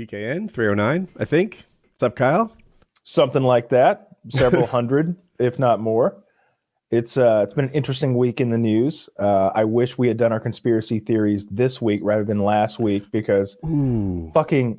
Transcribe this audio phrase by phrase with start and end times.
[0.00, 1.64] PKN 309, I think.
[1.82, 2.56] What's up, Kyle?
[3.04, 4.08] Something like that.
[4.28, 6.22] Several hundred, if not more.
[6.90, 9.08] It's uh, it's been an interesting week in the news.
[9.18, 13.10] Uh, I wish we had done our conspiracy theories this week rather than last week
[13.10, 14.30] because Ooh.
[14.34, 14.78] fucking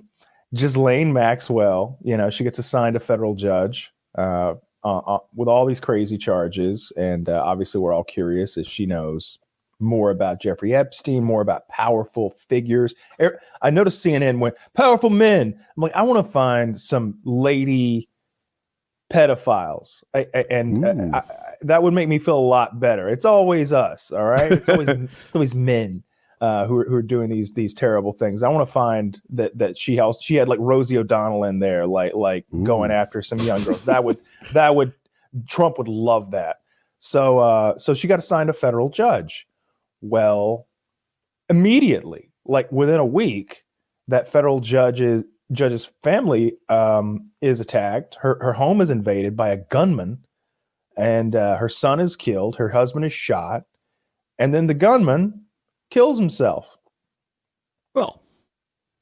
[0.54, 4.54] Ghislaine Maxwell, you know, she gets assigned a federal judge uh,
[4.84, 8.86] uh, uh, with all these crazy charges, and uh, obviously we're all curious if she
[8.86, 9.40] knows
[9.84, 12.96] more about Jeffrey Epstein, more about powerful figures.
[13.22, 15.54] Er- I noticed CNN went powerful men.
[15.76, 18.10] I'm like, I want to find some lady
[19.12, 21.24] pedophiles, I, I, and uh, I, I-
[21.62, 23.08] that would make me feel a lot better.
[23.08, 24.52] It's always us, all right.
[24.52, 26.04] It's always it's always men
[26.42, 28.44] uh, who are who are doing these these terrible things.
[28.44, 31.88] I want to find that that she has she had like Rosie O'Donnell in there,
[31.88, 32.64] like like Ooh.
[32.64, 33.86] going after some young girls.
[33.86, 34.18] That would
[34.52, 34.94] that would
[35.48, 36.58] Trump would love that.
[36.98, 39.48] So uh, so she got assigned a federal judge.
[40.04, 40.68] Well,
[41.50, 43.64] immediately, like within a week,
[44.10, 48.18] that federal judge's judge's family um, is attacked.
[48.20, 50.20] Her her home is invaded by a gunman,
[50.98, 52.58] and uh, her son is killed.
[52.58, 53.64] Her husband is shot,
[54.40, 55.46] and then the gunman
[55.90, 56.78] kills himself.
[57.96, 58.23] Well,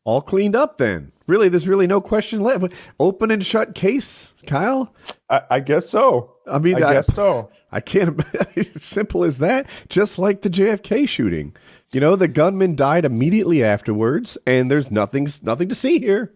[0.04, 1.12] all cleaned up then.
[1.28, 2.66] Really, there's really no question left.
[3.00, 4.94] Open and shut case, Kyle.
[5.30, 6.34] I, I guess so.
[6.48, 7.50] I mean, I I, guess so.
[7.72, 8.22] I can't.
[8.76, 9.68] Simple as that.
[9.88, 11.56] Just like the JFK shooting.
[11.94, 16.34] You know, the gunman died immediately afterwards, and there's nothing, nothing to see here.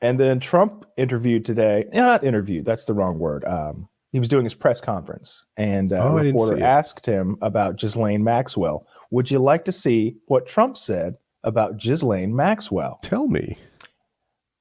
[0.00, 1.84] And then Trump interviewed today.
[1.92, 2.64] eh, Not interviewed.
[2.64, 3.44] That's the wrong word.
[3.44, 7.76] Um, he was doing his press conference, and uh, Oh, a reporter asked him about
[7.76, 8.86] Ghislaine Maxwell.
[9.10, 11.14] Would you like to see what Trump said
[11.48, 13.00] about Ghislaine Maxwell?
[13.02, 13.56] Tell me.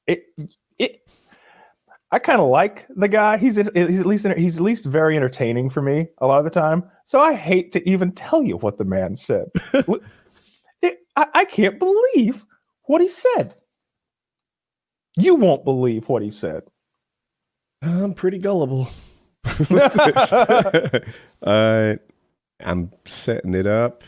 [0.07, 0.25] It,
[0.79, 1.01] it.
[2.11, 3.37] I kind of like the guy.
[3.37, 6.45] He's in, he's at least he's at least very entertaining for me a lot of
[6.45, 6.83] the time.
[7.03, 9.47] So I hate to even tell you what the man said.
[10.83, 12.45] It- I, I can't believe
[12.83, 13.55] what he said.
[15.17, 16.61] You won't believe what he said.
[17.81, 18.87] I'm pretty gullible.
[21.41, 21.95] uh,
[22.63, 24.03] I'm setting it up.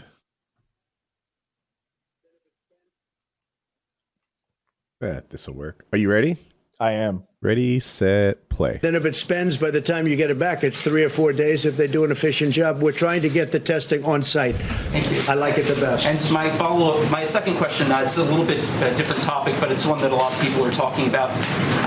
[5.02, 5.86] Yeah, this will work.
[5.94, 6.38] Are you ready?
[6.80, 7.24] I am.
[7.42, 8.80] Ready, set, play.
[8.82, 11.32] Then if it spends by the time you get it back, it's three or four
[11.32, 12.82] days if they do an efficient job.
[12.82, 14.56] We're trying to get the testing on site.
[14.56, 15.22] Thank you.
[15.26, 16.06] I like it the best.
[16.06, 19.72] And my follow-up, my second question, uh, it's a little bit a different topic, but
[19.72, 21.30] it's one that a lot of people are talking about.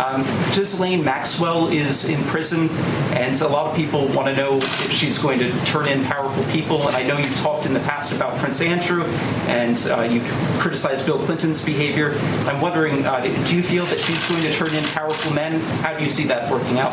[0.03, 0.23] Um,
[0.55, 2.71] Ghislaine Maxwell is in prison,
[3.13, 6.45] and a lot of people want to know if she's going to turn in powerful
[6.45, 6.87] people.
[6.87, 9.05] And I know you've talked in the past about Prince Andrew,
[9.49, 10.23] and uh, you
[10.59, 12.15] criticized Bill Clinton's behavior.
[12.47, 15.42] I'm wondering, uh, do you feel that she's going to turn in powerful men?
[15.51, 16.93] How do you see that working out?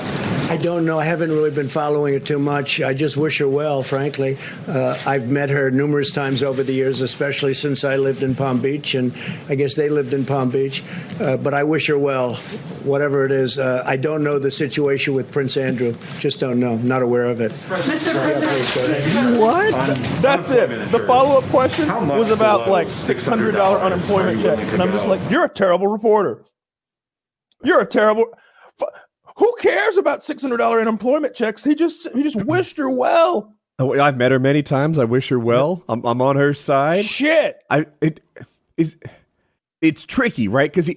[0.50, 1.00] I don't know.
[1.00, 2.82] I haven't really been following it too much.
[2.82, 4.38] I just wish her well, frankly.
[4.68, 8.60] Uh, I've met her numerous times over the years, especially since I lived in Palm
[8.60, 9.14] Beach, and
[9.48, 10.84] I guess they lived in Palm Beach.
[11.20, 12.36] Uh, but I wish her well,
[12.84, 13.60] whatever it is.
[13.60, 15.96] Uh, I don't know the situation with Prince Andrew.
[16.18, 16.78] Just don't know.
[16.78, 17.52] Not aware of it.
[17.52, 18.14] Mr.
[18.14, 19.72] President, What?
[20.22, 20.90] That's it.
[20.92, 24.74] The follow up question was about like six hundred dollar unemployment are you willing checks,
[24.74, 26.44] and I'm just like, you're a terrible reporter.
[27.64, 28.26] You're a terrible.
[29.38, 31.64] Who cares about six hundred dollar unemployment checks?
[31.64, 33.54] He just he just wished her well.
[33.80, 35.00] Oh, I've met her many times.
[35.00, 35.84] I wish her well.
[35.88, 37.06] I'm, I'm on her side.
[37.06, 37.64] Shit.
[37.70, 38.20] I it
[38.78, 38.98] is
[39.82, 40.72] it's tricky, right?
[40.72, 40.90] Because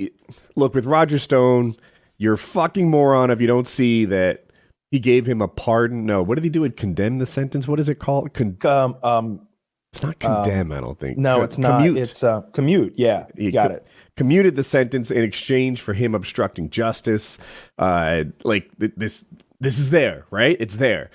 [0.56, 1.76] look with Roger Stone,
[2.18, 4.46] you're a fucking moron if you don't see that
[4.90, 6.04] he gave him a pardon.
[6.04, 6.64] No, what did he do?
[6.64, 7.68] It condemn the sentence.
[7.68, 8.34] What is it called?
[8.34, 9.46] Con- Um um
[9.92, 10.72] it's not condemn.
[10.72, 11.18] I don't think.
[11.18, 11.78] no, Co- it's not.
[11.78, 11.98] Commute.
[11.98, 12.94] It's uh commute.
[12.96, 13.86] Yeah, He you got co- it.
[14.16, 17.38] Commuted the sentence in exchange for him obstructing justice.
[17.78, 19.24] Uh, like th- this,
[19.60, 20.56] this is there, right?
[20.60, 21.10] It's there,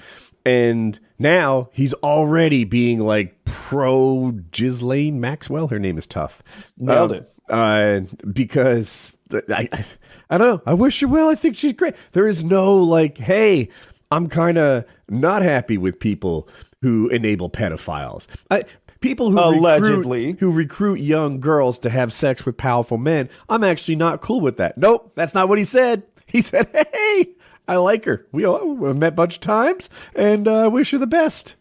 [0.45, 5.67] and now he's already being like pro Ghislaine Maxwell.
[5.69, 6.43] Her name is tough.
[6.77, 7.33] Nailed Um, it.
[7.49, 8.01] Uh,
[8.31, 9.85] because I, I,
[10.29, 10.61] I don't know.
[10.67, 11.29] I wish her well.
[11.29, 11.95] I think she's great.
[12.11, 13.69] There is no like, hey,
[14.11, 16.47] I'm kind of not happy with people
[16.81, 18.27] who enable pedophiles.
[18.51, 18.65] I,
[18.99, 20.31] people who recruit- Allegedly.
[20.39, 23.29] who recruit young girls to have sex with powerful men.
[23.49, 24.77] I'm actually not cool with that.
[24.77, 26.03] Nope, that's not what he said.
[26.29, 27.29] He said, "Hey,
[27.69, 28.27] I like her.
[28.33, 31.55] We all we met a bunch of times, and uh, I wish her the best."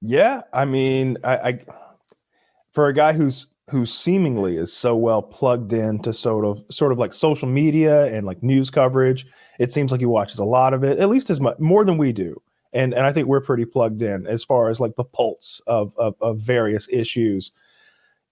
[0.00, 1.58] Yeah, I mean, I, I
[2.72, 6.98] for a guy who's who seemingly is so well plugged into sort of sort of
[6.98, 9.26] like social media and like news coverage,
[9.58, 11.98] it seems like he watches a lot of it, at least as much more than
[11.98, 12.40] we do.
[12.76, 15.96] And and I think we're pretty plugged in as far as like the pulse of
[15.98, 17.50] of, of various issues.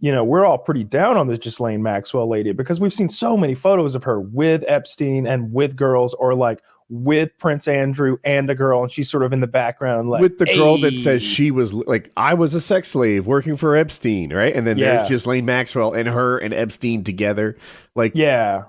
[0.00, 3.36] You know, we're all pretty down on this Ghislaine Maxwell lady because we've seen so
[3.36, 6.60] many photos of her with Epstein and with girls, or like
[6.90, 10.36] with Prince Andrew and a girl, and she's sort of in the background, like with
[10.38, 14.32] the girl that says she was like I was a sex slave working for Epstein,
[14.34, 14.54] right?
[14.54, 14.96] And then Yeah.
[14.96, 17.56] there's Ghislaine Maxwell and her and Epstein together.
[17.94, 18.64] Like Yeah,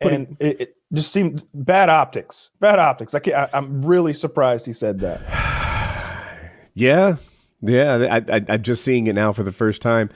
[0.00, 2.50] and it, it just seemed bad optics.
[2.60, 3.14] Bad optics.
[3.14, 5.20] I can't, I, I'm really surprised he said that.
[6.76, 7.18] Yeah,
[7.60, 8.08] yeah.
[8.10, 10.10] I, I, I'm just seeing it now for the first time.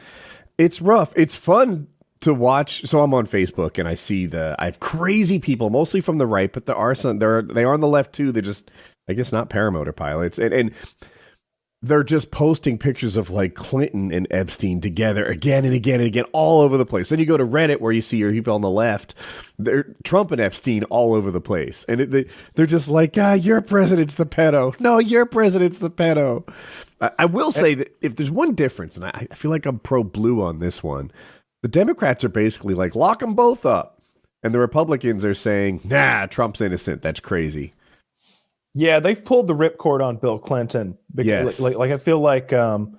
[0.58, 1.12] It's rough.
[1.14, 1.86] It's fun
[2.22, 2.84] to watch.
[2.84, 6.26] So I'm on Facebook and I see the I have crazy people, mostly from the
[6.26, 7.20] right, but there are some.
[7.20, 8.32] There they are on the left too.
[8.32, 8.72] They're just
[9.08, 10.72] I guess not paramotor pilots, and and
[11.80, 16.24] they're just posting pictures of like Clinton and Epstein together again and again and again
[16.32, 17.08] all over the place.
[17.08, 19.14] Then you go to Reddit where you see your people on the left,
[19.58, 23.34] they're Trump and Epstein all over the place, and it, they, they're just like, ah,
[23.34, 24.78] your president's the pedo.
[24.80, 26.48] No, your president's the pedo.
[27.00, 29.78] I, I will say that if there's one difference, and I, I feel like I'm
[29.78, 31.12] pro blue on this one,
[31.62, 34.00] the Democrats are basically like lock them both up,
[34.42, 37.02] and the Republicans are saying, nah, Trump's innocent.
[37.02, 37.72] That's crazy.
[38.74, 40.96] Yeah, they've pulled the ripcord on Bill Clinton.
[41.14, 41.28] Because,
[41.58, 41.60] Yes.
[41.60, 42.98] like, like I feel like um,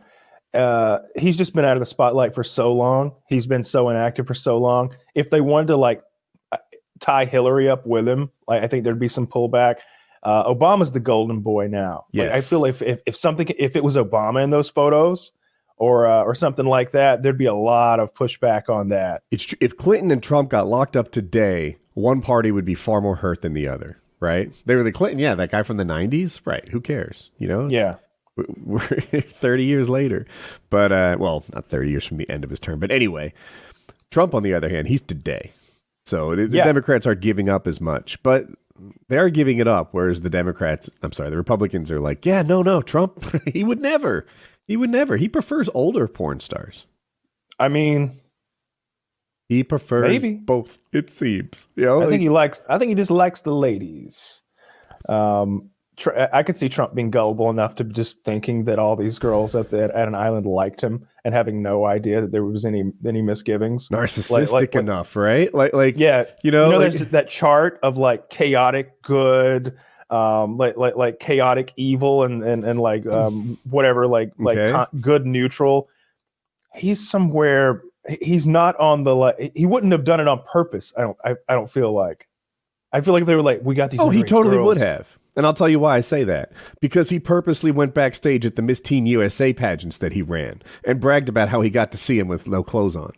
[0.53, 3.13] uh, he's just been out of the spotlight for so long.
[3.27, 4.95] He's been so inactive for so long.
[5.15, 6.01] If they wanted to like
[6.51, 6.57] uh,
[6.99, 9.75] tie Hillary up with him, like I think there'd be some pullback.
[10.21, 12.05] Uh, Obama's the golden boy now.
[12.13, 15.31] Like, I feel if, if if something if it was Obama in those photos
[15.77, 19.21] or uh, or something like that, there'd be a lot of pushback on that.
[19.31, 22.99] it's tr- if Clinton and Trump got locked up today, one party would be far
[22.99, 24.51] more hurt than the other, right?
[24.65, 26.67] They were the Clinton, yeah, that guy from the '90s, right?
[26.69, 27.67] Who cares, you know?
[27.69, 27.95] Yeah.
[28.63, 30.25] we're 30 years later,
[30.69, 33.33] but uh, well, not 30 years from the end of his term, but anyway,
[34.11, 35.51] Trump, on the other hand, he's today,
[36.05, 36.63] so the, the Yeah.
[36.63, 38.47] Democrats aren't giving up as much, but
[39.09, 39.89] they are giving it up.
[39.91, 43.23] Whereas the Democrats, I'm sorry, the Republicans are like, yeah, no, no, Trump,
[43.53, 44.25] he would never,
[44.67, 45.17] he would never.
[45.17, 46.85] He prefers older porn stars.
[47.59, 48.21] I mean,
[49.49, 50.35] He prefers Maybe.
[50.35, 50.77] both.
[50.93, 52.61] It seems, you know, I like- think he likes.
[52.69, 54.43] I think he just likes the ladies.
[55.09, 59.17] Um, tr- I could see Trump being gullible enough to just thinking that all these
[59.17, 62.63] girls at the, at an island liked him and having no idea that there was
[62.63, 63.89] any any misgivings.
[63.89, 65.51] narcissistic like- like- enough, right?
[65.53, 69.75] Like, like, Yeah, you know, like- there's that chart of like chaotic good,
[70.11, 74.71] um, like like like chaotic evil, and and and like um whatever, like like Okay.
[74.71, 75.89] con- good neutral.
[76.75, 77.81] He's somewhere.
[78.21, 79.51] He's not on the like.
[79.55, 80.93] He wouldn't have done it on purpose.
[80.97, 81.17] I don't.
[81.23, 82.27] I, I don't feel like.
[82.91, 83.99] I feel like they were like, we got these.
[83.99, 85.17] Oh, he totally would have.
[85.35, 86.51] And I'll tell you why I say that.
[86.81, 90.99] Because he purposely went backstage at the Miss Teen USA pageants that he ran and
[90.99, 93.13] bragged about how he got to see him with no clothes on.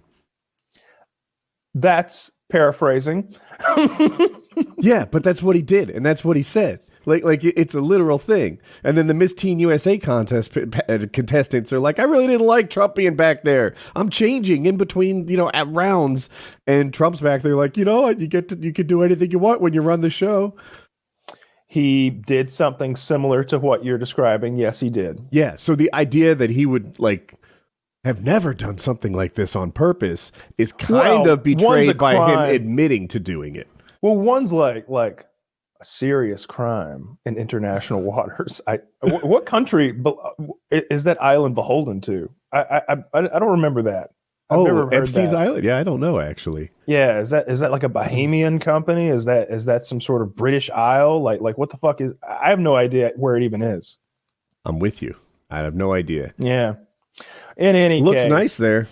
[1.73, 3.33] That's paraphrasing.
[4.77, 6.79] Yeah, but that's what he did, and that's what he said.
[7.11, 8.59] Like, like it's a literal thing.
[8.83, 12.69] And then the Miss Teen USA contest uh, contestants are like, "I really didn't like
[12.69, 13.75] Trump being back there.
[13.95, 16.29] I'm changing in between, you know, at rounds."
[16.67, 18.19] And Trump's back there, like, you know what?
[18.19, 20.55] You get to, you can do anything you want when you run the show.
[21.67, 24.57] he did something similar to what you're describing.
[24.57, 25.21] Yes, he did.
[25.31, 25.55] Yeah.
[25.57, 27.35] So the idea that he would like
[28.03, 32.55] have never done something like this on purpose is kind Well, of betrayed by him
[32.55, 33.67] admitting to doing it.
[34.01, 35.25] Well, one's like like
[35.81, 38.61] a serious crime in international waters.
[38.67, 39.99] I what country
[40.71, 42.29] is that island beholden to?
[42.53, 44.11] I I I, I don't remember that.
[44.49, 45.39] I've oh, Epstein's that.
[45.39, 45.63] Island.
[45.63, 46.71] Yeah, I don't know actually.
[46.85, 49.07] Yeah, is that is that like a Bahamian company?
[49.07, 51.21] Is that is that some sort of British Isle?
[51.21, 52.13] Like like what the fuck is?
[52.27, 53.97] I have no idea where it even is.
[54.65, 55.15] I'm with you.
[55.49, 56.33] I have no idea.
[56.37, 56.75] Yeah.
[57.57, 58.87] In any Looks case, nice there.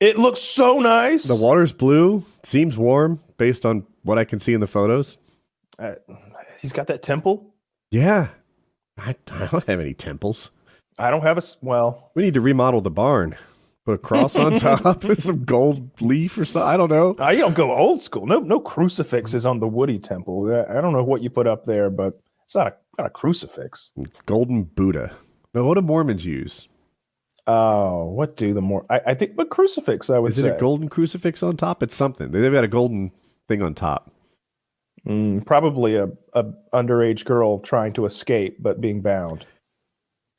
[0.00, 1.24] It looks so nice.
[1.24, 2.24] The water's blue.
[2.42, 5.18] Seems warm based on what I can see in the photos.
[5.78, 5.94] Uh,
[6.64, 7.54] he's got that temple.
[7.90, 8.28] Yeah.
[8.96, 10.50] I, I don't have any temples.
[10.98, 12.10] I don't have a well.
[12.14, 13.36] We need to remodel the barn.
[13.84, 16.66] Put a cross on top with some gold leaf or something.
[16.66, 17.14] I don't know.
[17.18, 18.24] I don't go old school.
[18.26, 20.64] No, no crucifixes on the Woody Temple.
[20.66, 23.92] I don't know what you put up there, but it's not a not a crucifix.
[24.24, 25.14] Golden Buddha.
[25.52, 26.66] No, what do Mormons use?
[27.46, 28.86] Oh, what do the more?
[28.88, 30.08] I, I think, but crucifix.
[30.08, 31.82] I would Is say it a golden crucifix on top?
[31.82, 32.30] It's something.
[32.30, 33.12] They've got a golden
[33.48, 34.10] thing on top.
[35.06, 39.44] Mm, probably a, a underage girl trying to escape but being bound.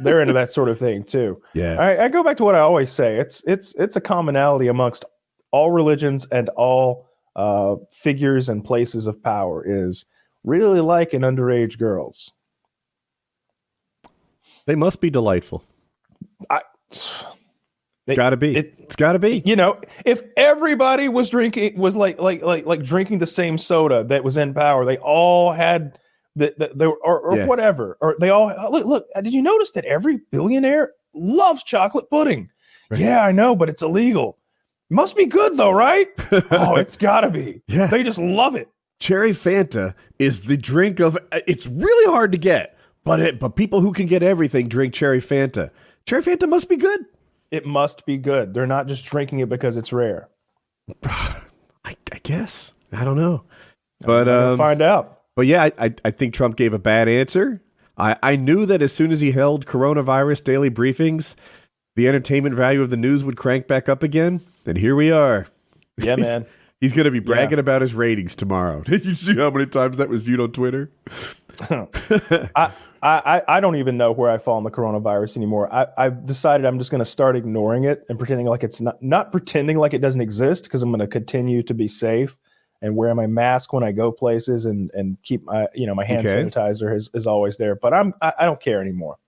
[0.00, 1.40] They're into that sort of thing too.
[1.54, 1.78] Yes.
[1.78, 3.16] I, I go back to what I always say.
[3.16, 5.04] It's it's it's a commonality amongst
[5.52, 7.06] all religions and all
[7.36, 10.04] uh, figures and places of power is
[10.44, 12.32] really liking underage girls.
[14.66, 15.62] they must be delightful.
[16.50, 16.58] They-
[18.08, 18.56] It's got to be.
[18.56, 19.42] it- it's got to be.
[19.44, 24.02] You know, if everybody was drinking was like like like like drinking the same soda
[24.04, 25.98] that was in power, they all had
[26.36, 27.46] the, the, the or, or Yeah.
[27.46, 29.06] whatever, or they all uh, look look.
[29.22, 32.48] Did you notice that every billionaire loves chocolate pudding?
[32.90, 33.00] Right.
[33.00, 34.38] Yeah, I know, but it's illegal.
[34.88, 36.08] Must be good though, right?
[36.50, 37.60] oh, it's got to be.
[37.68, 37.88] Yeah.
[37.88, 38.68] They just love it.
[39.00, 41.16] cherry Fanta is the drink of.
[41.30, 44.94] Uh, it's really hard to get, but it, but people who can get everything drink
[44.94, 45.70] cherry Fanta.
[46.06, 47.04] Cherry Fanta must be good.
[47.50, 48.52] It must be good.
[48.54, 50.28] They're not just drinking it because it's rare.
[51.04, 51.34] I,
[51.84, 53.44] I guess I don't know,
[54.00, 55.22] but um, find out.
[55.36, 57.62] but yeah, I, I think Trump gave a bad answer.
[57.96, 61.34] I I knew that as soon as he held coronavirus daily briefings,
[61.96, 65.46] the entertainment value of the news would crank back up again, and here we are.
[66.00, 66.46] Yeah, man.
[66.80, 68.82] He's going to be bragging about his ratings tomorrow.
[68.82, 70.92] Did you see how many times that was viewed on Twitter?
[72.54, 72.70] I,
[73.02, 75.72] I, I don't even know where I fall on the coronavirus anymore.
[75.72, 79.00] I, I've decided I'm just going to start ignoring it and pretending like it's not,
[79.02, 82.38] not pretending like it doesn't exist because I'm going to continue to be safe
[82.82, 86.04] and wear my mask when I go places and, and keep my, you know, my
[86.04, 86.42] hand Okay.
[86.42, 87.74] sanitizer is, is always there.
[87.74, 89.18] But I'm, I, I don't care anymore.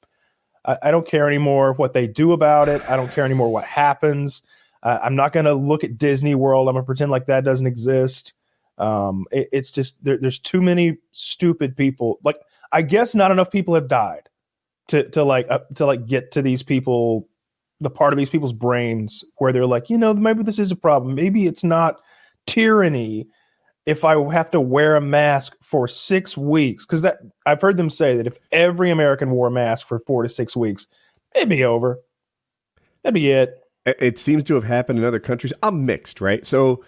[0.64, 2.82] I, I don't care anymore what they do about it.
[2.88, 4.42] I don't care anymore what happens.
[4.82, 6.68] Uh, I'm not going to look at Disney World.
[6.68, 8.34] I'm going to pretend like that doesn't exist.
[8.78, 12.18] Um, it, it's just there, there's too many stupid people.
[12.24, 12.36] Like
[12.72, 14.28] I guess not enough people have died
[14.88, 17.28] to to like uh, to like get to these people,
[17.80, 20.76] the part of these people's brains where they're like, you know, maybe this is a
[20.76, 21.14] problem.
[21.14, 22.00] Maybe it's not
[22.46, 23.26] tyranny
[23.86, 26.84] if I have to wear a mask for six weeks.
[26.84, 30.22] Because that I've heard them say that if every American wore a mask for four
[30.22, 30.86] to six weeks,
[31.34, 31.98] it'd be over.
[33.02, 33.56] That'd be it.
[33.86, 35.52] It- It seems to have happened in other countries.
[35.62, 36.46] I'm mixed, right?
[36.46, 36.84] So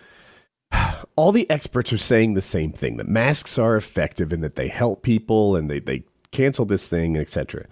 [1.16, 4.69] all the experts are saying the same thing that masks are effective and that they
[4.69, 7.66] help people and they, they cancel this thing, etc.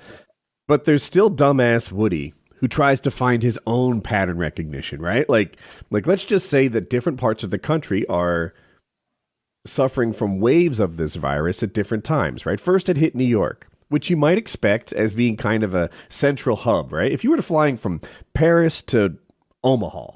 [0.68, 5.28] But there's still dumbass Woody who tries to find his own pattern recognition, right?
[5.28, 5.56] Like
[5.90, 8.52] like let's just say that different parts of the country are
[9.66, 12.60] suffering from waves of this virus at different times, right?
[12.60, 16.56] First, it hit New York, which you might expect as being kind of a central
[16.56, 17.12] hub, right?
[17.12, 18.00] If you were to flying from
[18.34, 19.16] Paris to
[19.64, 20.12] Omaha,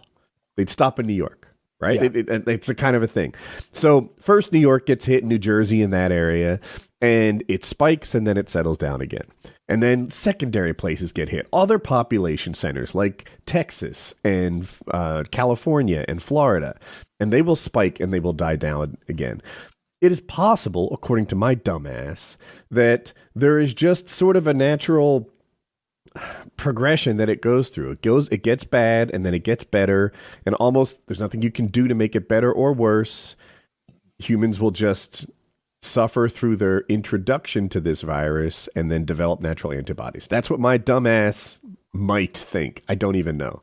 [0.57, 1.44] they'd stop in New York,
[1.85, 2.01] right?
[2.03, 2.11] Yeah.
[2.15, 3.35] It, it- it's a kind of a thing.
[3.73, 6.59] So, first, New York gets hit, New Jersey in that area,
[7.01, 9.27] and it spikes and then it settles down again.
[9.69, 11.47] And then secondary places get hit.
[11.53, 16.77] Other population centers like Texas and uh, California and Florida,
[17.21, 19.41] and they will spike and they will die down again.
[20.01, 22.37] It is possible, according to my dumbass,
[22.71, 25.31] that there is just sort of a natural
[26.57, 27.91] progression that it goes through.
[27.93, 30.13] It goes, it gets bad, and then it gets better,
[30.47, 33.37] and almost there's nothing you can do to make it better or worse.
[34.19, 35.27] Humans will just
[35.83, 40.29] suffer through their introduction to this virus and then develop natural antibodies.
[40.29, 41.59] That's what my dumbass
[41.93, 42.83] might think.
[42.89, 43.63] I don't even know.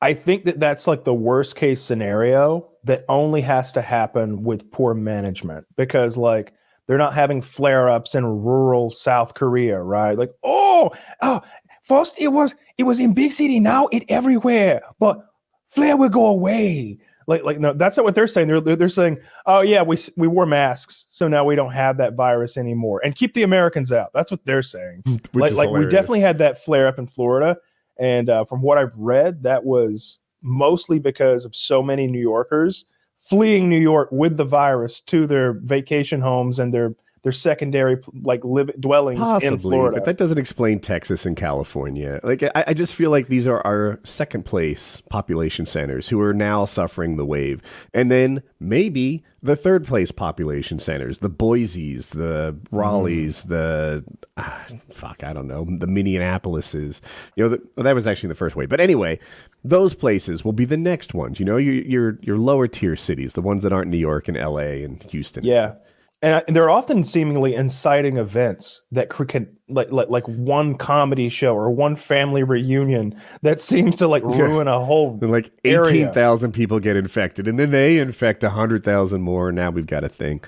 [0.00, 4.70] I think that that's like the worst case scenario that only has to happen with
[4.70, 6.52] poor management because like
[6.88, 10.18] they're not having flare ups in rural South Korea, right?
[10.18, 10.90] Like, oh,
[11.22, 11.42] oh,
[11.82, 15.24] first it was it was in big city, now it everywhere, but
[15.68, 16.98] flare will go away.
[17.26, 18.48] Like, like no, that's not what they're saying.
[18.48, 22.14] They're they're, saying, oh yeah, we we wore masks, so now we don't have that
[22.14, 24.10] virus anymore, and keep the Americans out.
[24.14, 25.02] That's what they're saying
[25.32, 27.58] Which like, like we definitely had that flare up in Florida,
[27.98, 32.86] and uh, from what I've read, that was mostly because of so many New Yorkers
[33.28, 36.94] fleeing New York with the virus to their vacation homes and their
[37.28, 39.98] their secondary like live dwellings in Florida.
[39.98, 42.20] but that doesn't explain Texas and California.
[42.22, 46.32] Like, I, I just feel like these are our second place population centers who are
[46.32, 47.60] now suffering the wave,
[47.92, 54.02] and then maybe the third place population centers, the Boise's, the Raleigh's, the
[54.38, 57.02] ah, fuck, I don't know, the Minneapolises.
[57.36, 59.18] You know, the, well, that was actually the first wave, but anyway,
[59.64, 61.38] those places will be the next ones.
[61.38, 64.36] You know, your your your lower tier cities, the ones that aren't New York and
[64.38, 64.82] L.A.
[64.82, 65.44] and Houston.
[65.44, 65.60] yeah.
[65.60, 65.76] stuff.
[66.20, 71.28] And, I, and they're often seemingly inciting events that can like, like like one comedy
[71.28, 76.06] show or one family reunion that seems to like ruin a whole And like area.
[76.08, 79.48] 18,000 people get infected and then they infect 100,000 more.
[79.50, 80.42] and Now we've got a thing.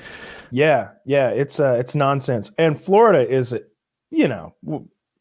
[0.50, 2.50] Yeah, yeah, it's uh, it's nonsense.
[2.58, 3.54] And Florida is,
[4.10, 4.56] you know,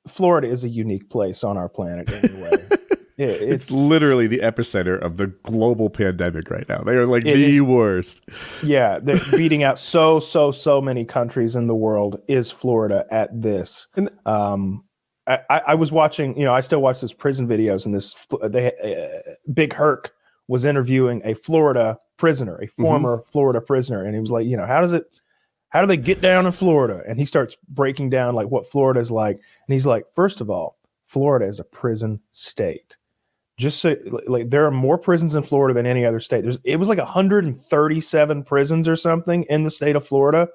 [0.08, 2.66] Florida is a unique place on our planet anyway.
[3.20, 6.82] It- It's, it's literally the epicenter of the global pandemic right now.
[6.84, 8.22] They are like the is- worst.
[8.64, 12.22] yeah, they're beating out so so so many countries in the world.
[12.28, 13.88] Is Florida at this?
[13.96, 14.84] And- um,
[15.28, 18.16] I, I was watching, you know, I still watch those prison videos, and this
[18.50, 20.12] they uh, Big Herc
[20.48, 24.66] was interviewing a Florida prisoner, a former Florida prisoner, and he was like, you know,
[24.66, 25.06] how does it?
[25.70, 27.04] How do they get down in Florida?
[27.08, 30.50] And he starts breaking down like what Florida is like, and he's like, first of
[30.50, 32.98] all, Florida is a prison state.
[33.60, 36.44] Just so like there are more prisons in Florida than any other state.
[36.44, 40.48] There's it was like 137 prisons or something in the state of Florida.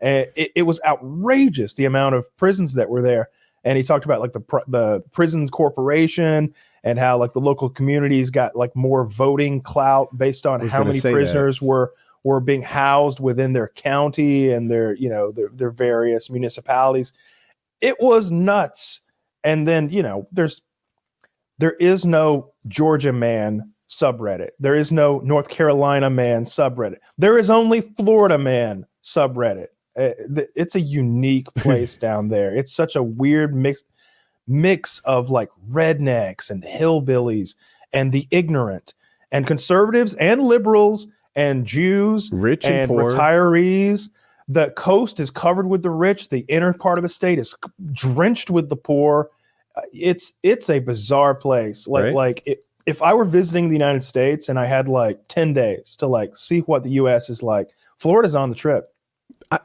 [0.00, 3.28] And it, it was outrageous the amount of prisons that were there.
[3.62, 8.30] And he talked about like the the prison corporation and how like the local communities
[8.30, 11.16] got like more voting clout based on how many say that.
[11.16, 11.92] prisoners were
[12.24, 17.12] were being housed within their county and their you know their, their various municipalities
[17.80, 19.00] it was nuts
[19.44, 20.62] and then you know there's
[21.58, 27.50] there is no georgia man subreddit there is no north carolina man subreddit there is
[27.50, 30.10] only florida man subreddit Uh,
[30.54, 33.82] it's a unique place down there it's such a weird mix
[34.48, 37.54] mix of like rednecks and hillbillies
[37.92, 38.94] and the ignorant
[39.32, 44.08] and conservatives and liberals and Jews Rich and, and retirees.
[44.48, 46.28] The coast is covered with the rich.
[46.28, 47.54] The inner part of the state is
[47.92, 49.30] drenched with the poor.
[49.92, 51.86] It's it's a bizarre place.
[51.86, 52.14] Like Right.
[52.14, 55.96] like it, if I were visiting the United States and I had like ten days
[55.98, 57.28] to like see what the U.S.
[57.28, 58.92] is like, Florida's on the trip.
[59.50, 59.58] I,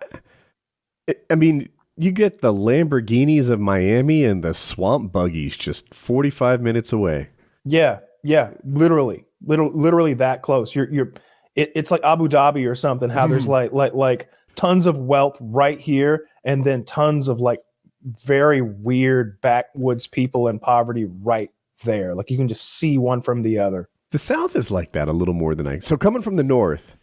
[1.29, 6.91] I mean, you get the Lamborghinis of Miami and the swamp buggies just 45 minutes
[6.91, 7.29] away.
[7.65, 10.75] Yeah, yeah, literally, literally, literally that close.
[10.75, 11.13] You're you're.
[11.55, 13.09] It, it's like Abu Dhabi or something.
[13.09, 17.59] How there's like like like tons of wealth right here, and then tons of like
[18.03, 21.51] very weird backwoods people and poverty right
[21.83, 22.15] there.
[22.15, 23.89] Like you can just see one from the other.
[24.11, 25.79] The South is like that a little more than I.
[25.79, 26.95] So coming from the North,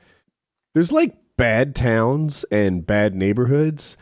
[0.75, 3.97] there's like bad towns and bad neighborhoods,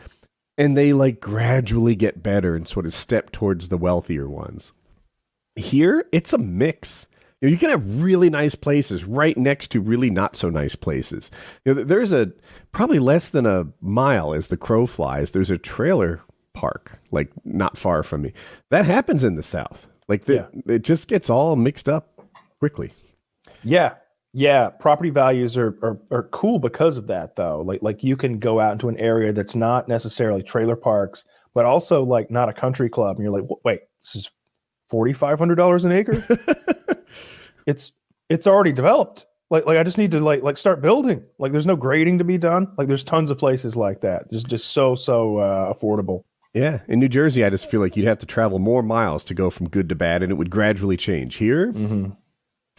[0.57, 4.73] and they like gradually get better and sort of step towards the wealthier ones.
[5.55, 7.07] Here, it's a mix.
[7.41, 10.75] You, know, you can have really nice places right next to really not so nice
[10.75, 11.31] places.
[11.65, 12.31] You know, there's a
[12.71, 15.31] probably less than a mile as the crow flies.
[15.31, 16.21] There's a trailer
[16.57, 18.33] park like not far from me.
[18.71, 19.87] That happens in the South.
[20.07, 22.27] Like the, it just gets all mixed up
[22.59, 22.91] quickly.
[23.63, 23.95] Yeah.
[24.33, 27.61] Yeah, property values are, are are cool because of that though.
[27.61, 31.65] Like like you can go out into an area that's not necessarily trailer parks, but
[31.65, 34.29] also like not a country club, and you're like, wait, this is
[34.89, 36.23] forty five hundred dollars an acre.
[37.65, 37.93] it's
[38.29, 39.25] it's already developed.
[39.49, 41.23] Like like I just need to like like start building.
[41.39, 42.67] Like there's no grading to be done.
[42.77, 44.29] Like there's tons of places like that.
[44.31, 46.25] Just just so so uh, affordable.
[46.53, 49.33] Yeah, in New Jersey, I just feel like you'd have to travel more miles to
[49.33, 51.35] go from good to bad, and it would gradually change.
[51.35, 52.11] Here, Mm-hmm.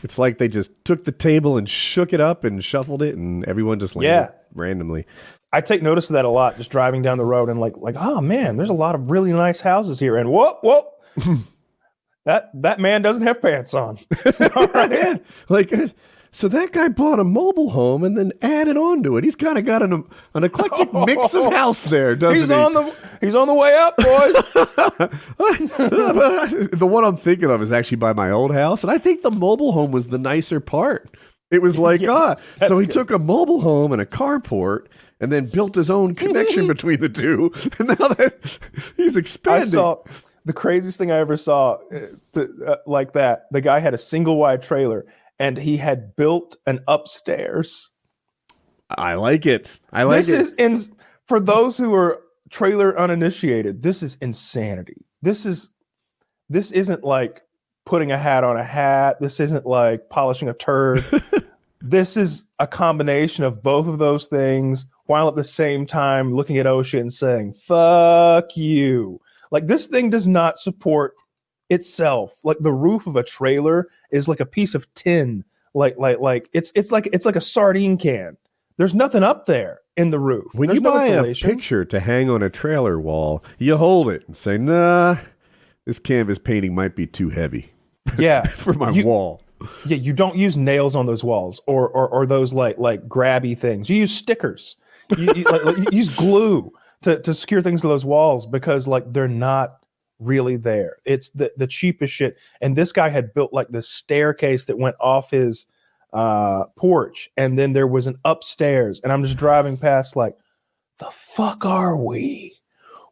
[0.02, 3.44] it's like they just took the table and shook it up and shuffled it, and
[3.44, 4.28] everyone just landed Yeah.
[4.54, 5.06] randomly.
[5.52, 7.94] I take notice of that a lot, just driving down the road and like like,
[7.98, 10.16] oh man, there's a lot of really nice houses here.
[10.16, 10.86] And whoop whoop,
[12.24, 13.98] that that man doesn't have pants on.
[14.40, 15.16] yeah,
[15.48, 15.88] like uh,
[16.32, 19.24] so that guy bought a mobile home and then added on to it.
[19.24, 22.54] He's kind of got an an eclectic mix of house there, doesn't he's he?
[22.54, 24.08] on the he's on the way up, boys.
[26.70, 29.30] the one I'm thinking of is actually by my old house, and I think the
[29.30, 31.16] mobile home was the nicer part.
[31.50, 32.36] It was like, ah,
[32.66, 34.86] so he took a mobile home and a carport,
[35.20, 38.58] and then built his own connection between the two, and now that
[38.96, 39.68] he's expanded.
[39.68, 40.02] I saw
[40.44, 42.00] the craziest thing I ever saw uh,
[42.32, 43.46] to, uh, like that.
[43.50, 45.06] The guy had a single wide trailer
[45.38, 47.92] and he had built an upstairs.
[48.90, 49.80] I like it.
[49.92, 50.26] I like it.
[50.26, 50.40] this it.
[50.40, 50.52] is
[50.88, 50.96] in
[51.26, 53.82] for those who are trailer uninitiated.
[53.82, 55.04] This is insanity.
[55.22, 55.70] This is
[56.48, 57.42] this isn't like
[57.84, 59.16] putting a hat on a hat.
[59.20, 61.04] This isn't like polishing a turd.
[61.80, 66.58] this is a combination of both of those things while at the same time looking
[66.58, 69.20] at OSHA and saying, fuck you.
[69.50, 71.14] Like this thing does not support
[71.70, 72.34] itself.
[72.44, 75.44] Like the roof of a trailer is like a piece of tin.
[75.74, 78.36] Like like like it's it's like it's like a sardine can.
[78.76, 80.46] There's nothing up there in the roof.
[80.54, 84.08] when There's you no buy a picture to hang on a trailer wall, you hold
[84.08, 85.16] it and say, "Nah,
[85.84, 87.70] this canvas painting might be too heavy
[88.18, 89.42] yeah, for my You- wall."
[89.86, 93.58] yeah, you don't use nails on those walls or or, or those like like grabby
[93.58, 93.90] things.
[93.90, 94.76] You use stickers.
[95.16, 96.70] You, you, like, like, you use glue
[97.02, 99.78] to to secure things to those walls because like they're not
[100.18, 100.96] really there.
[101.04, 102.36] It's the the cheapest shit.
[102.60, 105.66] And this guy had built like this staircase that went off his
[106.12, 109.00] uh porch, and then there was an upstairs.
[109.02, 110.36] And I'm just driving past like,
[110.98, 112.54] the fuck are we?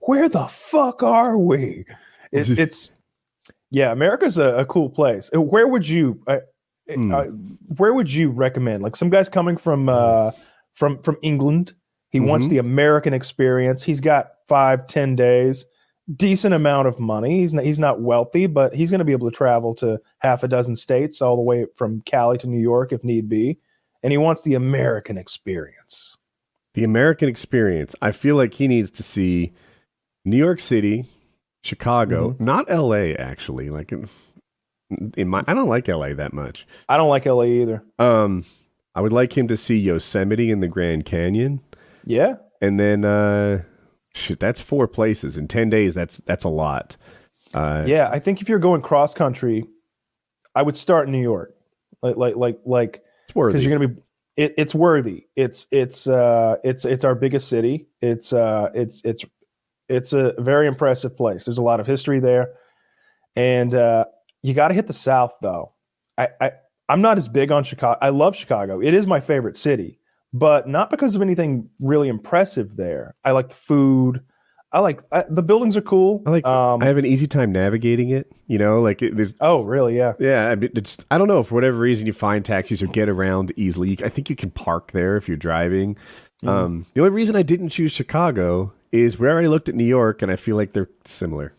[0.03, 1.85] Where the fuck are we?
[2.33, 2.91] It, it's
[3.71, 5.29] yeah, America's a, a cool place.
[5.35, 6.39] Uh, Where would you, uh,
[6.89, 7.13] Hmm.
[7.13, 7.25] uh,
[7.79, 8.85] where would you recommend?
[8.85, 10.31] Like some guys coming from uh,
[10.73, 11.75] from from England.
[12.11, 12.51] He wants Mhm.
[12.51, 13.83] the American experience.
[13.83, 15.65] He's got five, ten days,
[16.15, 17.41] decent amount of money.
[17.41, 20.43] He's not, he's not wealthy, but he's going to be able to travel to half
[20.43, 23.59] a dozen states, all the way from Cali to New York if need be.
[24.03, 26.17] And he wants the American experience.
[26.75, 27.95] the American experience.
[28.03, 29.53] I feel like he needs to see
[30.25, 31.07] New York City,
[31.65, 32.45] Chicago, Mm-hmm.
[32.45, 33.17] not L.A.
[33.17, 34.09] Actually, like in,
[35.17, 36.13] in my, I don't like L.A.
[36.15, 36.67] that much.
[36.89, 37.83] I don't like LA either.
[37.99, 38.45] Um,
[38.95, 41.61] I would like him to see Yosemite and the Grand Canyon,
[42.05, 43.63] Yeah, and then uh,
[44.17, 45.95] shit, that's four places in ten days.
[45.95, 46.97] That's that's a lot.
[47.55, 48.11] Uh, yeah.
[48.11, 49.65] I think if you're going cross country,
[50.55, 51.55] I would start in New York,
[52.03, 53.03] like like like like
[53.35, 54.01] because you're gonna be
[54.37, 55.27] it, it's worthy.
[55.37, 57.89] It's it's uh it's it's our biggest city.
[58.01, 59.25] It's uh it's it's
[59.89, 61.45] it's a very impressive place.
[61.45, 62.55] There's a lot of history there,
[63.35, 64.07] and uh,
[64.43, 65.73] you got to hit the South though.
[66.19, 66.53] I, I
[66.89, 67.99] I'm not as big on Chicago.
[68.03, 68.81] I love Chicago.
[68.81, 69.99] It is my favorite city,
[70.39, 73.15] but not because of anything really impressive there.
[73.25, 74.23] I like the food.
[74.73, 76.23] I like I, the buildings are cool.
[76.27, 76.47] I like.
[76.47, 78.31] Um, I have an easy time navigating it.
[78.47, 79.35] You know, like it, there's.
[79.41, 79.97] oh, really?
[79.97, 80.15] Yeah.
[80.19, 80.99] Yeah, I mean, it's.
[81.11, 83.97] I don't know for whatever reason you find taxis or get around easily.
[84.05, 85.95] I think you can park there if you're driving.
[85.95, 86.49] Mm-hmm.
[86.49, 90.21] Um, the only reason I didn't choose Chicago is we already looked at New York,
[90.21, 91.55] and I feel like they're similar.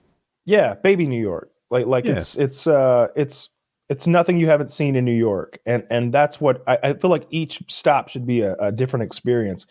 [0.46, 1.50] Yeah, baby New York.
[1.72, 2.18] Like like Yeah.
[2.18, 3.50] it's it's uh it's
[3.90, 5.60] it's nothing you haven't seen in New York.
[5.66, 9.04] And and that's what I, I feel like each stop should be a, a different
[9.04, 9.66] experience.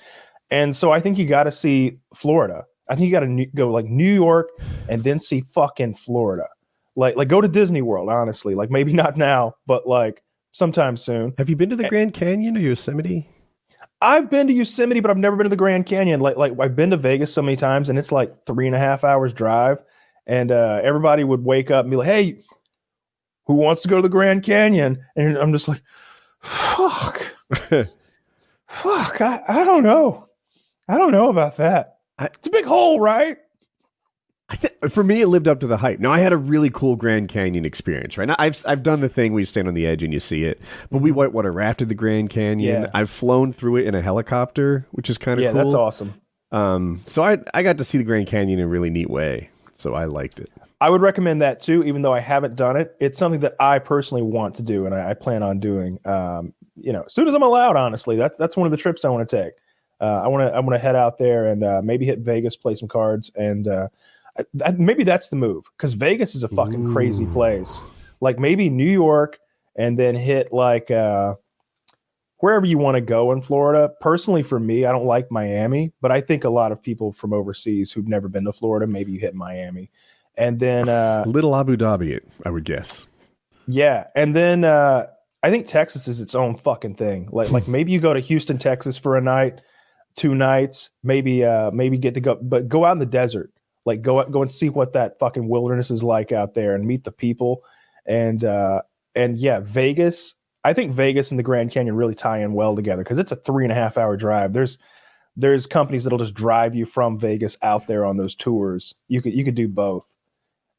[0.50, 2.64] And so I think you got to see Florida.
[2.88, 4.50] I think you got to go like New York
[4.88, 6.46] and then see fucking Florida.
[6.94, 8.54] Like like go to Disney World, honestly.
[8.54, 11.34] Like maybe not now, but like sometime soon.
[11.38, 11.88] Have you been to the.
[11.88, 13.28] Grand Canyon or Yosemite?
[14.02, 16.20] I've been to Yosemite, but I've never been to the Grand Canyon.
[16.20, 18.78] Like like I've been to Vegas so many times, and it's like three and a
[18.78, 19.82] half hours drive.
[20.26, 22.38] And uh, everybody would wake up and be like, "Hey,
[23.46, 25.82] who wants to go to the Grand Canyon?" And I'm just like,
[26.40, 27.34] "Fuck,
[28.68, 30.28] fuck, I, I don't know,
[30.88, 31.98] I don't know about that.
[32.18, 33.38] I- it's a big hole, right?"
[34.48, 35.98] I th- for me, it lived up to the hype.
[35.98, 38.16] Now, I had a really cool Grand Canyon experience.
[38.16, 40.20] Right now, I've I've done the thing where you stand on the edge and you
[40.20, 42.82] see it, but we whitewater rafted the Grand Canyon.
[42.82, 42.90] Yeah.
[42.94, 45.62] I've flown through it in a helicopter, which is kind of Yeah, cool.
[45.64, 46.14] that's awesome.
[46.52, 49.50] Um, so I I got to see the Grand Canyon in a really neat way.
[49.72, 50.48] So I liked it.
[50.80, 52.94] I would recommend that too, even though I haven't done it.
[53.00, 55.98] It's something that I personally want to do, and I, I plan on doing.
[56.04, 59.04] Um, you know, as soon as I'm allowed, honestly, that's that's one of the trips
[59.04, 59.54] I want to take.
[60.00, 62.56] Uh, I want to I want to head out there and uh, maybe hit Vegas,
[62.56, 63.88] play some cards, and uh,
[64.38, 67.80] I, I- maybe that's the move because Vegas is a fucking crazy place.
[68.20, 69.38] Like maybe New York,
[69.76, 71.36] and then hit like uh,
[72.38, 73.92] wherever you want to go in Florida.
[74.02, 77.32] Personally, for me, I don't like Miami, but I think a lot of people from
[77.32, 79.90] overseas who've never been to Florida, maybe you hit Miami,
[80.36, 83.06] and then uh, Little Abu Dhabi, I would guess.
[83.66, 85.06] yeah, and then uh,
[85.42, 87.28] I think Texas is its own fucking thing.
[87.32, 89.60] Like like maybe you go to Houston, Texas for a night,
[90.16, 93.52] two nights, maybe uh maybe get to go, but go out in the desert.
[93.84, 96.84] Like go out, go and see what that fucking wilderness is like out there, and
[96.86, 97.62] meet the people,
[98.06, 98.82] and uh
[99.14, 100.34] and yeah, Vegas.
[100.64, 103.36] I think Vegas and the Grand Canyon really tie in well together because it's a
[103.36, 104.52] three and a half hour drive.
[104.52, 104.78] There's
[105.36, 108.92] there's companies that'll just drive you from Vegas out there on those tours.
[109.06, 110.06] You could you could do both,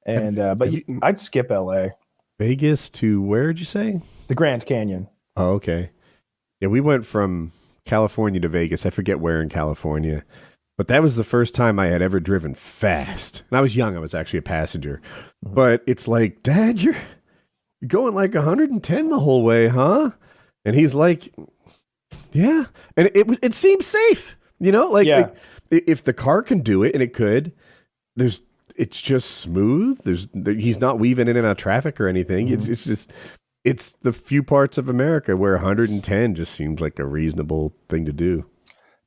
[0.08, 1.92] and uh, but you, I'd skip L.A.
[2.40, 4.02] Vegas to where did you say?
[4.28, 5.08] The Grand Canyon.
[5.36, 5.92] Oh, okay.
[6.62, 7.52] Yeah, we went from
[7.86, 8.86] California to Vegas.
[8.86, 10.24] I forget where in California,
[10.78, 13.44] but that was the first time I had ever driven fast.
[13.50, 13.96] And I was young.
[13.96, 15.02] I was actually a passenger.
[15.44, 16.96] But it's like, Dad, you're
[17.82, 20.12] you're going like 110 the whole way, huh?
[20.66, 21.34] And he's like,
[22.32, 22.66] Yeah.
[22.96, 25.30] And it was it seems safe, you know, like, Yeah.
[25.72, 27.52] like, if the car can do it, and it could,
[28.16, 28.42] there's
[28.78, 30.00] it's just smooth.
[30.04, 32.48] There's there, he's not weaving in and out of traffic or anything.
[32.48, 33.12] It's it's just
[33.64, 38.14] it's the few parts of America where 110 just seems like a reasonable thing to
[38.14, 38.46] do.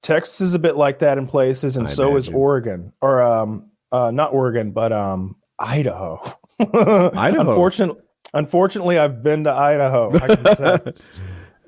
[0.02, 2.28] Texas is a bit like that in places, and I so is.
[2.28, 6.20] Oregon, or um, uh, not Oregon, but um, Idaho.
[6.60, 7.50] Idaho.
[7.50, 8.02] Unfortunately,
[8.34, 10.14] unfortunately, I've been to Idaho.
[10.16, 10.92] I can say.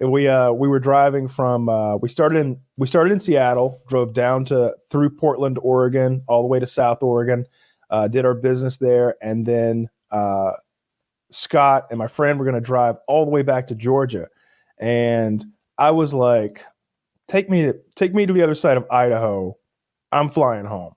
[0.01, 4.13] we uh we were driving from uh we started in we started in Seattle, drove
[4.15, 7.47] down to through Portland, Oregon, all the way to South Oregon,
[7.93, 10.53] uh, did our business there, and then uh,
[11.31, 14.27] Scott and my friend were going to drive all the way back to Georgia,
[14.79, 15.45] and
[15.79, 16.65] I was like,
[17.29, 19.57] "Take me to take me to the other side of Idaho.
[20.11, 20.95] I'm flying home."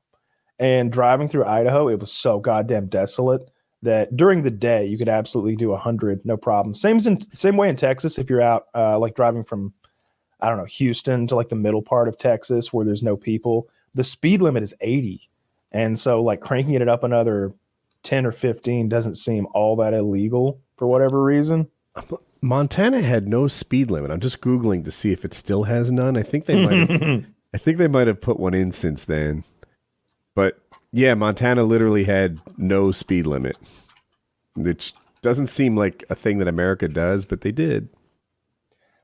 [0.58, 5.10] And driving through Idaho, it was so goddamn desolate that during the day you could
[5.10, 8.98] absolutely do 100 no problem same in same way in texas if you're out uh,
[8.98, 9.74] like driving from
[10.42, 13.70] i don't know houston to like the middle part of texas where there's no people
[13.94, 15.30] the speed limit is 80
[15.76, 17.54] and so like cranking it up another
[18.04, 21.68] 10 or 15 doesn't seem all that illegal for whatever reason
[22.42, 24.12] Montana had no speed limit.
[24.12, 26.16] I'm just googling to see if it still has none.
[26.16, 29.44] I think they might have I think they might have put one in since then.
[30.36, 30.60] But
[30.92, 33.58] yeah, Montana literally had no speed limit.
[34.56, 37.90] Which doesn't seem like a thing that America does, but they did.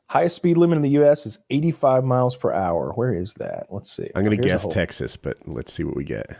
[0.08, 3.92] highest speed limit in the us is 85 miles per hour where is that let's
[3.92, 6.38] see I'm going to guess Texas, but let's see what we get.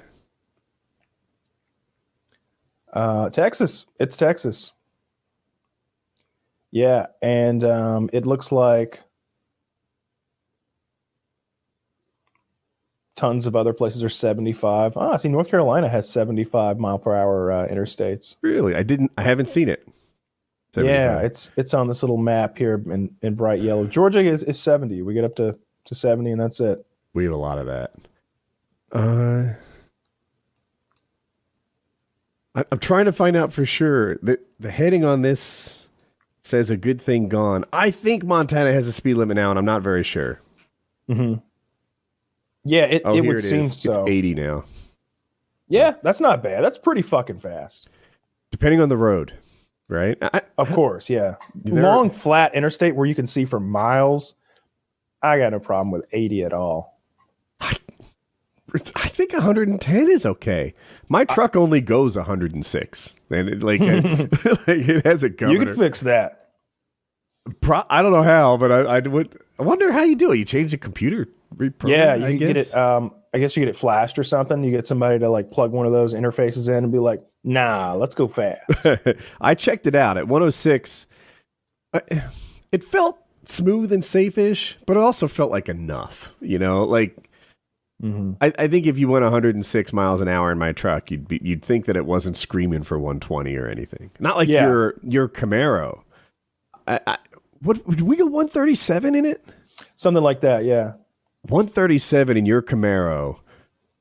[2.94, 3.86] Uh, Texas.
[4.00, 4.74] It's Texas.
[6.72, 9.02] Yeah, and um, it looks like
[13.18, 14.98] tons of other places are 75.
[14.98, 18.38] Ah, see, North Carolina has 75 mile per hour uh, interstates.
[18.42, 18.76] Really?
[18.76, 19.88] I didn't I haven't seen it.
[20.76, 23.86] Yeah, it's it's on this little map here in, in bright yellow.
[23.86, 25.02] Georgia is, is 70.
[25.02, 26.86] We get up to, to 70 and that's it.
[27.14, 27.92] we have a lot of that.
[28.94, 29.54] Uh,
[32.56, 34.16] I, I'm trying to find out for sure.
[34.18, 35.88] The the heading on this
[36.44, 37.66] says a good thing gone.
[37.72, 40.40] I think Montana has a speed limit now, and I'm not very sure.
[41.08, 41.36] hmm
[42.66, 43.90] Yeah, it, Oh, it would it seem so.
[43.92, 44.64] It's 80 now,
[45.68, 46.64] Yeah, that's not bad.
[46.64, 47.90] That's pretty fucking fast.
[48.50, 49.34] depending on the road,
[49.88, 50.18] right?
[50.22, 51.36] I, Of course, yeah.
[51.66, 54.36] Long flat interstate where you can see for miles.
[55.22, 57.00] I got no problem with 80 at all.
[58.74, 60.74] I think 110 is okay.
[61.10, 64.32] My truck only goes 106, and it, like, it,
[64.68, 65.66] like it has a You governor.
[65.66, 66.52] can fix that.
[67.60, 69.38] Pro- I don't know how, but I, I would.
[69.60, 70.38] I wonder how you do it.
[70.38, 71.28] You change the computer.
[71.56, 72.74] reprogram, Yeah, you I can get it.
[72.76, 74.64] Um, I guess you get it flashed or something.
[74.64, 77.96] You get somebody to like plug one of those interfaces in and be like, "Nah,
[77.96, 78.62] let's go fast."
[79.42, 81.08] I checked it out at 106.
[82.72, 86.34] It felt smooth and safe-ish, but it also felt like enough.
[86.42, 87.30] You know, like
[88.02, 91.28] hmm I, I think if you went 106 miles an hour in my truck, you'd
[91.28, 94.10] be, you'd think that it wasn't screaming for 120 or anything.
[94.20, 94.66] Not like Yeah.
[94.66, 96.02] your your Camaro.
[96.88, 97.18] I, I,
[97.62, 99.46] what did we go 137 in it?
[99.96, 100.66] Something like that.
[100.66, 100.94] Yeah.
[101.44, 103.38] 137 in your Camaro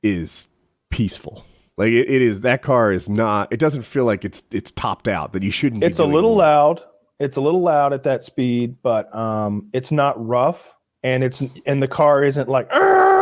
[0.03, 0.49] is
[0.91, 1.45] peaceful.
[1.77, 3.53] Like it, it is that car is not.
[3.53, 5.33] It doesn't feel like it's it's topped out.
[5.33, 5.81] That you shouldn't.
[5.81, 6.39] be It's a little more.
[6.39, 6.83] loud.
[7.19, 11.83] It's a little loud at that speed, but um, it's not rough, and it's and
[11.83, 12.71] the car isn't like.
[12.73, 13.20] "Arr!"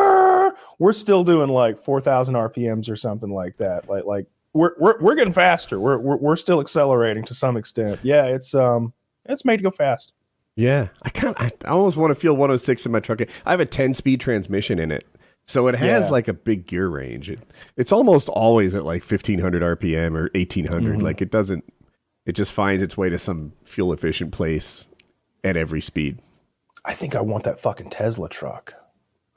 [0.79, 3.89] We're still doing like four thousand RPMs or something like that.
[3.89, 5.79] Like like we're we're we're getting faster.
[5.81, 8.01] We're we're we're still accelerating to some extent.
[8.03, 8.93] Yeah, it's um
[9.27, 10.13] it's made to go fast.
[10.57, 11.35] Yeah, I kind.
[11.39, 13.21] I almost want to feel 106 in my truck.
[13.47, 15.05] I have a 10 speed transmission in it,
[15.47, 16.13] so it has Yeah.
[16.13, 17.31] like a big gear range.
[17.31, 17.39] It,
[17.77, 20.95] it's almost always at like 1500 RPM or 1800.
[20.95, 21.01] Mm-hmm.
[21.05, 21.65] Like it doesn't.
[22.27, 24.89] It just finds its way to some fuel efficient place
[25.45, 26.19] at every speed.
[26.85, 28.75] I think I want that fucking Tesla truck.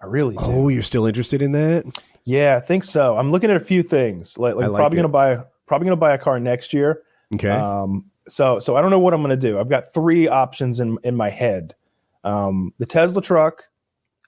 [0.01, 0.43] I really do.
[0.43, 2.01] Oh, you're still interested in that?
[2.23, 3.17] Yeah, I think so.
[3.17, 4.37] I'm looking at a few things.
[4.37, 5.01] Like, like like probably it.
[5.01, 7.03] gonna buy probably gonna buy a car next year.
[7.33, 7.49] Okay.
[7.49, 9.59] Um, so so I don't know what I'm gonna do.
[9.59, 11.75] I've got three options in in my head.
[12.23, 13.63] Um, the Tesla truck,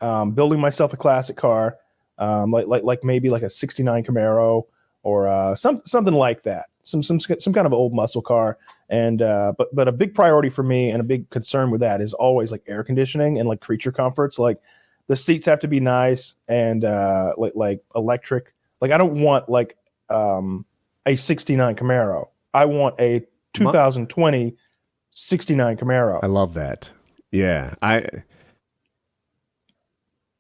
[0.02, 1.78] um, building myself a classic car,
[2.18, 4.64] um, like like like maybe like a '69 Camaro
[5.04, 6.68] or uh, some something like that.
[6.84, 8.58] Some some some kind of old muscle car.
[8.90, 12.02] And uh, but but a big priority for me and a big concern with that
[12.02, 14.40] is always like air conditioning and like creature comforts.
[14.40, 14.60] Like
[15.08, 18.54] the seats have to be nice and uh, like like electric.
[18.82, 19.78] Like I don't want like
[20.10, 20.66] um,
[21.06, 22.28] a '69 Camaro.
[22.54, 24.56] I want a 2020
[25.12, 26.20] 69 Camaro.
[26.24, 26.92] I love that.
[27.32, 28.06] Yeah, I.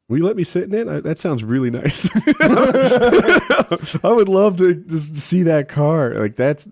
[0.09, 0.87] Will you let me sit in it?
[0.87, 2.09] I, that sounds really nice.
[4.03, 6.13] I would love to just see that car.
[6.15, 6.67] Like that's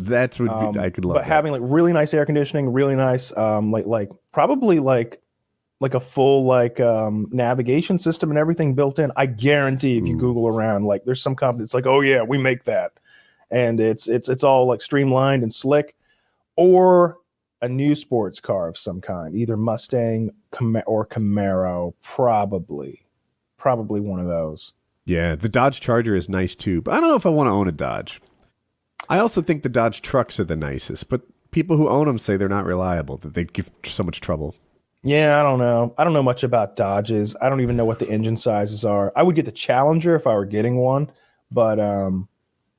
[0.00, 1.16] that's be, Um, I could love.
[1.16, 1.26] but that.
[1.28, 5.20] having like really nice air conditioning, really nice, um, like like probably like
[5.80, 9.12] like a full like um, navigation system and everything built in.
[9.16, 10.20] I guarantee if you Ooh.
[10.20, 12.92] Google around, like there's some company that's like, oh yeah, we make that,
[13.50, 15.96] and it's it's it's all like streamlined and slick,
[16.56, 17.18] or
[17.62, 23.04] a new sports car of some kind, either Mustang Cam- or Camaro, probably,
[23.56, 24.72] probably one of those.
[25.04, 27.52] Yeah, the Dodge Charger is nice too, but I don't know if I want to
[27.52, 28.20] own a Dodge.
[29.08, 32.36] I also think the Dodge trucks are the nicest, but people who own them say
[32.36, 34.54] they're not reliable, that they give so much trouble.
[35.06, 35.94] Yeah, I don't know.
[35.98, 37.36] I don't know much about Dodges.
[37.40, 39.12] I don't even know what the engine sizes are.
[39.14, 41.08] I would get the Challenger if I were getting one,
[41.52, 42.26] but um,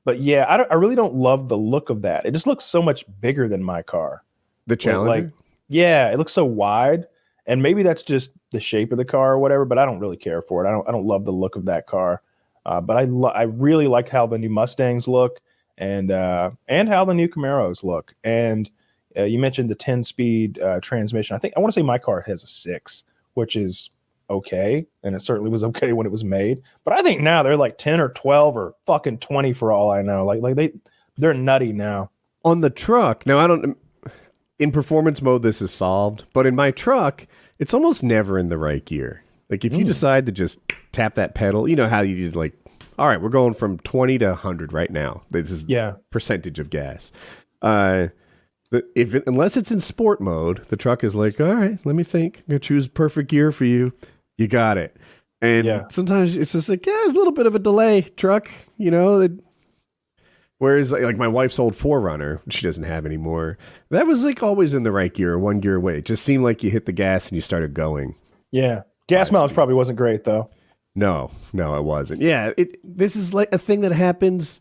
[0.04, 2.26] but yeah, I don't, I really don't love the look of that.
[2.26, 4.24] It just looks so much bigger than my car.
[4.66, 5.08] The Challenger?
[5.08, 5.32] Like,
[5.68, 7.06] yeah, it looks so wide,
[7.46, 9.64] and maybe that's just the shape of the car or whatever.
[9.64, 10.68] But I don't really care for it.
[10.68, 10.86] I don't.
[10.86, 12.20] I don't love the look of that car.
[12.66, 15.40] Uh, but I lo- I really like how the new Mustangs look,
[15.78, 18.12] and uh, and how the new Camaros look.
[18.22, 18.70] And
[19.18, 21.34] uh, you mentioned the ten speed uh, transmission.
[21.36, 23.04] I think I want to say my car has a six,
[23.34, 23.90] which is
[24.30, 26.62] okay, and it certainly was okay when it was made.
[26.84, 30.02] But I think now they're like ten or twelve or fucking twenty for all I
[30.02, 30.24] know.
[30.24, 30.72] Like like they
[31.16, 32.10] they're nutty now.
[32.44, 33.76] on the truck now i don't
[34.60, 37.26] in performance mode this is solved but in my truck
[37.58, 40.60] it's almost never in the right gear like if you decide to just
[40.92, 42.52] tap that pedal you know how you did like
[43.00, 45.94] all right we're going from 20 to 100 right now this is Yeah.
[46.10, 47.10] percentage of gas
[47.62, 48.06] uh
[48.72, 52.02] if it, unless it's in sport mode the truck is like all right let me
[52.04, 53.92] think i'm gonna choose perfect gear for you
[54.36, 54.96] you got it
[55.40, 55.84] and Yeah.
[55.88, 59.18] sometimes it's just like yeah there's a little bit of a delay truck you know
[59.20, 59.32] that
[60.58, 63.58] Whereas like my wife's old 4Runner, she doesn't have anymore,
[63.90, 65.98] that was like always in the right gear, one gear away.
[65.98, 68.16] It just seemed like you hit the gas and you started going.
[68.50, 68.82] Yeah.
[69.06, 70.50] Gas mileage probably wasn't great though.
[70.96, 72.22] No, no, it wasn't.
[72.22, 72.76] Yeah, it.
[72.82, 74.60] This is like a thing that happens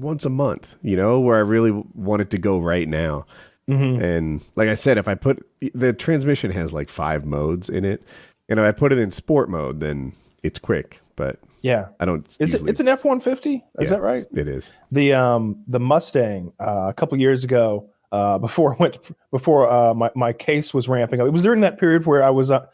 [0.00, 3.26] once a month, you know, where I really want it to go right now.
[3.68, 8.02] And like I said, if I put the transmission has like five modes in it,
[8.48, 11.00] and if I put it in sport mode, then it's quick.
[11.14, 11.86] But Yeah.
[12.00, 12.26] I don't.
[12.40, 12.68] Is it?
[12.68, 13.62] It's an F one fifty.
[13.78, 13.98] Is Yeah.
[13.98, 14.26] that right?
[14.34, 14.72] It is.
[14.90, 17.88] The um the Mustang uh, a couple years ago.
[18.10, 18.96] Uh, before I went
[19.30, 21.28] before uh, my my case was ramping up.
[21.28, 22.66] It was during that period where I was uh,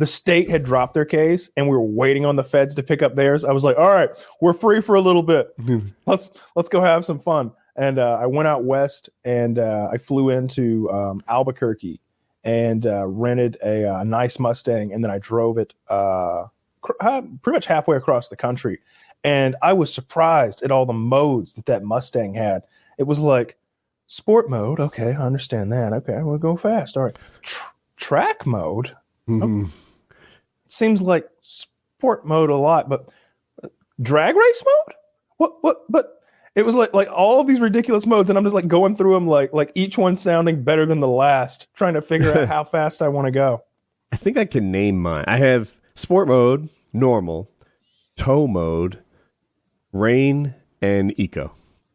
[0.00, 3.02] the state had dropped their case and we were waiting on the feds to pick
[3.02, 3.44] up theirs.
[3.44, 4.08] I was like, all right,
[4.40, 5.54] we're free for a little bit.
[6.06, 7.52] let's let's go have some fun.
[7.76, 12.00] And uh, I went out west and uh, I flew into um, Albuquerque
[12.44, 16.46] and uh, rented a, uh nice Mustang and then I drove it uh,
[16.80, 16.92] cr-
[17.42, 18.78] pretty much halfway across the country.
[19.22, 22.62] And I was surprised at all the modes that that Mustang had.
[22.96, 23.58] It was like
[24.06, 24.80] sport mode.
[24.80, 25.92] Okay, I understand that.
[25.92, 26.96] Okay, i we'll go fast.
[26.96, 27.64] All right, Tr-
[27.98, 28.96] track mode
[29.28, 29.68] Mhm.
[30.72, 33.12] Seems like sport mode a lot, but
[33.62, 33.68] uh,
[34.00, 34.94] drag race mode?
[35.36, 35.62] What?
[35.62, 35.76] What?
[35.88, 36.20] But
[36.54, 39.14] it was like like all of these ridiculous modes, and I'm just like going through
[39.14, 42.64] them, like like each one sounding better than the last, trying to figure out how
[42.64, 43.62] fast I want to go.
[44.12, 45.24] I think I can name mine.
[45.26, 47.50] I have sport mode, normal,
[48.16, 48.98] tow mode,
[49.92, 51.52] rain, and eco.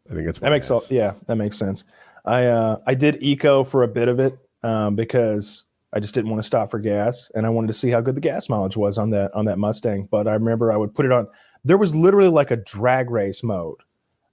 [0.09, 1.83] I think that's what That makes all, yeah, that makes sense.
[2.25, 6.29] I uh I did eco for a bit of it um, because I just didn't
[6.29, 8.75] want to stop for gas, and I wanted to see how good the gas mileage
[8.75, 10.09] was on that on that Mustang.
[10.11, 11.25] But I remember I would put it on.
[11.63, 13.77] There was literally like a drag race mode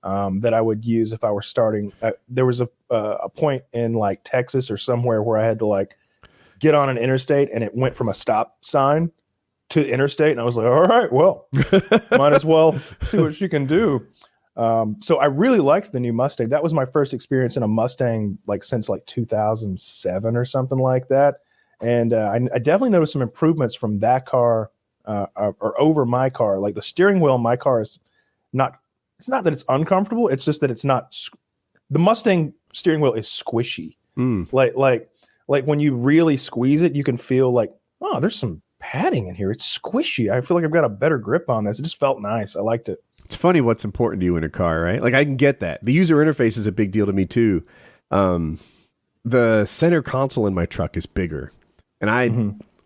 [0.03, 1.92] um, that I would use if I were starting.
[2.03, 5.61] Uh, there was a uh, a point in like Texas or somewhere where I had
[5.61, 5.96] to like
[6.59, 9.12] get on an interstate, and it went from a stop sign
[9.68, 11.46] to interstate, and I was like, all right, well,
[12.18, 14.05] might as well see what she can do.
[14.57, 16.48] Um, so I really liked the new Mustang.
[16.48, 21.09] That was my first experience in a Mustang, like since like 2007 or something like
[21.09, 21.37] that.
[21.83, 24.71] And uh, I, I definitely noticed some improvements from that car
[25.05, 26.59] uh, or, or over my car.
[26.59, 27.99] Like the steering wheel in my car is
[28.53, 28.79] not.
[29.18, 30.29] It's not that it's uncomfortable.
[30.29, 31.16] It's just that it's not.
[31.90, 33.97] The Mustang steering wheel is squishy.
[34.16, 34.53] Mm.
[34.53, 35.09] Like like
[35.49, 39.35] like when you really squeeze it, you can feel like oh, there's some padding in
[39.35, 39.51] here.
[39.51, 40.31] It's squishy.
[40.31, 41.79] I feel like I've got a better grip on this.
[41.79, 42.57] It just felt nice.
[42.57, 43.03] I liked it.
[43.25, 45.01] It's funny what's important to you in a car, right?
[45.03, 45.85] Like I can get that.
[45.85, 47.64] The user interface is a big deal to me too.
[48.11, 48.59] Um,
[49.25, 51.53] the center console in my truck is bigger,
[52.03, 52.31] and I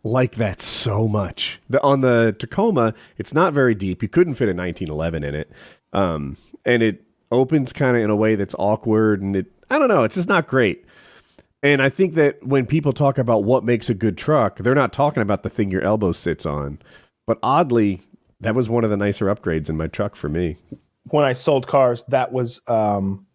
[0.05, 1.61] like that so much.
[1.69, 4.03] The on the Tacoma, it's not very deep.
[4.03, 5.51] You couldn't fit a 1911 in it,
[5.93, 7.03] um, and it
[7.33, 10.05] opens kind of in a way that's awkward, and it I don't know.
[10.05, 10.85] It's just not great.
[11.63, 14.93] And I think that when people talk about what makes a good truck, they're not
[14.93, 16.79] talking about the thing your elbow sits on.
[17.27, 18.03] But oddly,
[18.41, 20.57] that was one of the nicer upgrades in my truck for me.
[21.11, 23.27] when I sold cars, that was um,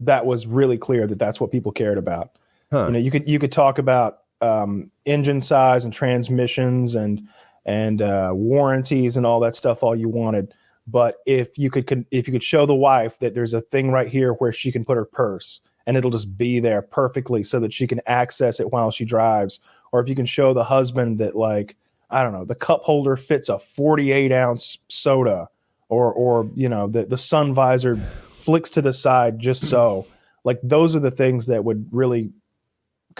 [0.00, 2.36] that was really clear that that's what people cared about.
[2.70, 2.86] Huh.
[2.86, 7.26] You know, you could you could talk about um, engine size and transmissions and
[7.66, 10.54] and uh, warranties and all that stuff all you wanted,
[10.86, 13.90] but if you could con- if you could show the wife that there's a thing
[13.90, 17.60] right here where she can put her purse and it'll just be there perfectly so
[17.60, 19.60] that she can access it while she drives,
[19.92, 21.76] or if you can show the husband that like
[22.10, 25.48] I don't know the cup holder fits a 48 ounce soda
[25.88, 27.96] or or you know the the sun visor
[28.32, 30.06] flicks to the side just so.
[30.44, 32.30] Like those are the things that would really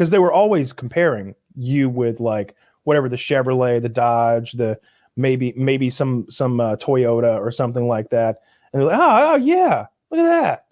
[0.00, 4.80] because they were always comparing you with like whatever the Chevrolet, the Dodge, the
[5.14, 8.38] maybe maybe some some uh, Toyota or something like that,
[8.72, 10.64] and they're like, oh, oh yeah, look at that,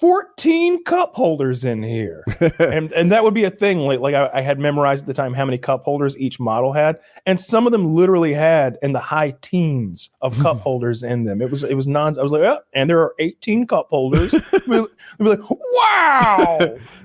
[0.00, 2.24] fourteen cup holders in here,
[2.58, 3.78] and and that would be a thing.
[3.80, 6.72] Like like I, I had memorized at the time how many cup holders each model
[6.72, 11.24] had, and some of them literally had in the high teens of cup holders in
[11.24, 11.40] them.
[11.40, 12.18] It was it was non.
[12.18, 14.30] I was like, oh, and there are eighteen cup holders.
[14.52, 16.58] They'd be like, wow,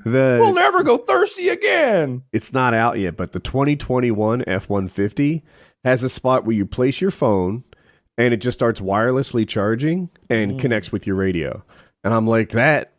[0.03, 2.23] The we'll never go thirsty again.
[2.33, 5.41] it's not out yet, but the 2021 F150
[5.83, 7.63] has a spot where you place your phone
[8.17, 10.59] and it just starts wirelessly charging and Mm.
[10.59, 11.63] connects with your radio.
[12.03, 12.91] And I'm like, that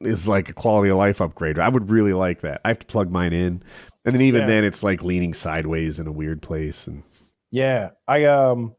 [0.00, 1.58] is like a quality of life upgrade.
[1.58, 2.60] I would really like that.
[2.64, 3.62] I have to plug mine in.
[4.04, 4.46] And then even Yeah.
[4.48, 7.02] then it's like leaning sideways in a weird place and
[7.50, 8.74] Yeah, I um,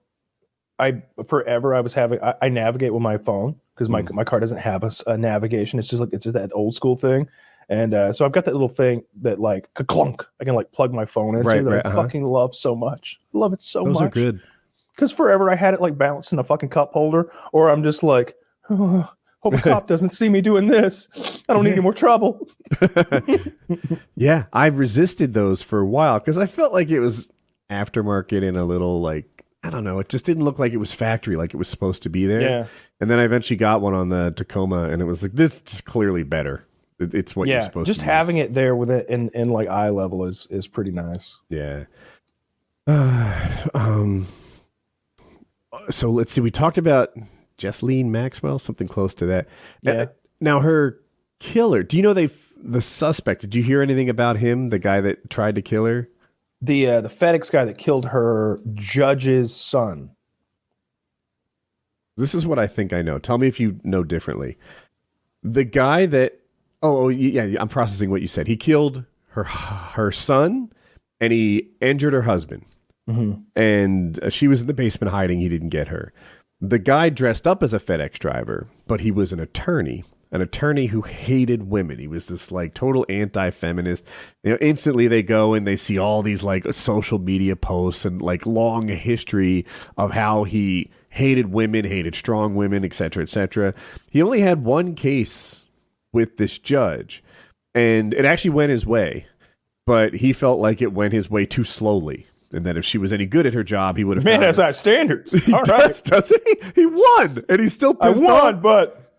[0.78, 4.39] I forever I was having I, I navigate with my phone because my my car
[4.39, 5.80] doesn't have a navigation.
[5.80, 7.28] It's just like it's just that old school thing,
[7.69, 10.93] and uh, so I've got that little thing that like clunk I can like plug
[10.93, 12.04] my phone into Right, that right, I uh-huh.
[12.04, 13.19] fucking love so much.
[13.34, 14.04] I love it so those much.
[14.04, 14.41] are good.
[14.95, 18.04] Because forever I had it like balanced in a fucking cup holder, or I'm just
[18.04, 18.36] like.
[19.45, 21.07] Hope a cop doesn't see me doing this.
[21.47, 22.47] I don't need any more trouble.
[24.15, 27.32] Yeah, I resisted those for a while because I felt like it was
[27.69, 29.99] aftermarket and a little like I don't know.
[29.99, 32.41] It just didn't look like it was factory, like it was supposed to be there.
[32.41, 32.65] Yeah.
[33.01, 35.82] And then I eventually got one on the Tacoma, and it was like this is
[35.82, 36.65] clearly better.
[36.99, 38.45] It- It's what you're supposed just to Just having use.
[38.47, 41.36] it there with it in, in like eye level is is pretty nice.
[41.49, 41.86] Yeah.
[42.88, 44.28] um.
[45.89, 46.41] So let's see.
[46.41, 47.11] We talked about
[47.58, 49.47] Jesseline Maxwell, something close to that.
[49.82, 49.91] Yeah.
[49.91, 50.06] Uh,
[50.41, 50.99] Now her
[51.39, 51.84] killer.
[51.84, 52.30] Do you know they?
[52.66, 53.41] the suspect.
[53.41, 54.70] Did you hear anything about him?
[54.70, 56.10] The guy that tried to kill her.
[56.62, 60.12] The uh, the FedEx guy that killed her judge's son.
[62.18, 63.20] This is what I think I know.
[63.20, 64.58] Tell me if you know differently.
[65.43, 66.39] The guy that
[66.82, 68.47] oh, oh yeah, I'm processing what you said.
[68.47, 70.72] He killed her her son
[71.22, 72.66] and he injured her husband.
[73.08, 73.41] Mm-hmm.
[73.56, 75.39] And uh, she was in the basement hiding.
[75.39, 76.12] He didn't get her.
[76.62, 80.03] The guy dressed up as a FedEx driver, but he was an attorney
[80.36, 81.97] an attorney who hated women.
[81.97, 84.06] He was this like total anti-feminist.
[84.43, 88.22] You know, instantly they go and they see all these like social media posts and
[88.22, 89.66] like long history
[89.97, 93.74] of how he hated women, hated strong women, etc., etc.
[94.10, 95.66] He only had one case
[96.12, 97.24] with this judge,
[97.74, 99.28] and it actually went his way,
[99.86, 102.28] but he felt like it went his way too slowly.
[102.56, 104.24] And that if she was any good at her job, he would have.
[104.24, 105.32] Man has high standards.
[105.45, 106.12] He All does, right.
[106.12, 106.82] doesn't he?
[106.82, 108.62] He won, and he's still pissed I won, off.
[108.62, 109.14] but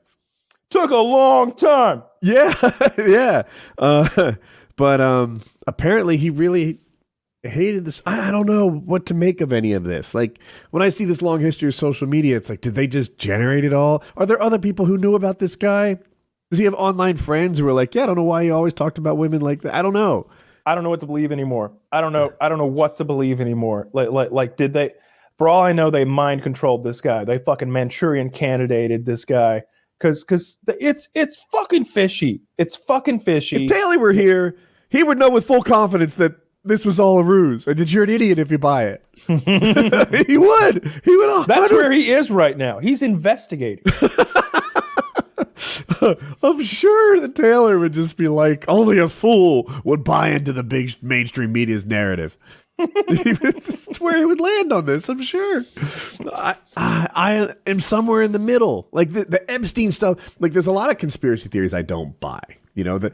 [0.71, 2.03] took a long time.
[2.23, 2.53] Yeah,
[2.99, 3.43] yeah.
[3.79, 4.33] Uh,
[4.77, 6.81] but um, apparently, he really
[7.43, 8.03] hated this.
[8.07, 10.15] I, I don't know what to make of any of this.
[10.15, 13.19] Like when I see this long history of social media, it's like, did they just
[13.19, 14.03] generate it all?
[14.17, 15.99] Are there other people who knew about this guy?
[16.51, 18.73] Does he have online friends who are like, yeah, I don't know why he always
[18.73, 19.75] talked about women like that.
[19.75, 20.29] I don't know.
[20.67, 21.73] I don't know what to believe anymore.
[21.93, 22.33] I don't know.
[22.41, 23.89] I don't know what to believe anymore.
[23.93, 24.91] Like, like, like, did they?
[25.39, 27.25] For all I know, they mind controlled this guy.
[27.25, 29.63] They fucking Manchurian candidated this guy
[29.99, 32.41] because, because it's it's fucking fishy.
[32.59, 33.65] It's fucking fishy.
[33.65, 34.57] If Taylor were here,
[34.89, 38.05] he would know with full confidence that this was all a ruse, and that you're
[38.05, 39.05] an idiot if you buy it.
[40.27, 40.93] he would.
[41.05, 41.47] He would.
[41.47, 42.81] That's where he is right now.
[42.81, 43.85] He's investigating.
[46.43, 50.63] I'm sure that Taylor would just be like, only a fool would buy into the
[50.63, 52.37] big mainstream media's narrative.
[52.79, 55.65] That's where he would land on this, I'm sure.
[56.33, 58.89] I, I, I am somewhere in the middle.
[58.93, 62.43] Like the, the Epstein stuff, like there's a lot of conspiracy theories I don't buy.
[62.75, 63.13] You know, the,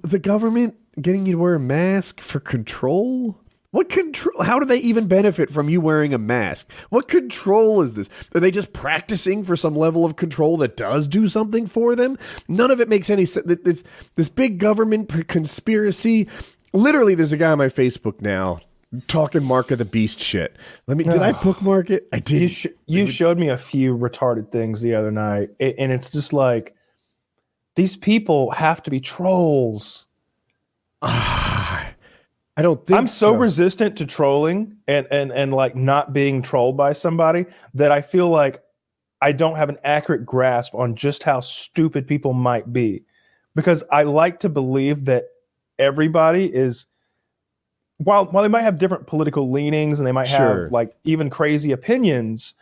[0.00, 3.38] the government getting you to wear a mask for control?
[3.72, 4.42] What control?
[4.42, 6.70] How do they even benefit from you wearing a mask?
[6.90, 8.10] What control is this?
[8.34, 12.18] Are they just practicing for some level of control that does do something for them?
[12.48, 13.46] None of it makes any sense.
[13.64, 13.82] This
[14.14, 16.28] this big government conspiracy.
[16.74, 18.60] Literally, there's a guy on my Facebook now
[19.06, 20.54] talking Mark of the Beast shit.
[20.86, 21.04] Let me.
[21.04, 22.08] Did I bookmark it?
[22.12, 22.42] I did.
[22.42, 26.34] You sh- you showed me a few retarded things the other night, and it's just
[26.34, 26.74] like
[27.74, 30.06] these people have to be trolls.
[31.04, 31.81] Ah,
[32.56, 36.76] I don't think I'm so, resistant to trolling and and and like not being trolled
[36.76, 38.62] by somebody that I feel like
[39.22, 43.04] I don't have an accurate grasp on just how stupid people might be.
[43.54, 45.24] Because I like to believe that
[45.78, 46.86] everybody is
[47.98, 50.64] while while they might have different political leanings and they might Sure.
[50.64, 52.54] have like even crazy opinions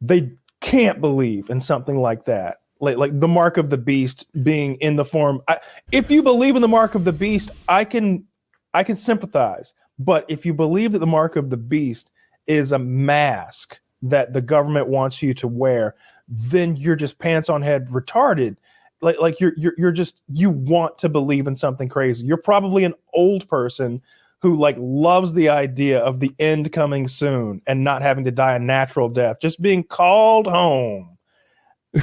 [0.00, 0.30] they
[0.60, 2.58] can't believe in something like that.
[2.80, 5.58] Like like the mark of the beast being in the form I,
[5.90, 8.26] if you believe in the mark of the beast I can
[8.74, 9.74] I can sympathize.
[9.98, 12.10] But if you believe that the mark of the beast
[12.46, 15.94] is a mask that the government wants you to wear,
[16.28, 18.56] then you're just pants on head retarded.
[19.00, 22.24] Like like you're you're you're just you want to believe in something crazy.
[22.24, 24.00] You're probably an old person
[24.40, 28.56] who like loves the idea of the end coming soon and not having to die
[28.56, 31.16] a natural death, just being called home.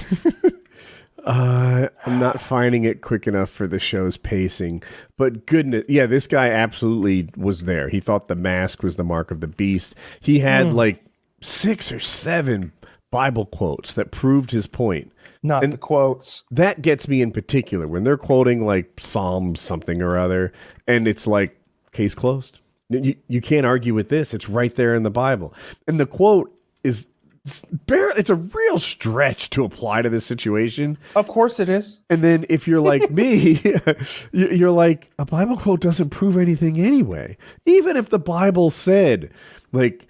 [1.26, 4.84] Uh, I'm not finding it quick enough for the show's pacing.
[5.18, 7.90] But goodness, yeah, this guy absolutely was there.
[7.90, 9.96] He thought the mask was the mark of the beast.
[10.20, 11.04] He had like
[11.42, 12.72] six or seven
[13.12, 15.12] Bible quotes that proved his point.
[15.42, 16.44] Not And- the quotes.
[16.52, 20.52] That gets me in particular when they're quoting like Psalm something or other,
[20.88, 21.58] and it's like
[21.92, 22.60] case closed.
[22.90, 24.34] You, you can't argue with this.
[24.34, 25.54] It's right there in the Bible.
[25.88, 26.52] And the quote
[26.84, 27.08] is
[27.46, 30.98] it's, bare, it's a real stretch to apply to this situation.
[31.16, 32.00] Of course it is.
[32.10, 33.60] And then if you're like me,
[34.32, 37.38] you- you're like, a Bible quote doesn't prove anything anyway.
[37.66, 39.32] Even if the Bible said,
[39.72, 40.06] like,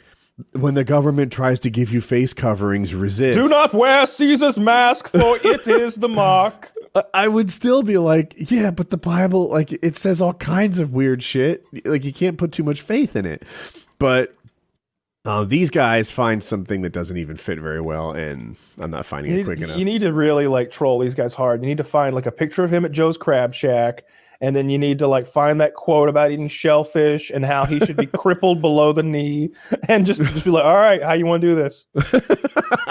[0.54, 3.38] when the government tries to give you face coverings, resist.
[3.38, 6.72] Do not wear Caesar's mask, for it is the mark.
[7.14, 10.94] I would still be like, yeah, but the Bible, like, it says all kinds of
[10.94, 11.66] weird shit.
[11.86, 13.44] Like, you can't put too much faith in it.
[14.00, 14.34] But
[15.26, 19.34] uh, these guys find something that doesn't even fit very well, and I'm not finding
[19.34, 19.78] You it quick enough.
[19.78, 21.62] you need to really like troll these guys hard.
[21.62, 24.06] You need to find like a picture of him at Joe's Crab Shack,
[24.42, 27.80] and then you need to like find that quote about eating shellfish and how he
[27.82, 29.52] should be crippled below the knee,
[29.90, 31.88] and just just be like, all right, how you want to do this?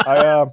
[0.06, 0.52] I um,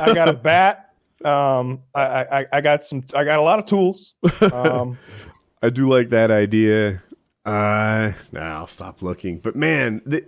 [0.00, 0.88] I got a bat.
[1.24, 2.02] Um, I,
[2.40, 3.04] I I got some.
[3.14, 4.14] I got a lot of tools.
[4.40, 4.98] Um,
[5.62, 7.00] I do like that idea.
[7.46, 9.38] Uh, nah, I'll stop looking.
[9.38, 10.24] But man, the,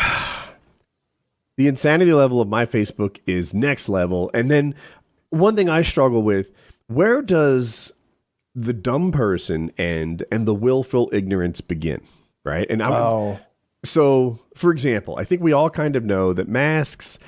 [1.56, 4.30] the insanity level of my Facebook is next level.
[4.34, 4.74] And then
[5.30, 6.50] one thing I struggle with:
[6.88, 7.92] where does
[8.54, 12.00] the dumb person end and the willful ignorance begin,
[12.44, 12.66] right?
[12.68, 13.40] And I'm, Oh,
[13.84, 17.18] so, for example, I think we all kind of know that masks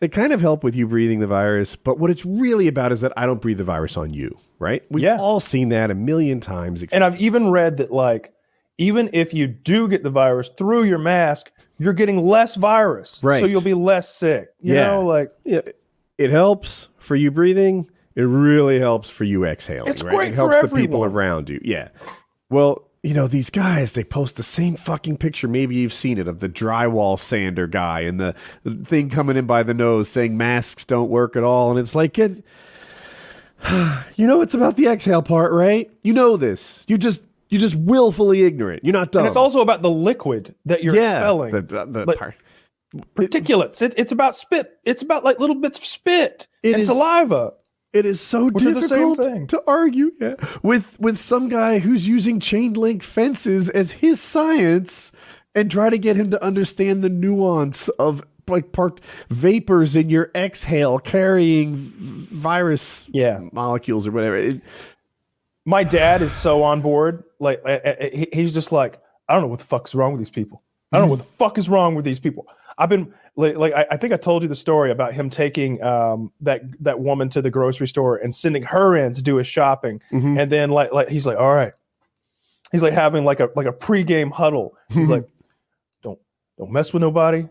[0.00, 3.02] they kind of help with you breathing the virus, but what it's really about is
[3.02, 4.82] that I don't breathe the virus on you, right?
[4.90, 5.16] We've Yeah.
[5.16, 6.82] all seen that a million times.
[6.90, 8.32] and I've even read that like
[8.78, 11.52] even if you do get the virus through your mask,
[11.82, 13.40] you're getting less virus, Right.
[13.40, 14.48] So you'll be less sick.
[14.60, 14.86] You Yeah.
[14.92, 15.60] know, like Yeah,
[16.18, 17.88] it helps for you breathing.
[18.14, 19.90] It really helps for you exhaling.
[19.90, 20.14] It's right?
[20.14, 21.60] great It for helps the people around you.
[21.64, 21.88] Yeah.
[22.50, 23.94] Well, you know these guys.
[23.94, 25.48] They post the same fucking picture.
[25.48, 29.46] Maybe you've seen it of the drywall sander guy and the, the thing coming in
[29.46, 31.70] by the nose saying masks don't work at all.
[31.70, 32.44] And it's like it.
[34.16, 35.90] You know it's about the exhale part, right?
[36.02, 36.84] You know this.
[36.88, 37.22] You just
[37.52, 38.82] you just willfully ignorant.
[38.84, 39.20] You're not dumb.
[39.20, 41.18] and it's also about the liquid that you're yeah.
[41.18, 41.52] expelling.
[41.52, 42.34] The, the, But- part.
[43.14, 43.80] Particulates.
[43.80, 44.78] It, it's about spit.
[44.84, 47.54] It's about like little bits of spit It and is- saliva.
[47.94, 51.78] It is so Which are the same difficult to argue yeah, with with some guy
[51.78, 55.12] who's using chain link fences as his science
[55.54, 60.30] and try to get him to understand the nuance of like part vapors in your
[60.34, 63.40] exhale carrying virus Yeah.
[63.52, 64.36] molecules or whatever.
[64.38, 64.62] It-
[65.66, 67.24] My dad is so on board.
[67.42, 70.18] Like I- I- he- he's just like, I don't know what the fuck's wrong with
[70.20, 70.62] these people.
[70.92, 72.46] I don't know what the fuck is wrong with these people.
[72.78, 75.82] I've been like, like I, I think I told you the story about him taking
[75.82, 79.46] um, that that woman to the grocery store and sending her in to do his
[79.46, 80.40] shopping, Mhm.
[80.40, 81.72] and then like like he's like, all right,
[82.72, 84.76] he's like having like a like a pregame huddle.
[84.90, 85.26] He's like,
[86.02, 86.18] don't
[86.58, 87.48] don't mess with nobody,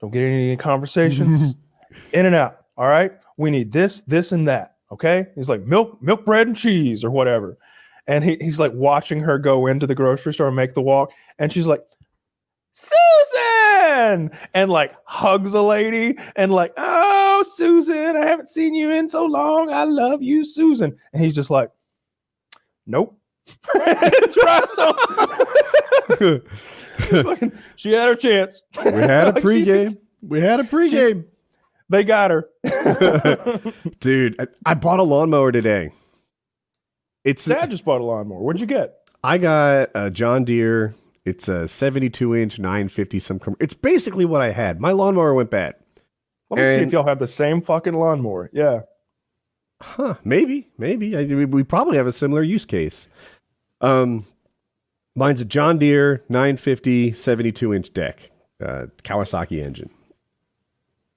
[0.00, 1.54] don't get any conversations,
[2.12, 2.60] in and out.
[2.78, 4.76] All right, we need this, this, and that.
[4.90, 7.58] Okay, he's like milk, milk, bread, and cheese, or whatever.
[8.06, 11.10] And he, he's like watching her go into the grocery store and make the walk,
[11.38, 11.82] and she's like,
[12.72, 19.08] Susan, and like hugs a lady, and like, oh, Susan, I haven't seen you in
[19.08, 19.70] so long.
[19.72, 20.96] I love you, Susan.
[21.12, 21.70] And he's just like,
[22.86, 23.18] nope.
[23.72, 24.94] Drives on.
[26.98, 28.62] Fucking- she had her chance.
[28.84, 29.96] we had a Like, she's- pregame.
[30.22, 31.24] We had a pregame.
[31.90, 32.48] They got her.
[34.00, 35.92] Dude, I, I bought a lawnmower today.
[37.24, 38.40] It's Dad just bought a lawnmower.
[38.40, 39.08] What'd you get?
[39.22, 40.94] I got a John Deere.
[41.24, 43.38] It's a 72 inch 950 some.
[43.38, 44.80] Com- it's basically what I had.
[44.80, 45.76] My lawnmower went bad.
[46.50, 48.50] Let me see if y'all have the same fucking lawnmower.
[48.52, 48.82] Yeah.
[49.80, 50.14] Huh?
[50.22, 51.16] Maybe, maybe.
[51.16, 53.08] I, we, we probably have a similar use case.
[53.80, 54.26] Um,
[55.16, 58.30] mine's a John Deere 950 72 inch deck,
[58.62, 59.90] uh, Kawasaki engine.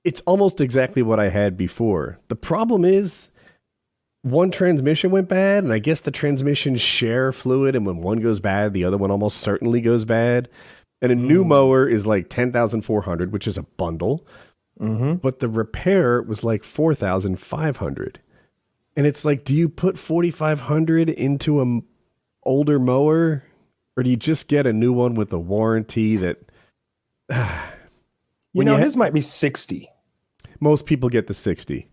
[0.04, 2.20] It's almost exactly what I had before.
[2.30, 3.30] The problem is
[4.24, 8.40] one transmission went bad, and I guess the transmissions share fluid, and when one goes
[8.40, 10.50] bad, the other one almost certainly goes bad.
[11.02, 14.26] And a new mower is like ten thousand four hundred, which is a bundle,
[14.80, 15.16] Mm-hmm.
[15.16, 18.20] but the repair was like four thousand five hundred.
[18.96, 21.84] And it's like, do you put forty five hundred into a m-
[22.44, 23.44] older mower,
[23.96, 26.52] or do you just get a new one with a warranty that
[28.54, 29.88] You know, you ha- his might be 60.
[30.60, 31.88] most people get the 60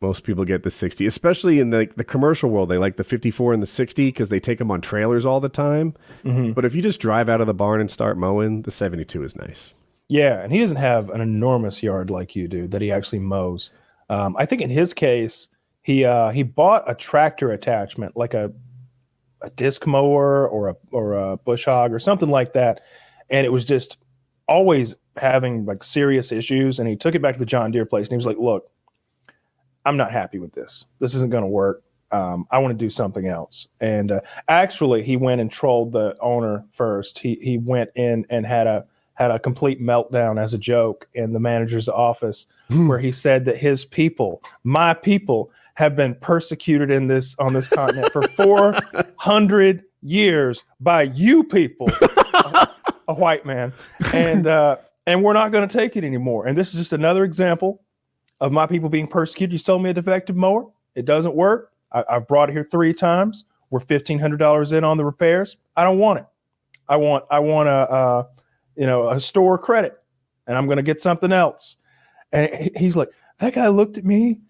[0.00, 3.52] most people get the 60 especially in the, the commercial world they like the 54
[3.54, 5.94] and the 60 because they take them on trailers all the time
[6.24, 6.52] Mm-hmm.
[6.52, 9.36] but if you just drive out of the barn and start mowing the 72 is
[9.36, 9.74] nice
[10.08, 13.70] Yeah, and he doesn't have an enormous yard like you do that he actually mows.
[14.08, 15.48] Um, I think in his case,
[15.82, 18.52] he uh, he bought a tractor attachment, like a
[19.42, 22.82] a disc mower or a or a bush hog or something like that,
[23.30, 23.96] and it was just
[24.48, 26.78] always having like serious issues.
[26.78, 28.70] And he took it back to the John Deere place, and he was like, "Look,
[29.86, 30.84] I'm not happy with this.
[30.98, 31.82] This isn't going to work.
[32.12, 36.16] Um, I want to do something else." And uh, actually, he went and trolled the
[36.20, 37.18] owner first.
[37.18, 38.84] He he went in and had a
[39.14, 43.56] had a complete meltdown as a joke in the manager's office where he said that
[43.56, 50.64] his people, my people, have been persecuted in this on this continent for 400 years
[50.80, 51.88] by you people,
[52.34, 52.68] a,
[53.08, 53.72] a white man,
[54.12, 54.76] and uh,
[55.06, 56.46] and we're not going to take it anymore.
[56.46, 57.82] And this is just another example
[58.40, 59.52] of my people being persecuted.
[59.52, 60.66] You sold me a defective mower.
[60.94, 61.72] It doesn't work.
[61.92, 63.44] I, I've brought it here three times.
[63.70, 65.56] We're fifteen hundred dollars in on the repairs.
[65.76, 66.26] I don't want it.
[66.88, 68.24] I want I want a uh,
[68.76, 70.00] you know a store credit,
[70.46, 71.76] and I'm going to get something else.
[72.32, 74.40] And he's like, that guy looked at me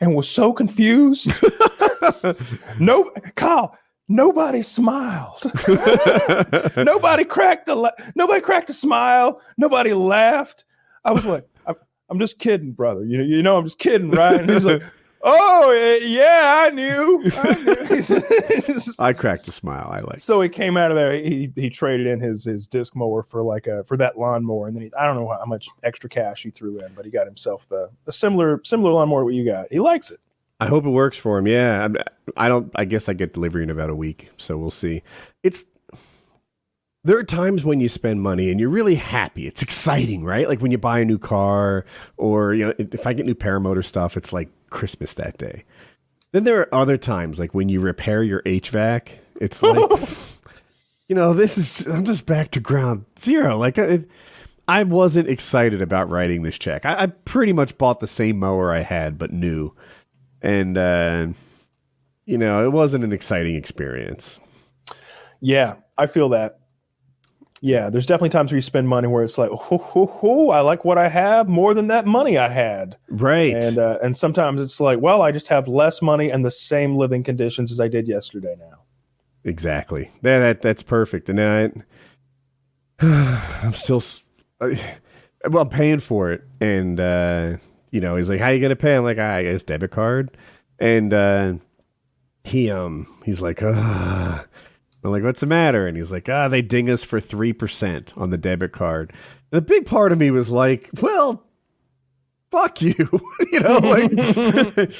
[0.00, 1.30] and was so confused.
[2.80, 3.76] no, Kyle,
[4.08, 5.52] nobody smiled.
[6.76, 9.40] nobody cracked a la- nobody cracked a smile.
[9.56, 10.64] Nobody laughed.
[11.04, 11.48] I was like,
[12.10, 13.04] I'm, just kidding, brother.
[13.04, 14.40] You know, you know, I'm just kidding, right?
[14.40, 14.82] And he's like,
[15.22, 17.22] oh eh, yeah, I knew.
[17.36, 18.80] I knew.
[18.98, 21.14] i cracked a smile i like so he came out of there.
[21.14, 24.76] He he traded in his his disc mower for like a for that lawnmower, and
[24.76, 27.26] then he, I don't know how much extra cash he threw in, but he got
[27.26, 29.70] himself the a similar similar lawnmower what you got.
[29.70, 30.20] He likes it.
[30.60, 31.46] I hope it works for him.
[31.46, 31.96] Yeah, I'm,
[32.36, 32.70] I don't.
[32.74, 35.02] I guess I get delivery in about a week, so we'll see.
[35.42, 35.64] It's
[37.02, 39.46] there are times when you spend money and you're really happy.
[39.46, 40.48] It's exciting, right?
[40.48, 41.84] Like when you buy a new car,
[42.16, 45.64] or you know, if I get new paramotor stuff, it's like Christmas that day.
[46.32, 49.90] Then there are other times, like when you repair your HVAC, it's like,
[51.08, 53.56] you know, this is I'm just back to ground zero.
[53.56, 54.04] Like I,
[54.68, 56.84] I wasn't excited about writing this check.
[56.84, 59.74] I, I pretty much bought the same mower I had, but new,
[60.42, 61.28] and uh,
[62.26, 64.38] you know, it wasn't an exciting experience.
[65.40, 66.59] Yeah, I feel that.
[67.62, 70.60] Yeah, there's definitely times where you spend money where it's like, hoo, hoo, hoo, I
[70.60, 72.96] like what I have more than that money I had.
[73.08, 73.54] Right.
[73.54, 76.96] And uh, and sometimes it's like, well, I just have less money and the same
[76.96, 78.80] living conditions as I did yesterday now.
[79.44, 80.10] Exactly.
[80.22, 81.28] That, that that's perfect.
[81.28, 81.70] And I,
[83.62, 84.02] I'm still,
[84.60, 86.42] well, I'm paying for it.
[86.62, 87.56] And uh,
[87.90, 90.36] you know, he's like, "How you gonna pay?" I'm like, "I guess debit card."
[90.78, 91.54] And uh,
[92.44, 94.46] he um, he's like, "Ah."
[95.02, 95.86] I'm like, what's the matter?
[95.86, 99.12] And he's like, ah, they ding us for 3% on the debit card.
[99.50, 101.42] The big part of me was like, well,
[102.50, 102.94] fuck you.
[103.52, 104.10] you know, like,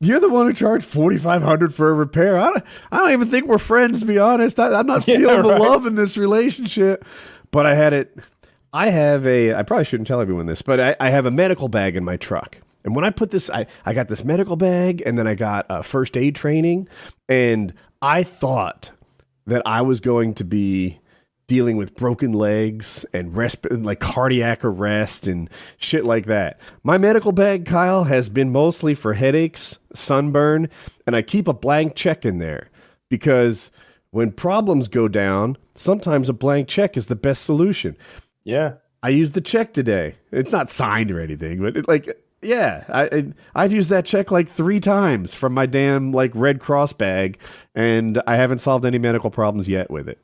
[0.00, 2.38] you're the one who charged 4500 for a repair.
[2.38, 4.58] I don't, I don't even think we're friends, to be honest.
[4.58, 5.60] I, am not Yeah, feeling the right.
[5.60, 7.04] love in this relationship.
[7.50, 8.16] But I had it.
[8.72, 11.68] I have a, I probably shouldn't tell everyone this, but I, I have a medical
[11.68, 12.58] bag in my truck.
[12.82, 15.70] And when I put this, I, I got this medical bag and then I got
[15.70, 16.88] uh, first aid training.
[17.28, 17.72] And
[18.04, 18.90] I thought
[19.46, 20.98] that I was going to be
[21.46, 25.48] dealing with broken legs and resp- like cardiac arrest and
[25.78, 26.60] shit like that.
[26.82, 30.68] My medical bag, Kyle, has been mostly for headaches, sunburn,
[31.06, 32.68] and I keep a blank check in there
[33.08, 33.70] because
[34.10, 37.96] when problems go down, sometimes a blank check is the best solution.
[38.44, 38.74] Yeah.
[39.02, 40.16] I used the check today.
[40.30, 44.30] It's not signed or anything, but it, like, yeah, I, I I've used that check
[44.30, 47.38] like three times from my damn like Red Cross bag,
[47.74, 50.18] and I haven't solved any medical problems yet with it.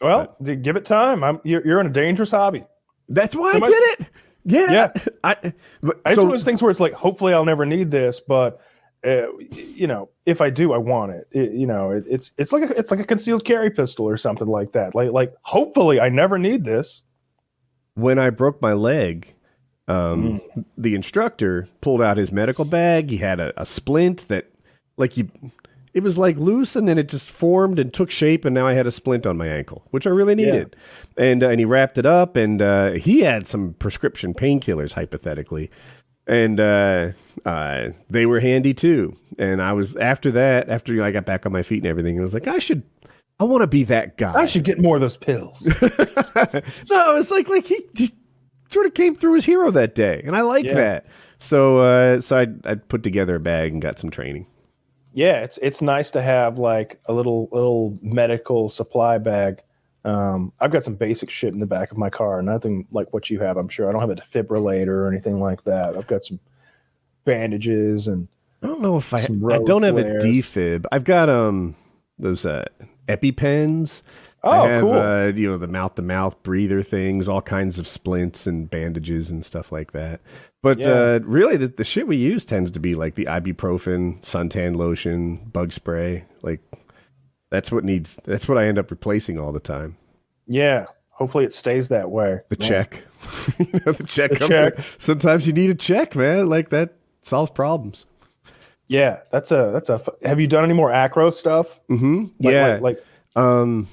[0.00, 1.22] Well, d- give it time.
[1.22, 2.64] I'm you're, you're in a dangerous hobby.
[3.08, 4.06] That's why I Am did it.
[4.44, 4.92] Yeah, Yeah.
[5.24, 5.36] I,
[5.80, 8.18] but, It's so one of those things where it's like, hopefully, I'll never need this,
[8.20, 8.60] but
[9.04, 11.28] uh, you know, if I do, I want it.
[11.30, 14.16] It- you know, it, it's it's like a, it's like a concealed carry pistol or
[14.16, 14.94] something like that.
[14.94, 17.02] Like like, hopefully, I never need this.
[17.94, 19.32] when I broke my leg,
[19.88, 20.40] um,
[20.78, 23.10] the instructor pulled out his medical bag.
[23.10, 24.50] He had a, a splint that,
[24.96, 25.30] like you,
[25.92, 28.72] it was like loose, and then it just formed and took shape, and now I
[28.72, 30.76] had a splint on my ankle, which I really needed.
[31.16, 35.70] And uh, and he wrapped it up, and uh, he had some prescription painkillers, hypothetically,
[36.26, 37.10] and uh,
[37.44, 39.16] uh, they were handy too.
[39.38, 42.22] And I was after that, after I got back on my feet and everything, I
[42.22, 42.82] was like, I should.
[43.40, 44.34] I want to be that guy.
[44.34, 45.66] I should get more of those pills.
[45.82, 48.10] no, it's like like he, he
[48.72, 50.74] sort of came through as hero that day, and I like Yeah.
[50.74, 51.06] that.
[51.38, 54.46] So uh, so I I put together a bag and got some training.
[55.12, 59.60] yeah, it's it's nice to have like a little little medical supply bag.
[60.04, 63.30] Um, I've got some basic shit in the back of my car, nothing like what
[63.30, 63.56] you have.
[63.56, 65.96] I'm sure I don't have a defibrillator or anything like that.
[65.96, 66.40] I've got some
[67.24, 68.26] bandages and
[68.62, 70.24] I don't know if I I don't have a flares.
[70.24, 70.84] defib.
[70.92, 71.74] I've got um
[72.18, 72.64] those uh,
[73.08, 74.02] EpiPens.
[74.44, 74.92] Oh, I have, cool.
[74.94, 79.30] Uh, you know the mouth to mouth breather things, all kinds of splints and bandages
[79.30, 80.20] and stuff like that.
[80.62, 80.88] But Yeah.
[80.88, 85.36] uh, really, the, the shit we use tends to be like the ibuprofen, suntan lotion,
[85.52, 86.24] bug spray.
[86.42, 86.60] Like
[87.50, 88.18] that's what needs.
[88.24, 89.96] That's what I end up replacing all the time.
[90.46, 92.40] yeah, hopefully it stays that way.
[92.48, 92.68] The Man.
[92.68, 93.04] check.
[93.60, 94.74] you know, the check The comes check.
[94.78, 94.84] in.
[94.98, 96.48] Sometimes you need a check, man.
[96.48, 98.06] Like that solves problems.
[98.88, 100.02] Yeah, that's a that's a.
[100.24, 101.78] Have you done any more acro stuff?
[101.88, 102.24] Mm-hmm.
[102.40, 102.66] Like- yeah.
[102.72, 103.04] like, like
[103.36, 103.88] um,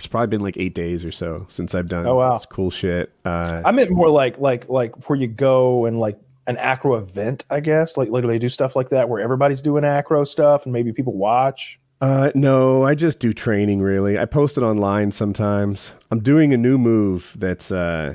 [0.00, 2.06] it's probably been like eight days or so since I've done.
[2.06, 2.32] Oh, wow.
[2.34, 3.12] this cool shit.
[3.24, 7.44] Uh, I meant more like like like where you go and like an acro event,
[7.50, 7.96] I guess.
[7.96, 11.16] Like like they do stuff like that where everybody's doing acro stuff and maybe people
[11.16, 11.78] watch.
[12.00, 13.80] uh, no, I just do training.
[13.82, 15.92] Really, I post it online sometimes.
[16.10, 17.70] I'm doing a new move that's.
[17.70, 18.14] uh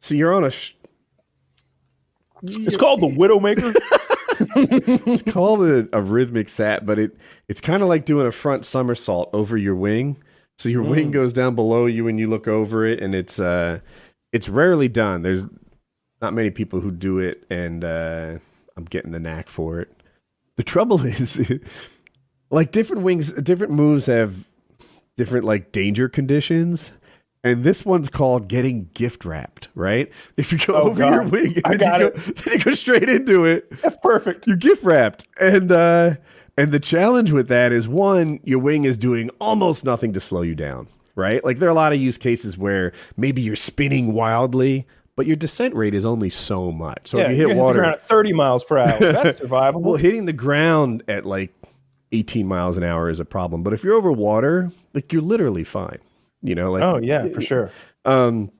[0.00, 0.50] So you're on a.
[0.50, 0.74] Sh-
[2.42, 3.74] It's called the Widowmaker.
[5.06, 7.16] it's called a, a rhythmic sat, but it
[7.48, 10.16] it's kind of like doing a front somersault over your wing.
[10.62, 13.80] So your wing goes down below you and you look over it, and it's uh
[14.32, 15.22] it's rarely done.
[15.22, 15.48] There's
[16.20, 18.38] not many people who do it, and uh,
[18.76, 19.90] I'm getting the knack for it.
[20.56, 21.40] The trouble is,
[22.50, 24.36] like different wings, different moves have
[25.16, 26.92] different like danger conditions.
[27.42, 30.12] And this one's called getting gift wrapped, right?
[30.36, 32.14] If you go Oh, over your wing and I got you it.
[32.14, 34.46] go, then you go straight into it, That's perfect.
[34.46, 36.14] you're gift wrapped and uh
[36.56, 40.42] and the challenge with that is one your wing is doing almost nothing to slow
[40.42, 44.12] you down right like there are a lot of use cases where maybe you're spinning
[44.12, 44.86] wildly
[45.16, 47.08] but your descent rate is only so much.
[47.08, 48.98] So yeah, if you hit water, at 30 miles per hour.
[48.98, 49.82] That's survivable.
[49.82, 51.54] well, hitting the ground at like
[52.12, 53.62] 18 miles an hour is a problem.
[53.62, 55.98] But if you're over water, like you're literally fine.
[56.42, 57.70] You know, like oh yeah, for sure.
[58.04, 58.50] um,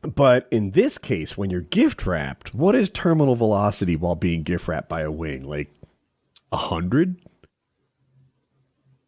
[0.00, 4.66] but in this case, when you're gift wrapped, what is terminal velocity while being gift
[4.66, 5.44] wrapped by a wing?
[5.44, 5.70] Like
[6.52, 7.16] a hundred?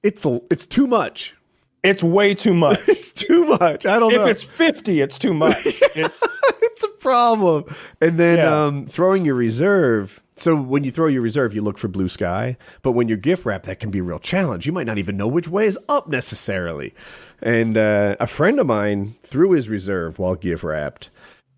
[0.03, 1.35] It's a, it's too much.
[1.83, 2.79] It's way too much.
[2.89, 3.87] It's too much.
[3.87, 4.25] I don't if know.
[4.27, 5.57] If it's 50, it's too much.
[5.97, 6.23] It's
[6.63, 7.65] it's a problem.
[8.01, 8.65] And then Yeah.
[8.67, 10.21] um, throwing your reserve.
[10.37, 12.57] So when you throw your reserve, you look for blue sky.
[12.83, 14.67] But when you're gift wrapped, that can be a real challenge.
[14.67, 16.93] You might not even know which way is up necessarily.
[17.41, 21.11] And uh, a friend of mine threw his reserve while gift wrapped,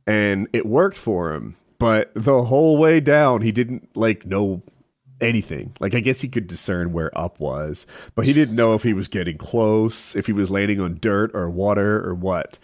[0.06, 1.56] and it worked for him.
[1.78, 4.60] But the whole way down, he didn't like know
[5.20, 5.74] anything.
[5.80, 8.92] Like I guess he could discern where up was, but he didn't know if he
[8.92, 12.58] was getting close, if he was landing on dirt or water or what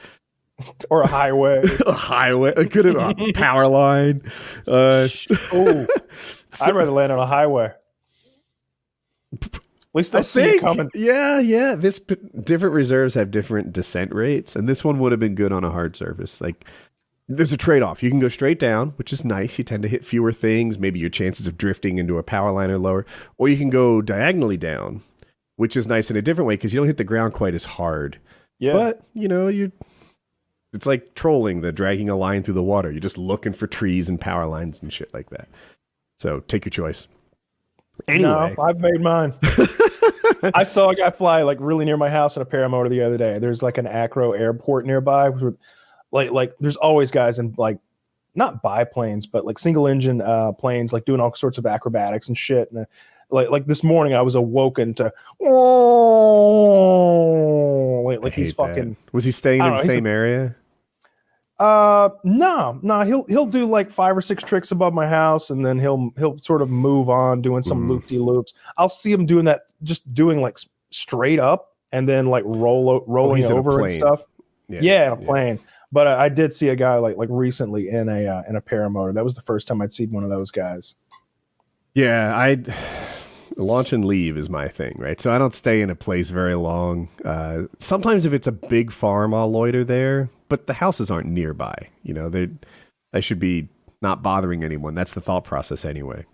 [0.91, 1.63] or a highway.
[1.87, 2.53] a highway.
[2.57, 4.23] It could have a power line.
[4.67, 5.09] Uh,
[5.55, 5.87] Ooh,
[6.63, 7.73] I'd rather land on a highway.
[9.33, 9.61] At
[9.95, 10.91] least I see it think, coming.
[10.95, 11.75] yeah, yeah.
[11.75, 15.53] This p- different reserves have different descent rates, and this one would have been good
[15.53, 16.41] on a hard surface.
[16.41, 16.65] Like,
[17.29, 18.03] there's a trade off.
[18.03, 19.59] You can go straight down, which is nice.
[19.59, 20.79] You tend to hit fewer things.
[20.79, 23.07] Maybe your chances of drifting into a power line are lower,
[23.39, 25.03] or you can go diagonally down,
[25.57, 27.65] which is nice in a different way because you don't hit the ground quite as
[27.65, 28.19] hard.
[28.59, 28.73] Yeah.
[28.75, 29.73] But you know, you
[30.73, 32.91] it's like trolling the dragging a line through the water.
[32.91, 35.49] You're just looking for trees and power lines and shit like that.
[36.19, 37.09] So take your choice.
[38.09, 39.35] Anyway, No, I've made mine.
[40.55, 43.19] I saw a guy fly like really near my house in a paramotor the other
[43.19, 43.39] day.
[43.39, 45.31] There's like an Acro airport nearby.
[46.13, 47.79] Like like there's always guys in like
[48.35, 52.37] not biplanes, but like single engine uh, planes, like doing all sorts of acrobatics and
[52.39, 52.71] shit.
[52.71, 52.85] And uh,
[53.31, 55.13] like like this morning, I was awoken to
[58.05, 58.69] like, I like he's hate that.
[58.69, 58.97] fucking.
[59.13, 60.55] Was he staying in the same area?
[61.59, 65.65] Uh, no, no, he'll he'll do like five or six tricks above my house, and
[65.65, 67.89] then he'll he'll sort of move on doing some Mhm.
[67.89, 68.55] loop de loops.
[68.79, 70.59] I'll see him doing that, just doing like
[70.91, 74.23] straight up, and then like roll rolling Oh, in a over and stuff.
[74.69, 75.27] Yeah, in a yeah.
[75.27, 75.59] plane.
[75.93, 78.61] But I, I did see a guy like like recently in a uh, in a
[78.61, 79.15] paramotor.
[79.15, 80.95] That was the first time I'd seen one of those guys.
[81.95, 82.63] Yeah, I
[83.57, 85.21] launch and leave is my thing, right?
[85.21, 87.09] So I don't stay in a place very long.
[87.25, 91.89] Uh, sometimes if it's a big farm, I'll loiter there, but the houses aren't nearby.
[92.03, 92.49] You know, they
[93.13, 93.69] I should be
[94.01, 94.95] not bothering anyone.
[94.95, 96.25] That's the thought process anyway.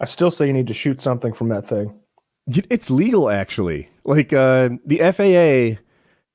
[0.00, 1.94] I still say you need to shoot something from that thing.
[2.48, 3.88] It's legal actually.
[4.04, 5.82] Like uh, the FAA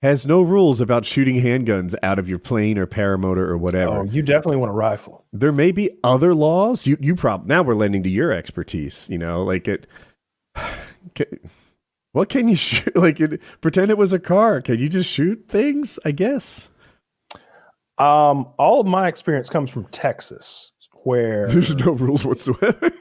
[0.02, 4.00] has no rules about shooting handguns out of your plane or paramotor or whatever.
[4.00, 5.26] Oh, you definitely want a rifle.
[5.32, 6.86] there may be other laws.
[6.88, 9.08] You you prob now we're lending to your expertise.
[9.10, 9.88] You know, like it.
[11.16, 11.26] Can,
[12.14, 12.96] what can you shoot?
[12.96, 14.62] Like it, pretend it was a car.
[14.62, 15.98] Can you just shoot things?
[16.06, 16.70] I guess
[17.98, 20.72] Um, all of my experience comes from Texas,
[21.04, 22.92] where there's no rules whatsoever.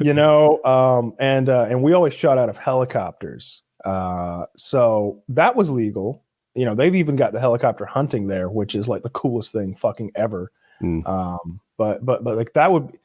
[0.00, 5.54] you know um and uh and we always shot out of helicopters uh so that
[5.56, 6.22] was legal
[6.54, 9.74] you know they've even got the helicopter hunting there which is like the coolest thing
[9.74, 10.50] fucking ever
[10.82, 11.06] Mm.
[11.06, 12.96] um but but but like that would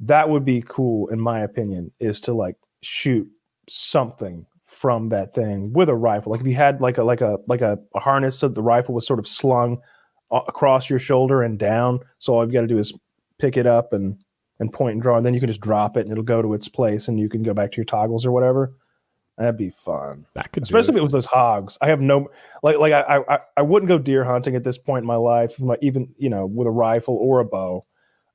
[0.00, 3.26] that would be cool in my opinion is to like shoot
[3.70, 7.38] something from that thing with a rifle like if you had like a like a
[7.46, 9.80] like a, a harness so the rifle was sort of slung
[10.30, 12.92] across your shoulder and down so all you've got to do is
[13.38, 14.22] pick it up and
[14.60, 16.54] and point and draw, and then you can just drop it and it'll go to
[16.54, 18.72] its place and you can go back to your toggles or whatever.
[19.38, 20.26] That'd be fun.
[20.34, 21.78] that could Especially do if it was those hogs.
[21.80, 22.30] I have no
[22.62, 25.54] like like I I, I wouldn't go deer hunting at this point in my life,
[25.80, 27.84] even you know, with a rifle or a bow.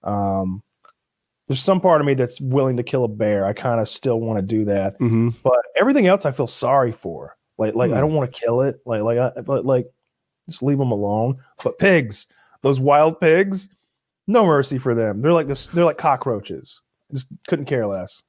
[0.04, 0.64] Um
[1.48, 3.46] there's some part of me that's willing to kill a bear.
[3.46, 4.96] I kind of still want to do that.
[4.96, 5.00] it.
[5.04, 5.34] Mhm.
[5.44, 7.38] But everything else I feel sorry for.
[7.58, 8.02] Like like I Hmm.
[8.02, 8.82] don't want to kill it.
[8.86, 9.88] Like like I, but like
[10.50, 11.38] just leave them alone.
[11.64, 12.28] But pigs,
[12.64, 13.70] those wild pigs,
[14.28, 15.22] no mercy for them.
[15.22, 15.68] They're like this.
[15.70, 16.82] They're like cockroaches.
[17.14, 18.24] Just couldn't care less.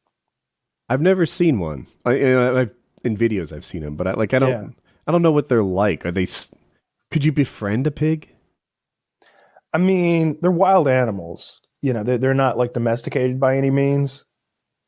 [0.88, 1.86] I've never seen one.
[2.04, 2.70] I, I've
[3.04, 4.68] in videos I've seen them, but I like I don't Yeah.
[5.06, 6.04] I don't know what they're like.
[6.04, 6.26] Are they?
[7.10, 8.34] Could you befriend a pig?
[9.72, 11.60] I mean, they're wild animals.
[11.80, 14.24] You know, they're, they're not like domesticated by any means,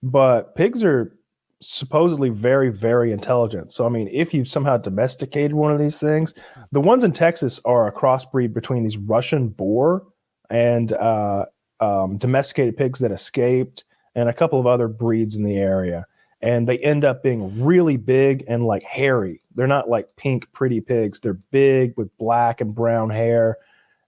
[0.03, 1.17] but pigs are
[1.63, 3.73] supposedly very, very intelligent.
[3.73, 6.35] So, I mean, if you somehow domesticated one of these things,
[6.73, 10.05] the ones in Texas are a crossbreed between these Russian boar
[10.49, 11.47] and uh,
[11.81, 13.85] um, domesticated pigs that escaped
[14.15, 16.07] and a couple of other breeds in the area.
[16.43, 19.41] And they end up being really big and like hairy.
[19.55, 21.21] They're not like pink, pretty pigs.
[21.21, 23.59] They're big with black and brown hair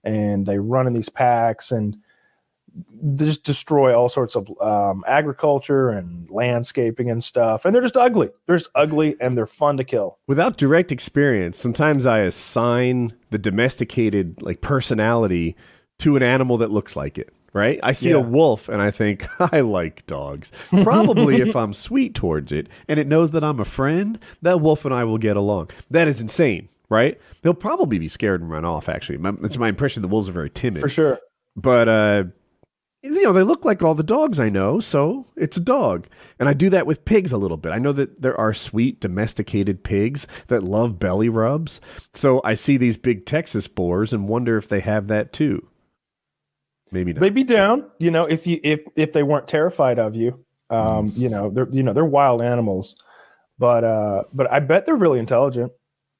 [0.03, 1.97] and they run in these packs and
[3.15, 7.65] just destroy all sorts of um, agriculture and landscaping and stuff.
[7.65, 8.29] And they're just ugly.
[8.45, 10.17] They're just ugly and they're fun to kill.
[10.27, 15.55] Without direct experience, sometimes I assign the domesticated like personality
[15.99, 17.79] to an animal that looks like it, right?
[17.83, 18.15] I see Yeah.
[18.15, 20.51] a wolf and I think, I like dogs.
[20.83, 24.85] Probably if I'm sweet towards it and it knows that I'm a friend, that wolf
[24.85, 25.69] and I will get along.
[25.91, 27.19] That is insane, right?
[27.41, 29.17] They'll probably be scared and run off, actually.
[29.19, 30.81] My, it's my impression the wolves are very timid.
[30.81, 31.19] For sure.
[31.55, 32.23] But, uh,
[33.03, 36.07] you know, they look like all the dogs I know, so it's a dog.
[36.39, 37.73] And I do that with pigs a little bit.
[37.73, 41.81] I know that there are sweet domesticated pigs that love belly rubs.
[42.13, 45.67] So I see these big Texas boars and wonder if they have that too.
[46.93, 47.19] Maybe not.
[47.19, 50.43] They'd be down, you know, if you if if they weren't terrified of you.
[50.69, 51.17] Um, Mm.
[51.17, 52.95] you know, they're you know they're wild animals,
[53.59, 55.71] but uh, but I bet they're really intelligent,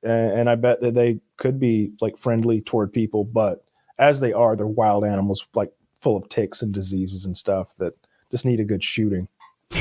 [0.03, 3.23] and, and I bet that they could be like friendly toward people.
[3.23, 3.63] But
[3.99, 5.71] as they are, they're wild animals, like
[6.01, 7.93] full of ticks and diseases and stuff that
[8.31, 9.27] just need a good shooting.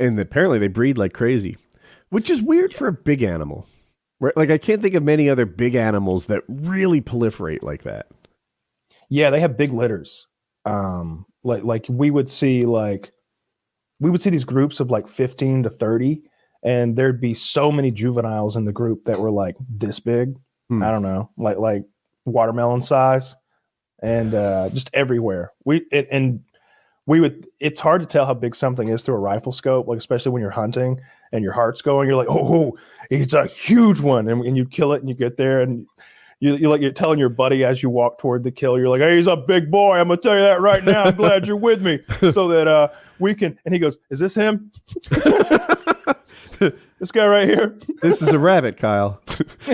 [0.00, 1.58] And apparently they breed like crazy,
[2.08, 3.66] which is weird for a big animal.
[4.18, 4.34] Right?
[4.34, 8.06] Like I can't think of many other big animals that really proliferate like that.
[9.08, 10.26] Yeah, they have big litters.
[10.64, 13.12] Um, like like we would see like
[14.00, 16.22] we would see these groups of like 15 to 30
[16.62, 20.34] and there'd be so many juveniles in the group that were like this big.
[20.68, 20.82] Hmm.
[20.82, 21.84] I don't know, like like
[22.24, 23.36] watermelon size
[24.02, 25.52] and uh just everywhere.
[25.64, 26.40] We it, and
[27.06, 29.98] we would it's hard to tell how big something is through a rifle scope, like
[29.98, 31.00] especially when you're hunting
[31.32, 32.78] and your heart's going, you're like, "Oh,
[33.10, 35.86] it's a huge one." And, and you kill it and you get there and
[36.40, 39.00] you, you like you're telling your buddy as you walk toward the kill, you're like,
[39.00, 39.96] "Hey, he's a big boy.
[39.96, 41.04] I'm gonna tell you that right now.
[41.04, 42.00] I'm glad you're with me,
[42.32, 44.70] so that uh we can." And he goes, "Is this him?
[46.58, 49.20] this guy right here?" This is a rabbit, Kyle.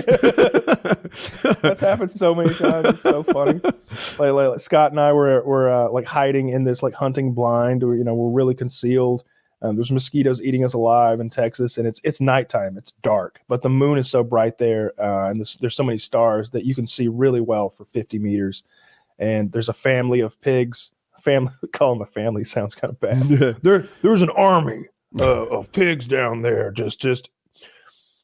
[1.61, 2.89] That's happened so many times.
[2.89, 3.59] It's so funny.
[3.63, 3.75] Like,
[4.19, 7.83] like, like Scott and I were were uh, like hiding in this like hunting blind,
[7.83, 9.23] or you know, we're really concealed.
[9.63, 12.77] Um, there's mosquitoes eating us alive in Texas, and it's it's nighttime.
[12.77, 15.99] It's dark, but the moon is so bright there, uh, and this, there's so many
[15.99, 18.63] stars that you can see really well for 50 meters.
[19.19, 20.91] And there's a family of pigs.
[21.21, 23.21] Family, call them a family sounds kind of bad.
[23.61, 24.85] there, there's an army
[25.19, 27.29] uh, of pigs down there, just just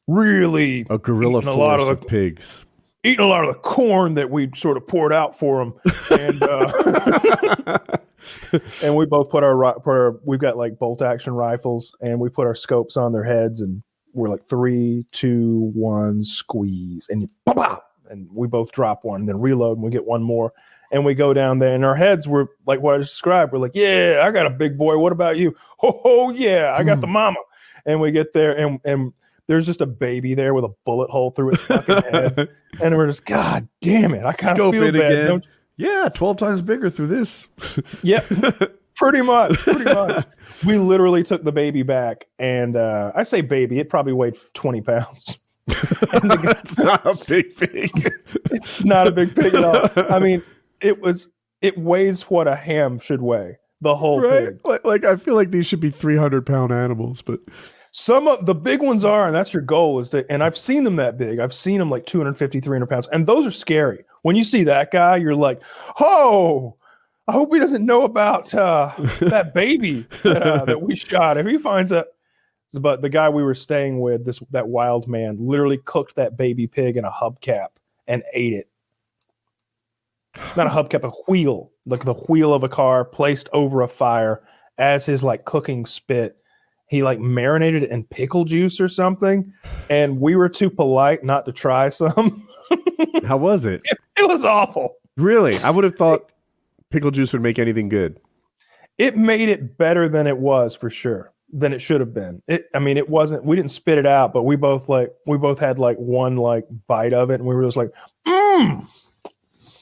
[0.07, 2.65] really A guerrilla Eating a lot force of of, pigs.
[3.03, 5.73] eating a lot of the corn that we sort of poured out for them,
[6.19, 7.77] and uh,
[8.83, 12.29] and we both put our, put our we've got like bolt action rifles, and we
[12.29, 13.81] put our scopes on their heads, and
[14.13, 19.21] we're like three, two, one, squeeze, and you pop out, and we both drop one,
[19.21, 20.53] and then reload, and we get one more.
[20.89, 23.51] And we go down there, and our heads were like what I just described.
[23.51, 24.97] We're like, "Yeah, I got a big boy.
[24.97, 25.55] What about you?
[25.83, 27.13] Oh, oh yeah, I got the hmm.
[27.13, 27.37] mama."
[27.85, 29.13] And we get there, and and
[29.47, 32.49] there's just a baby there with a bullet hole through its fucking head.
[32.79, 34.23] And we're just, God damn it.
[34.23, 35.11] I kind of feel it bad.
[35.11, 35.27] again.
[35.27, 35.47] don't
[35.77, 37.47] Yeah, 12 times bigger through this.
[38.03, 38.21] Yeah,
[38.95, 39.53] pretty much.
[39.59, 40.25] Pretty much.
[40.65, 42.25] We literally took the baby back.
[42.39, 45.37] And uh, I say baby, it probably weighed 20 pounds.
[45.67, 47.91] That's not a big pig.
[48.51, 49.89] It's not a big pig at all.
[50.11, 50.41] I mean,
[50.81, 51.29] it was,
[51.61, 53.57] it weighs what a ham should weigh.
[53.81, 54.47] The whole right?
[54.47, 54.61] pig.
[54.65, 57.39] Like, like, I feel like these should be 300 pound animals, but
[57.91, 60.83] Some of the big ones are, and that's your goal is to, and I've seen
[60.83, 61.39] them that big.
[61.39, 64.03] I've seen them like 250, 300 pounds, and those are scary.
[64.27, 65.61] When you see that guy, you're like,
[66.01, 66.75] oh,
[67.29, 71.37] I hope he doesn't know about uh, that baby that, uh, that we shot.
[71.37, 72.07] If he finds out,
[72.73, 76.67] but the guy we were staying with, this that wild man, literally cooked that baby
[76.67, 77.67] pig in a hubcap
[78.05, 78.69] and ate it.
[80.57, 84.43] Not a hubcap, a wheel, like the wheel of a car placed over a fire
[84.77, 86.35] as his like cooking spit
[86.87, 89.53] he like marinated it in pickle juice or something
[89.89, 92.46] and we were too polite not to try some
[93.25, 93.81] how was it?
[94.17, 95.57] it was awful Really?
[95.59, 96.31] I would have thought
[96.91, 98.19] pickle juice would make anything good.
[98.97, 102.65] it made it better than it was for sure than it should have been it
[102.73, 105.59] i mean it wasn't we didn't spit it out but we both like we both
[105.59, 107.89] had like one like bite of it and we were just like
[108.27, 108.85] mm.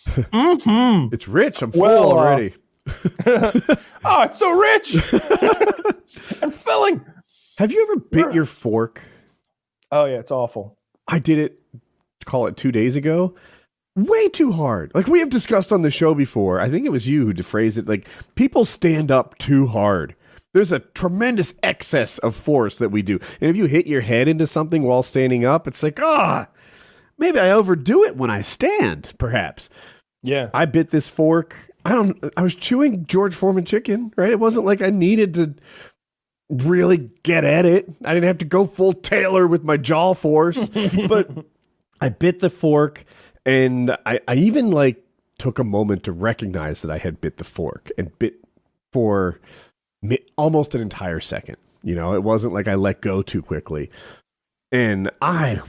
[0.15, 1.13] mm-hmm.
[1.13, 1.61] It's rich.
[1.63, 2.53] I'm full Well, uh, already.
[4.05, 4.93] oh it's so rich
[6.43, 7.03] and filling
[7.57, 9.01] have you ever bit your fork?
[9.91, 11.59] oh yeah it's awful I did it,
[12.25, 13.35] call it two days ago.
[13.95, 14.91] Way too hard.
[14.93, 16.59] Like we have discussed on the show before.
[16.59, 17.87] I think it was you who phrased it.
[17.87, 20.15] Like people stand up too hard.
[20.53, 23.19] There's a tremendous excess of force that we do.
[23.41, 26.47] And if you hit your head into something while standing up, it's like, ah,
[27.17, 29.69] maybe I overdo it when I stand, perhaps.
[30.23, 31.71] yeah I bit this fork.
[31.85, 34.31] I don't I was chewing George Foreman chicken, right?
[34.31, 35.55] It wasn't like I needed to
[36.49, 37.89] really get at it.
[38.03, 40.69] I didn't have to go full Taylor with my jaw force,
[41.07, 41.29] but
[42.01, 43.05] I bit the fork
[43.45, 45.03] and I, I even like
[45.37, 48.35] took a moment to recognize that I had bit the fork and bit
[48.91, 49.39] for
[50.37, 51.57] almost an entire second.
[51.83, 53.91] You know, it wasn't like I let go too quickly.
[54.71, 55.61] And I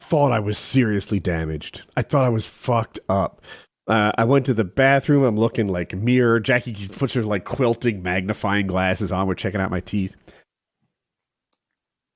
[0.00, 1.82] thought I was seriously damaged.
[1.96, 3.42] I thought I was fucked up.
[3.86, 5.24] Uh, I went to the bathroom.
[5.24, 6.38] I'm looking like mirror.
[6.38, 9.26] Jackie puts her like quilting magnifying glasses on.
[9.26, 10.14] We're checking out my teeth.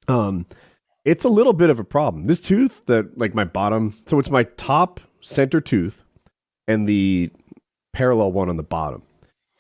[0.09, 0.47] Um,
[1.07, 2.25] it's a little bit of a problem.
[2.25, 6.05] This tooth, that like my bottom, so it's my top center tooth,
[6.67, 7.31] and the
[7.93, 9.03] parallel one on the bottom,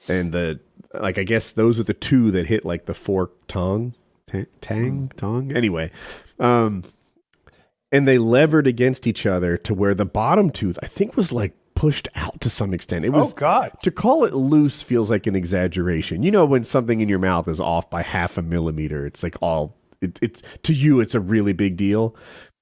[0.09, 0.61] and the
[0.93, 1.17] like.
[1.19, 3.95] I guess those are the two that hit like the fork tongue,
[4.27, 5.57] tang, tang tongue.
[5.57, 5.93] Anyway,
[6.41, 6.83] um,
[7.93, 11.55] and they levered against each other to where the bottom tooth, I think, was like
[11.77, 13.05] pushed out to some extent.
[13.05, 13.71] It was oh God.
[13.83, 16.25] to call it loose feels like an exaggeration.
[16.25, 19.37] You know when something in your mouth is off by half a millimeter, it's like
[19.41, 19.77] all
[20.07, 22.15] it, it's to you it's a really big deal.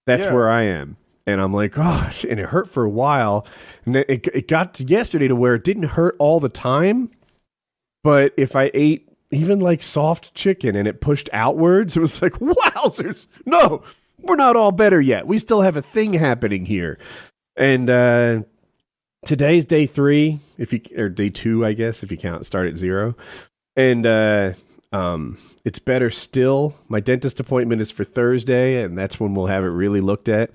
[0.06, 0.32] That's Yeah.
[0.34, 0.96] where I am.
[1.26, 3.46] And I'm like, gosh, and it hurt for a while.
[3.86, 7.10] And it, it it got to yesterday to where it didn't hurt all the time.
[8.02, 12.34] But if I ate even like soft chicken and it pushed outwards, it was like,
[12.34, 13.26] wowzers.
[13.46, 13.82] No,
[14.20, 15.26] we're not all better yet.
[15.26, 16.98] We still have a thing happening here.
[17.56, 18.42] And uh
[19.24, 22.76] today's day three, if you or day two, I guess, if you count start at
[22.76, 23.16] zero.
[23.76, 24.52] And uh
[24.94, 26.74] um it's better still.
[26.88, 30.50] My dentist appointment is for Thursday, and that's when we'll have it really looked at.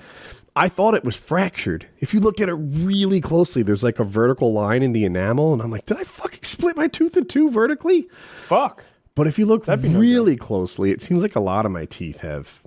[0.55, 1.87] I thought it was fractured.
[1.99, 5.53] If you look at it really closely, there's like a vertical line in the enamel,
[5.53, 8.07] and I'm like, did I fucking split my tooth in two vertically?
[8.43, 8.85] Fuck.
[9.15, 11.85] But if you look That'd no really closely, it seems like a lot of my
[11.85, 12.61] teeth have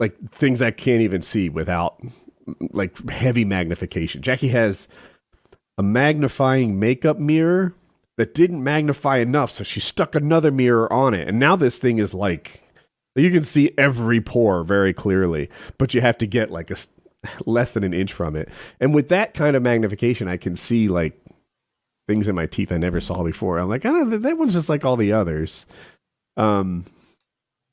[0.00, 2.00] like things I can't even see without
[2.72, 4.22] like heavy magnification.
[4.22, 4.88] Jackie has
[5.76, 7.74] a magnifying makeup mirror
[8.16, 11.28] that didn't magnify enough, so she stuck another mirror on it.
[11.28, 12.62] And now this thing is like
[13.16, 15.48] you can see every pore very clearly,
[15.78, 16.76] but you have to get like a
[17.46, 18.48] less than an inch from it.
[18.80, 21.20] And with that kind of magnification, I can see like
[22.06, 23.58] things in my teeth I never saw before.
[23.58, 25.66] I'm like, I don't that one's just like all the others.
[26.36, 26.84] Um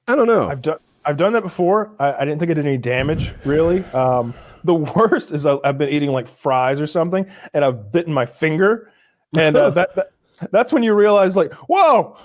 [0.07, 0.47] I don't know.
[0.47, 1.91] I've done I've done that before.
[1.99, 3.83] I, I didn't think it did any damage really.
[3.85, 4.33] Um,
[4.63, 8.25] the worst is I, I've been eating like fries or something, and I've bitten my
[8.25, 8.91] finger,
[9.35, 10.11] and uh, that, that
[10.51, 12.17] that's when you realize like, whoa,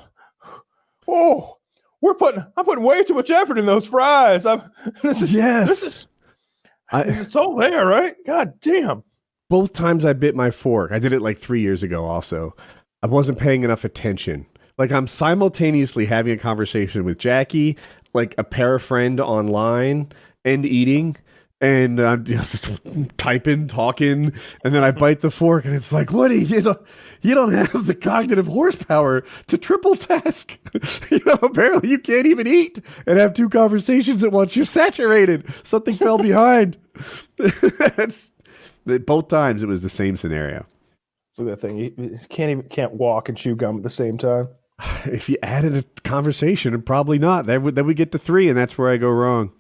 [1.08, 1.58] oh,
[2.00, 4.46] we're putting I'm putting way too much effort in those fries.
[4.46, 4.62] I'm
[5.02, 5.68] this is yes.
[5.68, 6.06] this is
[6.92, 8.14] I, it's all there, right?
[8.26, 9.02] God damn.
[9.50, 12.54] both times I bit my fork, I did it like three years ago also.
[13.02, 14.46] I wasn't paying enough attention.
[14.78, 17.76] Like I'm simultaneously having a conversation with Jackie,
[18.14, 20.12] like a pair friend online,
[20.44, 21.16] and eating.
[21.61, 22.24] And I'm
[23.16, 24.32] typing, talking,
[24.62, 26.28] and then I bite the fork, and it's like, what?
[26.28, 26.86] do You you don't,
[27.22, 30.59] you don't have the cognitive horsepower to triple task.
[31.11, 34.54] you know, apparently you can't even eat and have two conversations at once.
[34.54, 35.46] You're saturated.
[35.64, 36.76] Something fell behind.
[37.96, 38.32] That's
[38.84, 40.66] both times it was the same scenario.
[41.32, 44.18] So that thing you, you can't even can't walk and chew gum at the same
[44.18, 44.48] time.
[45.07, 47.46] If you added a conversation, probably not.
[47.46, 49.52] Then we get to three, and that's where I go wrong.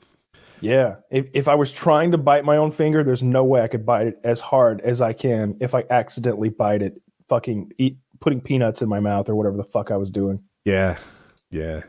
[0.66, 0.96] Yeah.
[1.10, 3.86] If, if I was trying to bite my own finger, there's no way I could
[3.86, 8.40] bite it as hard as I can if I accidentally bite it, fucking eat, putting
[8.40, 10.42] peanuts in my mouth or whatever the fuck I was doing.
[10.64, 10.98] Yeah,
[11.50, 11.82] yeah.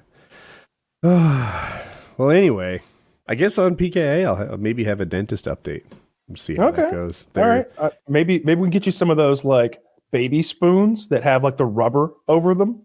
[1.04, 2.82] well, anyway,
[3.28, 5.84] I guess on PKA I'll ha- maybe have a dentist update.
[6.28, 6.92] We'll see how that Okay.
[6.92, 7.30] goes.
[7.38, 7.66] All right.
[7.78, 11.44] Uh, maybe, maybe we can get you some of those like baby spoons that have
[11.44, 12.82] like the rubber over them.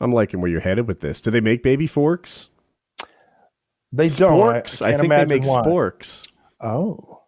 [0.00, 1.20] I'm liking where you're headed with this.
[1.20, 2.48] Do they make baby forks?
[3.96, 4.40] They don't.
[4.50, 5.62] I- I, I, think they make why.
[5.62, 6.28] sporks.
[6.60, 7.20] Oh,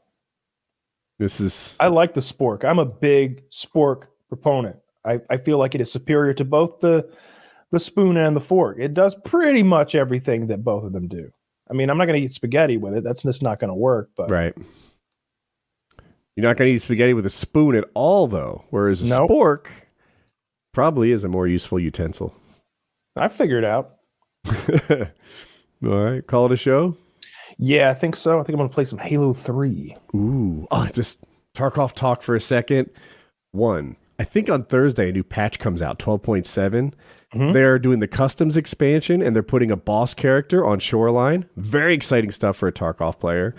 [1.18, 2.64] This is I like the spork.
[2.64, 4.76] I'm a big spork proponent.
[5.04, 7.08] I, I feel like it is superior to both the
[7.70, 8.78] the spoon and the fork.
[8.80, 11.30] It does pretty much everything that both of them do.
[11.70, 13.04] I mean, I'm not going to eat spaghetti with it.
[13.04, 14.10] That's just not going to work.
[14.16, 14.54] But right.
[16.36, 18.64] You're not going to eat spaghetti with a spoon at all, though.
[18.70, 19.30] Whereas a Nope.
[19.30, 19.66] spork
[20.72, 22.34] probably is a more useful utensil.
[23.16, 23.94] I figured out.
[25.84, 26.96] all right, call it a show.
[27.58, 28.38] Yeah, I think so.
[28.38, 29.94] I think I'm to play some Halo Three.
[30.14, 31.24] Ooh, oh, just
[31.54, 32.90] Tarkov talk for a second.
[33.52, 36.46] One, I think on Thursday a new patch comes out, twelve point
[37.52, 41.46] They're doing the customs expansion and they're putting a boss character on Shoreline.
[41.56, 43.54] Very exciting stuff for a Tarkov player.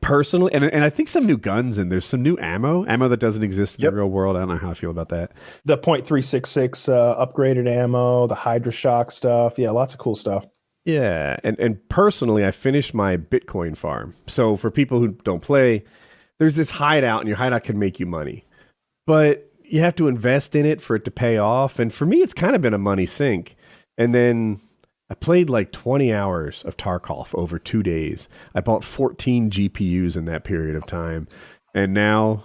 [0.00, 3.16] Personally, and and I think some new guns and there's some new ammo, ammo that
[3.18, 3.92] doesn't exist in Yep.
[3.92, 4.36] the real world.
[4.36, 5.32] I don't know how I feel about that.
[5.64, 9.58] The .366 uh, upgraded ammo, the Hydra Shock stuff.
[9.58, 10.44] Yeah, lots of cool stuff.
[10.88, 14.14] Yeah, and and personally, I finished my Bitcoin farm.
[14.26, 15.84] So for people who don't play,
[16.38, 18.46] there's this hideout, and your hideout can make you money,
[19.06, 21.78] but you have to invest in it for it to pay off.
[21.78, 23.54] And for me, it's kind of been a money sink.
[23.98, 24.62] And then
[25.10, 28.26] I played like 20 hours of Tarkov over two days.
[28.54, 31.28] I bought 14 GPUs in that period of time,
[31.74, 32.44] and now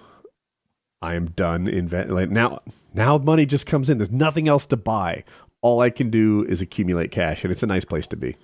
[1.02, 1.70] I am done.
[1.70, 2.60] Invest like now.
[2.94, 4.00] Now money just comes in.
[4.00, 5.24] There's nothing else to buy.
[5.64, 8.36] All I can do is accumulate cash, and it's a nice place to be.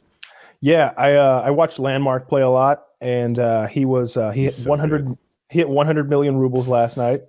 [0.62, 4.46] Yeah, I uh, I watched Landmark play a lot, and uh, he was uh, he
[4.46, 5.18] hit so 100
[5.50, 7.22] He hit 100 million rubles last night.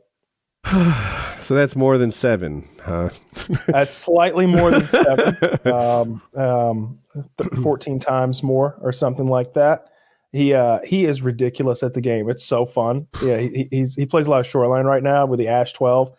[1.40, 3.10] So that's more than seven, huh?
[3.66, 7.00] That's slightly more than seven, um, um,
[7.38, 9.86] th- 14 times more or something like that.
[10.30, 12.30] He uh, he is ridiculous at the game.
[12.30, 13.08] It's so fun.
[13.20, 16.12] Yeah, he, he's he plays a lot of shoreline right now with the Ash 12.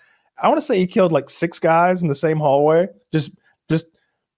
[0.44, 3.32] I want to say he killed like six guys in the same hallway, just
[3.72, 3.88] just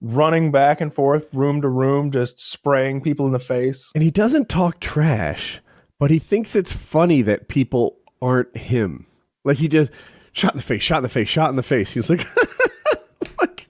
[0.01, 3.91] running back and forth, room to room, just spraying people in the face.
[3.95, 5.61] And he doesn't talk trash,
[5.99, 9.07] but he thinks it's funny that people aren't him.
[9.43, 9.91] Like he just
[10.34, 11.91] shot in the face, shot in the face, shot in the face.
[11.91, 13.67] He's like, oh like,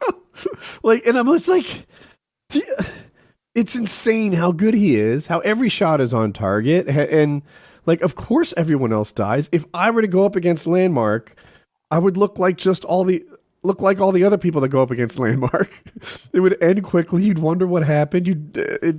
[0.83, 1.87] like, and I'm just like,
[3.55, 7.43] it's insane how good he is, how every shot is on target, and
[7.85, 9.49] like, of course, everyone else dies.
[9.51, 11.35] If I were to go up against Landmark,
[11.91, 13.23] I would look like just all the
[13.63, 15.71] look like all the other people that go up against Landmark.
[16.33, 17.23] it would end quickly.
[17.23, 18.27] You'd wonder what happened.
[18.27, 18.95] You'd, it,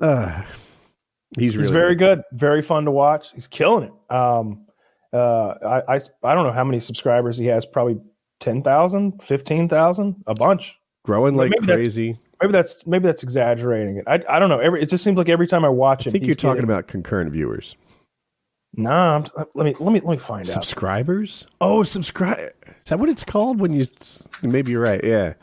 [0.00, 0.42] uh,
[1.38, 3.32] he's really He's very good, very fun to watch.
[3.34, 4.14] He's killing it.
[4.14, 4.66] Um,
[5.12, 5.54] uh,
[5.88, 7.64] I, I I don't know how many subscribers he has.
[7.64, 7.98] Probably
[8.40, 10.76] 10,000, 15,000, a bunch.
[11.04, 12.18] growing like maybe that's- crazy.
[12.40, 14.04] Maybe that's maybe that's exaggerating it.
[14.06, 14.60] I, I don't know.
[14.60, 16.70] Every it just seems like every time I watch it, I think you're talking getting-
[16.70, 17.74] about concurrent viewers.
[18.74, 20.52] Nah, I'm, let me let me let me find out.
[20.52, 21.46] Subscribers?
[21.60, 22.52] Oh, subscribe.
[22.66, 23.86] Is that what it's called when you?
[24.42, 25.02] Maybe you're right.
[25.02, 25.34] Yeah,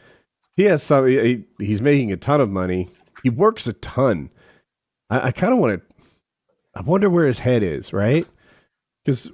[0.55, 1.07] he has some.
[1.07, 2.87] He, he's making a ton of money.
[3.23, 4.29] He works a ton.
[5.09, 5.95] I, I kind of want to.
[6.75, 7.91] I wonder where his head is.
[7.91, 8.27] Right?
[9.03, 9.31] Because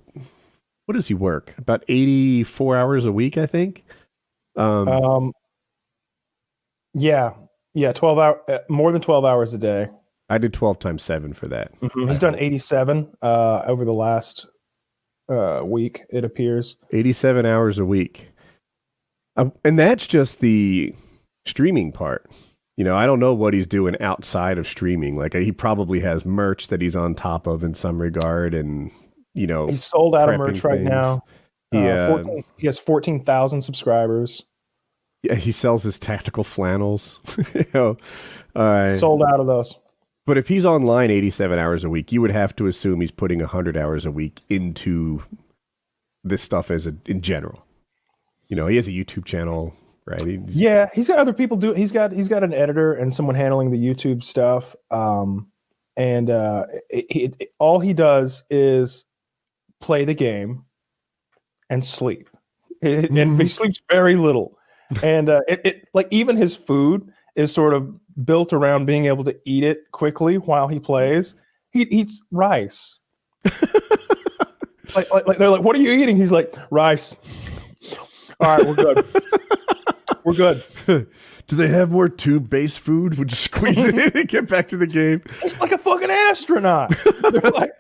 [0.86, 1.54] what does he work?
[1.58, 3.84] About eighty four hours a week, I think.
[4.56, 5.34] Um, Um,
[6.94, 7.34] yeah,
[7.74, 9.90] yeah, twelve hour, uh, more than twelve hours a day.
[10.32, 11.72] I did twelve times seven for that.
[11.94, 14.48] He's done eighty-seven uh, over the last
[15.30, 16.02] uh, week.
[16.10, 16.76] It appears.
[16.92, 18.30] 87 hours a week.
[19.38, 20.94] Uh, and that's just the
[21.46, 22.30] streaming part.
[22.78, 25.18] You know, I don't know what he's doing outside of streaming.
[25.18, 28.92] Like he probably has merch that he's on top of in some regard and
[29.34, 30.90] you know, He's sold out of merch right things.
[30.90, 31.24] now.
[31.72, 34.44] he Uh, uh, 14, he has fourteen thousand subscribers.
[35.24, 37.20] yeah, he sells his tactical flannels.
[37.54, 37.98] you know,
[38.56, 39.76] uh, sold out of those.
[40.26, 43.40] But if he's online 87 hours a week, you would have to assume he's putting
[43.40, 45.24] 100 hours a week into
[46.24, 47.66] this stuff as a in general.
[48.48, 49.74] You know, he has a YouTube channel,
[50.06, 50.22] right?
[50.22, 51.74] He's, Yeah, he's got other people do.
[51.74, 54.76] He's got he's got an editor and someone handling the YouTube stuff.
[54.92, 55.48] Um,
[55.98, 59.06] and uh, it, it, it- all he does is
[59.80, 60.64] play the game
[61.70, 62.30] and sleep.
[62.84, 64.58] And he sleeps very little.
[65.04, 69.36] And uh, it like even his food is sort of built around being able to
[69.46, 71.36] eat it quickly while he plays.
[71.72, 73.00] He eats rice.
[74.96, 77.16] like, like, like they're like, "What are you eating?" He's like, "Rice."
[78.40, 79.06] All right, we're good.
[80.24, 80.64] we're good.
[81.48, 83.18] Do they have more tube based food?
[83.18, 85.22] Would you squeeze it in and get back to the game?
[85.44, 86.94] It's like a fucking astronaut.
[87.32, 87.72] they're like,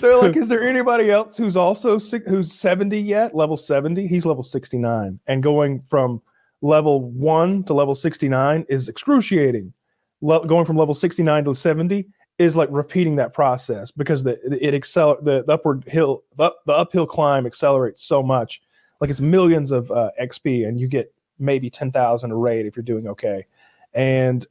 [0.00, 3.34] they're like, is there anybody else who's also who's seventy yet?
[3.34, 4.06] Level seventy.
[4.06, 6.22] He's level sixty nine, and going from
[6.66, 9.72] level one to level sixty nine is excruciating.
[10.20, 12.06] Le- going from level sixty nine to seventy
[12.38, 16.72] is like repeating that process because the it acceler the, the upward hill the, the
[16.72, 18.60] uphill climb accelerates so much.
[19.00, 22.76] Like it's millions of uh, XP, and you get maybe ten thousand a raid if
[22.76, 23.46] you're doing okay.
[23.94, 24.46] And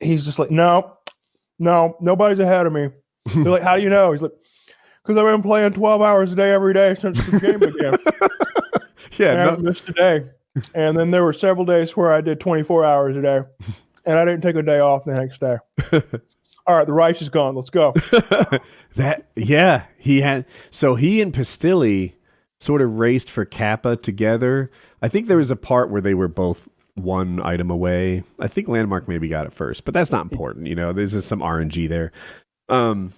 [0.00, 0.98] he's just like, no,
[1.58, 2.90] no, nobody's ahead of me.
[3.34, 4.12] They're like, how do you know?
[4.12, 4.32] He's like,
[5.02, 7.96] because I've been playing 12 hours a day every day since the game began.
[9.16, 10.24] Yeah, I no, missed a day.
[10.74, 13.40] And then there were several days where I did 24 hours a day,
[14.04, 15.56] and I didn't take a day off the next day.
[16.66, 17.54] All right, the rice is gone.
[17.54, 17.92] Let's go.
[18.96, 20.46] that yeah, he had.
[20.70, 22.14] So he and Pestily
[22.60, 24.70] sort of raced for Kappa together.
[25.02, 28.22] I think there was a part where they were both one item away.
[28.38, 30.66] I think Landmark maybe got it first, but that's not important.
[30.66, 32.12] You know, there's just some RNG there.
[32.68, 33.12] Um,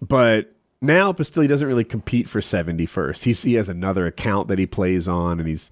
[0.00, 3.24] but now Pestily doesn't really compete for 70 first.
[3.24, 5.70] He's, he has another account that he plays on, and he's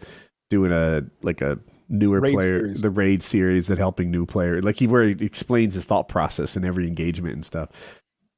[0.54, 1.58] doing a like a
[1.88, 2.80] newer Raid player, series.
[2.80, 4.62] the raid series that helping new player.
[4.62, 7.70] Like he where he explains his thought process in every engagement and stuff.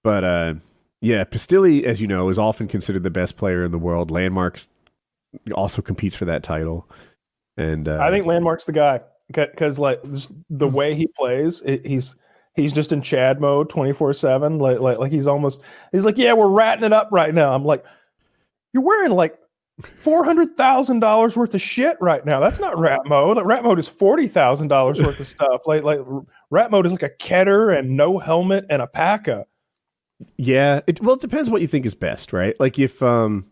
[0.02, 0.55] But uh,
[1.02, 4.10] yeah, Pestily, as you know, is often considered the best player in the world.
[4.10, 4.68] Landmarks
[5.55, 6.88] also competes for that title,
[7.59, 10.01] and uh, I think Landmark's the guy because like
[10.48, 12.16] the way he plays, it, he's
[12.55, 14.59] he's just in Chad mode 24 seven.
[14.59, 15.60] Like like like he's almost
[15.93, 17.52] he's like, yeah, we're ratting it up right now.
[17.52, 17.84] I'm like,
[18.72, 19.38] you're wearing like
[19.97, 22.40] four hundred thousand dollars worth of shit right now.
[22.40, 23.44] That's not rat mode.
[23.44, 25.62] Rat mode is forty thousand dollars worth of stuff.
[25.66, 26.01] Like like
[26.51, 29.47] rat mode is like a Keter and no helmet and a Paka.
[30.39, 32.59] Yeah, it, well, it depends what you think is best, right?
[32.59, 33.47] Like if um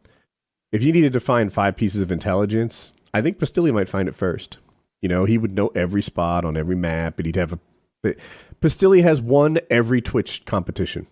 [0.72, 4.16] if you needed to find five pieces of intelligence, I think Pestily might find it
[4.16, 4.59] first.
[5.02, 8.14] You know, he would know every spot on every map, and he'd have a.
[8.60, 11.06] Pestily has won every Twitch competition.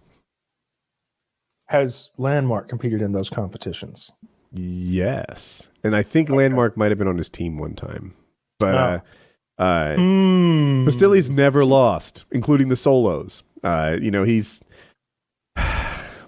[1.67, 4.11] Has Landmark competed in those competitions?
[4.53, 8.15] Yes, and I think Landmark might have been on his team one time,
[8.59, 9.01] but uh,
[9.59, 10.87] uh, Hmm.
[10.87, 13.43] Pestily's never lost, including the solos.
[13.63, 14.63] Uh, you know, he's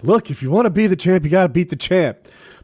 [0.03, 0.31] look.
[0.31, 2.17] If you want to be the champ, you got to beat the champ.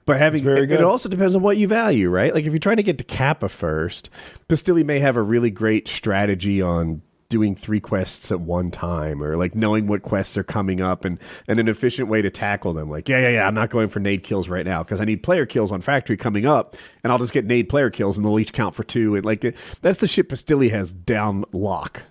[0.06, 0.80] But having very it, good.
[0.80, 2.34] it also depends on what you value, right?
[2.34, 4.10] Like if you're trying to get to Kappa first,
[4.50, 9.36] Pestily may have a really great strategy on doing three quests at one time or
[9.38, 11.18] like knowing what quests are coming up and,
[11.48, 12.92] and an efficient way to tackle them.
[12.92, 15.24] Like, yeah, yeah, yeah, I'm not going for nade kills right now because I need
[15.24, 18.38] player kills on factory coming up and I'll just get nade player kills and they'll
[18.38, 19.16] each count for two.
[19.16, 22.04] And like that's the shit Pestily has down lock.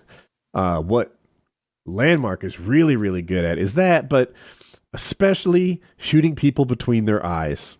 [0.53, 1.15] Uh, what
[1.85, 4.33] Landmark is really, really good at is that, but
[4.93, 7.77] especially shooting people between their eyes.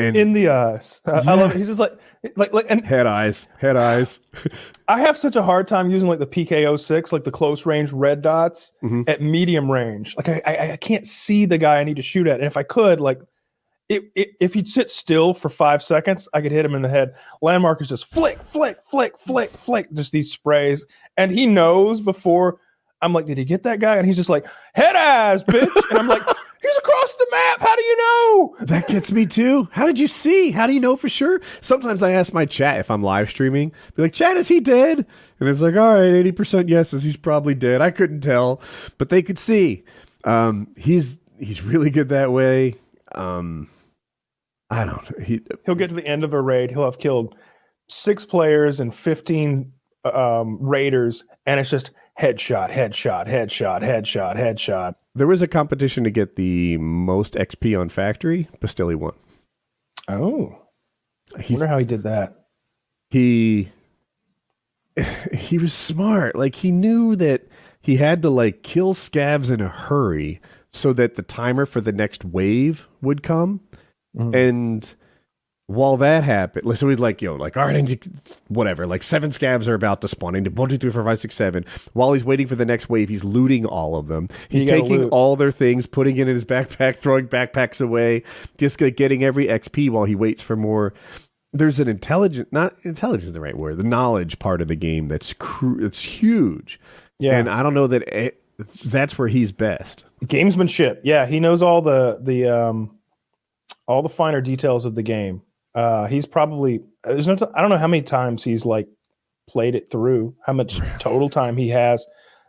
[0.00, 1.00] And in the eyes.
[1.06, 1.56] Uh, I love it.
[1.56, 1.92] He's just like,
[2.36, 4.20] like, like, and head eyes, head eyes.
[4.88, 7.92] I have such a hard time using like the PKO six, like the close range
[7.92, 9.08] red dots Mhm.
[9.08, 10.16] at medium range.
[10.16, 12.56] Like I, I, I can't see the guy I need to shoot at, and if
[12.56, 13.20] I could, like,
[13.88, 16.88] it, it, if he'd sit still for five seconds, I could hit him in the
[16.88, 17.12] head.
[17.42, 20.86] Landmark is just flick, flick, flick, flick, flick, just these sprays,
[21.16, 22.58] and he knows before.
[23.02, 23.96] I'm like, did he get that guy?
[23.96, 25.74] And he's just like, head ass, bitch.
[25.90, 26.22] And I'm like,
[26.80, 27.60] across the map.
[27.60, 28.56] How do you know?
[28.60, 29.68] That gets me too.
[29.72, 30.50] How did you see?
[30.50, 31.40] How do you know for sure?
[31.60, 35.06] Sometimes I ask my chat if I'm live streaming, be like, chat, is he dead?
[35.38, 37.80] And it's like, all right, 80% yeses, he's probably dead.
[37.80, 38.60] I couldn't tell,
[38.98, 39.84] but they could see.
[40.24, 42.74] Um, he's he's really good that way.
[43.14, 43.68] Um,
[44.70, 45.24] I don't know.
[45.24, 46.70] He, he'll get to the end of a raid.
[46.70, 47.34] He'll have killed
[47.88, 49.72] six players and 15
[50.04, 51.90] um, raiders, and it's just
[52.20, 54.94] headshot, headshot, headshot, headshot, headshot.
[55.14, 58.48] there was a competition to get the most XP on factory.
[58.60, 59.14] Pestily won.
[60.08, 60.58] Oh,
[61.36, 62.46] I He's, wonder how he did that.
[63.10, 63.70] he
[65.32, 66.36] he was smart.
[66.36, 67.46] Like he knew that
[67.80, 70.40] he had to like kill scavs in a hurry
[70.72, 73.60] so that the timer for the next wave would come.
[74.16, 74.34] Mm-hmm.
[74.34, 74.94] And
[75.70, 78.10] while that happened, like, so he's like, yo, like, all right, need
[78.48, 78.86] whatever.
[78.86, 81.64] Like seven scavs are about to spawn into one, two, three, four, five, six, seven.
[81.92, 84.28] While he's waiting for the next wave, he's looting all of them.
[84.48, 85.08] He's taking loot.
[85.12, 88.24] all their things, putting it in his backpack, throwing backpacks away,
[88.58, 90.92] just like getting every XP while he waits for more
[91.52, 95.08] there's an intelligent not intelligence is the right word the knowledge part of the game
[95.08, 96.78] that's cru- it's huge
[97.18, 97.36] Yeah.
[97.36, 98.40] and i don't know that it,
[98.84, 101.00] that's where he's best Gamesmanship.
[101.02, 102.96] Yeah, he knows all the the um,
[103.88, 105.42] all the finer details of the game.
[105.74, 107.36] Uh, he's probably there's no.
[107.36, 108.88] T- I don't know how many times he's like
[109.48, 110.34] played it through.
[110.44, 112.04] How much total time he has.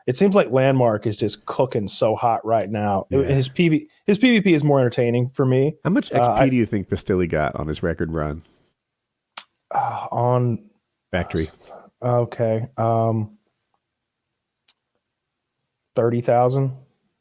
[0.07, 3.05] It seems like Landmark is just cooking so hot right now.
[3.11, 3.21] Yeah.
[3.23, 5.75] His PV his PvP is more entertaining for me.
[5.83, 8.41] how much Uh, xp I- do you think Pestily got on his record run
[9.69, 10.69] Uh, on
[11.11, 11.49] factory
[12.03, 13.37] okay, um,
[15.95, 16.71] thirty thousand.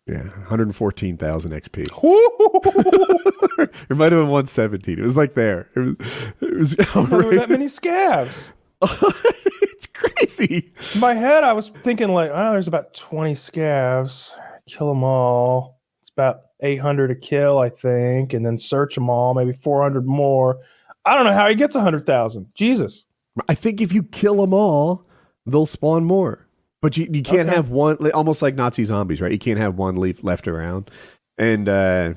[0.06, 1.78] Yeah 114000 xp
[3.90, 5.97] it might have been 117 it was like there it was,
[6.40, 8.52] it was that many scavs.
[8.82, 14.32] it's crazy In my head, I was thinking like, oh, there's about 20 scavs.
[14.66, 15.78] Kill them all.
[16.01, 19.35] It's about 800 a kill, I think, and then search them all.
[19.35, 20.59] Maybe 400 more.
[21.05, 22.47] I don't know how he gets 100,000.
[22.55, 23.05] Jesus.
[23.48, 25.06] i think if you kill them all
[25.47, 26.47] they'll spawn more
[26.82, 27.57] but you, you can't Okay.
[27.57, 30.90] have one almost like nazi zombies right you can't have one leaf left around
[31.39, 32.15] and uh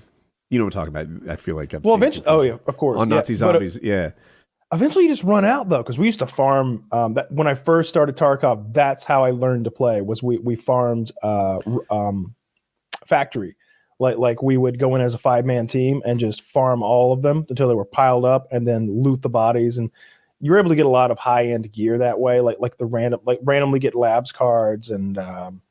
[0.49, 1.31] you know what I'm talking about.
[1.31, 2.99] I feel like I've Well, eventually, oh yeah, of course.
[2.99, 3.15] on yeah.
[3.15, 3.79] Nazi But, uh, zombies.
[3.81, 4.11] yeah,
[4.71, 6.85] eventually, you just run out though, because we used to farm.
[6.91, 10.01] Um, that when I first started Tarkov, that's how I learned to play.
[10.01, 11.57] Was we we farmed uh,
[11.89, 12.35] um,
[13.07, 13.55] factory.
[13.99, 17.13] Like like we would go in as a five man team and just farm all
[17.13, 19.79] of them until they were piled up, and then loot the bodies.
[19.79, 19.89] And
[20.43, 22.77] you were able to get a lot of high end gear that way, like like
[22.77, 25.61] the random like randomly get labs cards and um,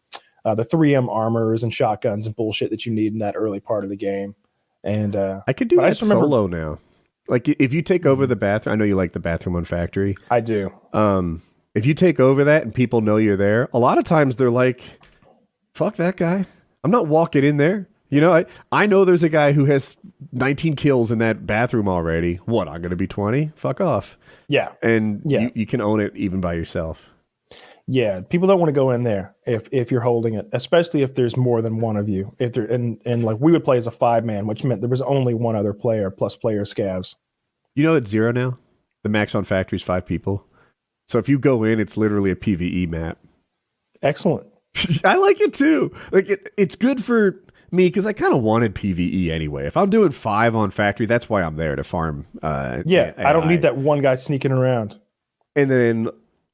[0.46, 3.84] uh, the 3M armors and shotguns and bullshit that you need in that early part
[3.84, 4.34] of the game.
[4.82, 6.78] And uh, I could do I that just remember- solo now.
[7.28, 10.16] Like if you take over the bathroom, I know you like the bathroom on Factory.
[10.30, 10.72] I do.
[10.94, 11.42] Um,
[11.74, 14.50] if you take over that and people know you're there, a lot of times they're
[14.50, 14.82] like,
[15.74, 16.46] "Fuck that guy!
[16.82, 19.96] I'm not walking in there." You know, I I know there's a guy who has
[20.32, 22.36] 19 kills in that bathroom already.
[22.44, 22.68] What?
[22.68, 23.52] I'm gonna be 20?
[23.56, 24.18] Fuck off!
[24.48, 24.72] Yeah.
[24.82, 25.40] And Yeah.
[25.40, 27.08] you, you can own it even by yourself.
[27.88, 31.14] Yeah, people don't want to go in there if if you're holding it, especially if
[31.14, 32.36] there's more than one of you.
[32.38, 34.90] If there and and like we would play as a five man, which meant there
[34.90, 37.16] was only one other player plus player scavs.
[37.74, 38.58] You know it's zero now.
[39.04, 40.46] The max on Factory is five people.
[41.08, 43.18] So if you go in, it's literally a PVE map.
[44.02, 44.46] Excellent.
[45.04, 45.92] I like it too.
[46.12, 47.42] Like it, it's good for
[47.72, 49.66] me because I kind of wanted PVE anyway.
[49.66, 52.26] If I'm doing five on factory, that's why I'm there to farm.
[52.42, 54.98] Uh, Yeah, A- I don't need that one guy sneaking around.
[55.56, 56.08] And then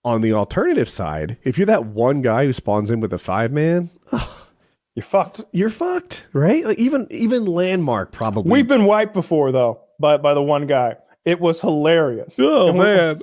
[0.04, 3.52] on the alternative side, if you're that one guy who spawns in with a five
[3.52, 3.90] man,
[4.94, 5.42] you're fucked.
[5.52, 6.64] you're fucked, right?
[6.64, 8.50] Like even even landmark probably.
[8.50, 10.96] We've been wiped before though by by the one guy.
[11.28, 12.36] It was hilarious.
[12.40, 13.20] oh we- man,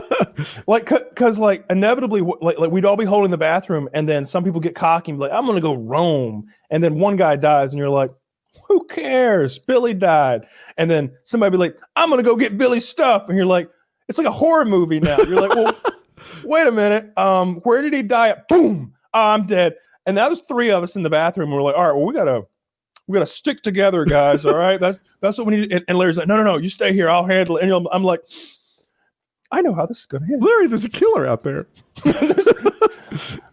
[0.66, 4.44] like because like inevitably like, like we'd all be holding the bathroom and then some
[4.44, 6.46] people get cocky and be like i'm gonna go roam.
[6.70, 8.10] And then one guy dies and you're like
[8.66, 9.58] who cares?
[9.58, 10.46] Billy died.
[10.78, 13.28] And then somebody be like i'm gonna go get billy's stuff.
[13.28, 13.68] And you're like
[14.08, 15.18] it's like a horror movie now.
[15.18, 15.76] You're like well
[16.44, 17.16] wait a minute.
[17.18, 18.48] Um where did he die at?
[18.48, 18.94] Boom!
[19.12, 19.74] Oh, i'm dead.
[20.06, 22.14] And that was three of us in the bathroom we're like all right well we
[22.14, 22.46] gotta
[23.06, 26.16] we gotta stick together guys all right that's that's what we need and, and larry's
[26.16, 28.20] like no no no you stay here i'll handle it and I'm- i'm like
[29.52, 31.66] i know how this is gonna end Larry, there's a killer out there.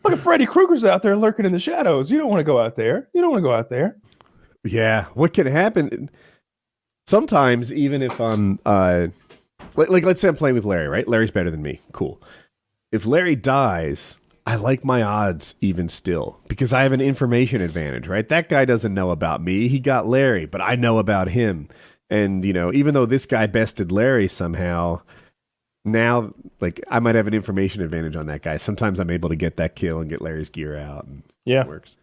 [0.04, 2.10] Look at Freddy Krueger's out there lurking in the shadows.
[2.10, 3.08] You don't want to go out there.
[3.14, 3.98] You don't want to go out there.
[4.64, 6.10] Yeah, what can happen?
[7.06, 9.08] Sometimes, even if I'm, uh,
[9.76, 11.08] like, like, let's say I'm playing with Larry, right?
[11.08, 11.80] Larry's better than me.
[11.92, 12.20] Cool.
[12.92, 18.08] If Larry dies, I like my odds even still because I have an information advantage,
[18.08, 18.28] right?
[18.28, 19.68] That guy doesn't know about me.
[19.68, 21.68] He got Larry, but I know about him.
[22.10, 25.02] And, you know, even though this guy bested Larry somehow,
[25.86, 28.58] now, like, I might have an information advantage on that guy.
[28.58, 31.06] Sometimes I'm able to get that kill and get Larry's gear out.
[31.06, 31.62] And Yeah.
[31.62, 31.96] it works.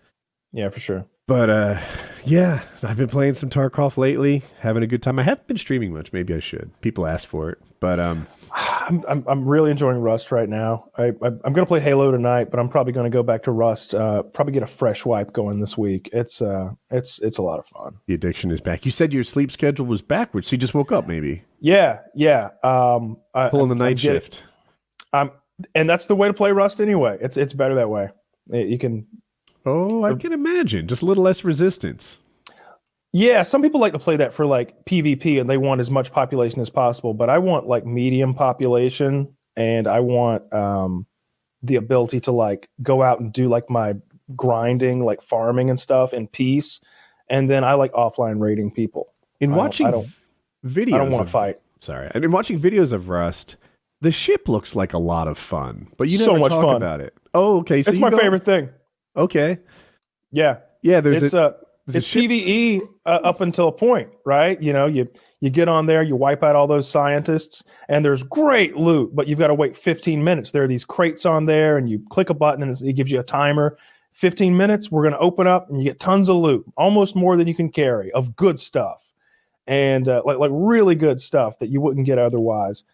[0.52, 1.05] Yeah, for sure.
[1.27, 1.78] But uh
[2.24, 5.19] yeah, I've been playing some Tarkov lately, having a good time.
[5.19, 6.10] I haven't been streaming much.
[6.10, 6.70] Maybe I should.
[6.81, 7.59] People ask for it.
[7.81, 8.27] But um
[8.59, 10.90] I'm, I'm, I'm really enjoying Rust right now.
[10.97, 13.43] I, I, I'm going to play Halo tonight, but I'm probably going to go back
[13.44, 13.94] to Rust.
[13.94, 16.10] Uh, probably get a fresh wipe going this week.
[16.12, 17.97] It's uh, it's it's a lot of fun.
[18.06, 18.85] the addiction is back.
[18.85, 21.44] You said your sleep schedule was backwards, so you just woke up maybe.
[21.60, 22.51] Yeah, yeah.
[22.64, 24.44] Um, I, Pulling the night I'm shift.
[25.12, 25.30] I'm,
[25.74, 27.18] and that's the way to play Rust anyway.
[27.20, 28.10] It's it's better that way.
[28.51, 29.06] You can
[29.66, 30.86] Oh, I can imagine.
[30.86, 32.20] Just a little less resistance.
[33.12, 36.12] Yeah, some people like to play that for like PvP and they want as much
[36.12, 41.06] population as possible, but I want like medium population and I want um
[41.62, 43.94] the ability to like go out and do like my
[44.36, 46.80] grinding, like farming and stuff in peace.
[47.30, 49.12] And then I like offline raiding people.
[49.40, 50.09] In I don't- watching I don't-
[50.66, 51.60] videos I don't want to fight.
[51.80, 52.10] Sorry.
[52.14, 53.56] And in watching videos of Rust,
[54.01, 55.89] the ship looks like a lot of fun.
[55.97, 56.76] But you So never much talk fun.
[56.76, 57.14] about it.
[57.35, 57.82] Oh, okay.
[57.82, 58.68] So it's my go- favorite thing.
[59.16, 59.59] Okay.
[60.30, 60.59] Yeah.
[60.82, 64.10] Yeah, there's it's a, uh there's a it's ship- PVE uh, up until a point,
[64.24, 64.60] right?
[64.60, 65.09] You know, you
[65.40, 69.28] you get on there, you wipe out all those scientists, and there's great loot, but
[69.28, 70.51] you've got to wait 15 minutes.
[70.51, 73.20] There are these crates on there, and you click a button, and it gives you
[73.20, 73.78] a timer.
[74.12, 77.36] 15 minutes, we're going to open up, and you get tons of loot, almost more
[77.36, 79.12] than you can carry of good stuff,
[79.66, 82.85] and uh, like like really good stuff that you wouldn't get otherwise.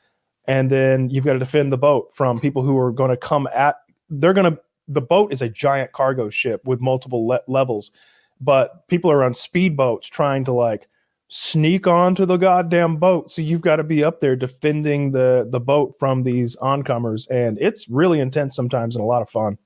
[0.46, 3.48] And then you've got to defend the boat from people who are going to come
[3.54, 3.76] at.
[4.10, 4.60] They're going to.
[4.88, 7.90] The boat is a giant cargo ship with multiple le- levels
[8.40, 10.86] but people are on speedboats trying to like
[11.28, 15.58] sneak onto the goddamn boat so you've got to be up there defending the the
[15.60, 19.56] boat from these oncomers and it's really intense sometimes and a lot of fun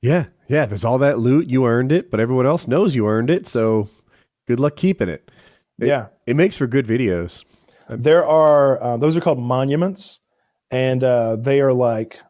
[0.00, 0.64] Yeah, yeah.
[0.66, 1.48] There's all that loot.
[1.48, 3.48] You earned it, but everyone else knows you earned it.
[3.48, 3.88] So
[4.46, 5.28] good luck keeping it.
[5.80, 7.42] It- yeah It makes for good videos.
[7.88, 10.20] there are uh, those are called monuments
[10.70, 12.20] and uh, they are like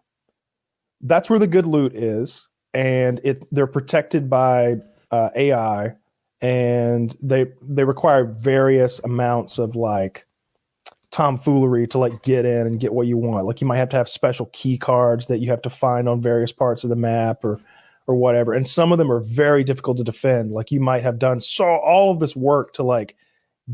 [1.02, 4.76] that's where the good loot is and it they're protected by
[5.10, 5.94] uh, ai
[6.40, 10.26] and they they require various amounts of like
[11.10, 13.46] tomfoolery to like get in and get what you want.
[13.46, 16.20] Like you might have to have special key cards that you have to find on
[16.20, 17.60] various parts of the map or
[18.06, 18.54] or whatever.
[18.54, 20.52] And some of them are very difficult to defend.
[20.52, 23.16] Like you might have done so all of this work to like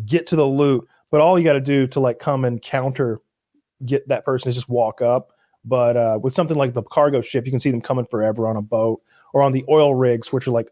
[0.06, 3.20] get to the loot but all you got to do to like come and counter
[3.86, 5.32] get that person is just walk up.
[5.64, 8.56] But uh, with something like the cargo ship you can see them coming forever on
[8.56, 9.02] a boat
[9.32, 10.68] or on the oil rigs which are like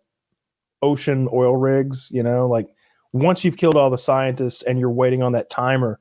[0.82, 2.68] ocean oil rigs you know like
[3.12, 5.98] once you've killed all the scientists and you're waiting on that timer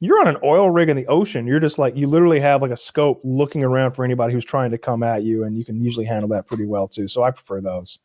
[0.00, 2.70] you're on an oil rig in the ocean you're just like you literally have like
[2.70, 5.82] a scope looking around for anybody who's trying to come at you and you can
[5.82, 7.98] usually handle that pretty well too so i prefer those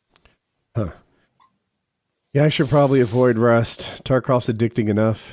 [0.76, 0.90] Huh.
[2.32, 4.02] Yeah, I should probably avoid Rust.
[4.02, 5.32] Tarkov's addicting enough.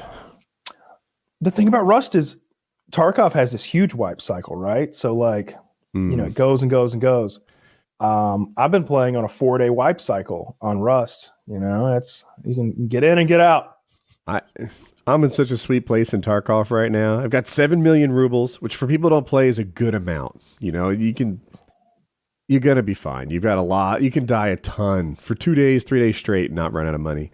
[1.41, 2.38] the thing about Rust is
[2.91, 4.95] Tarkov has this huge wipe cycle, right?
[4.95, 5.57] So like,
[5.93, 6.11] Hmm.
[6.11, 7.39] you know, it goes and goes and goes.
[8.02, 11.32] Um, I've been playing on a four day wipe cycle on Rust.
[11.45, 13.78] You know, it's you can get in and get out.
[14.26, 14.41] I
[15.06, 17.19] I'm in such a sweet place in Tarkov right now.
[17.19, 20.41] I've got seven million rubles, which for people who don't play is a good amount.
[20.60, 21.40] You know, you can
[22.48, 23.30] you're gonna be fine.
[23.30, 24.02] You've got a lot.
[24.02, 26.95] You can die a ton for two days, three days straight, and not run out
[26.95, 27.32] of money.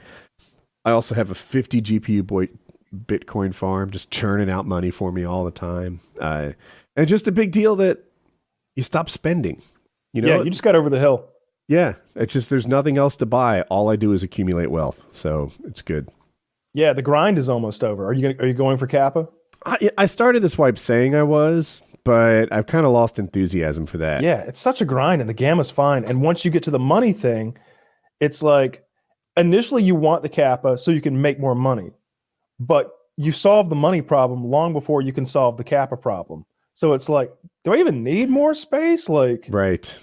[0.83, 2.49] I also have a 50 GPU boy
[2.93, 6.01] Bitcoin farm, just churning out money for me all the time.
[6.19, 6.51] Uh,
[6.95, 8.03] and just a big deal that
[8.75, 9.61] you stop spending.
[10.17, 11.29] You know, yeah, you just got over the hill.
[11.67, 11.93] yeah.
[12.15, 13.61] It's just there's nothing else to buy.
[13.69, 16.09] All I do is accumulate wealth, so it's good.
[16.73, 18.07] Yeah, the grind is almost over.
[18.07, 19.27] Are you gonna, are you going for Kappa?
[19.65, 23.97] I, I started this wipe saying I was, but I've kind of lost enthusiasm for
[23.99, 24.23] that.
[24.23, 26.03] Yeah, it's such a grind, and the gamma's fine.
[26.05, 27.55] And once you get to the money thing,
[28.19, 28.83] it's like
[29.35, 31.91] initially you want the kappa so you can make more money,
[32.59, 36.43] but you solve the money problem long before you can solve the kappa problem.
[36.73, 37.31] So it's like,
[37.63, 39.09] do I even need more space?
[39.09, 39.95] Like, Right.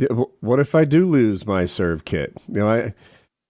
[0.00, 2.32] Yeah, wh- what if I do lose my serve kit?
[2.48, 2.94] You know, I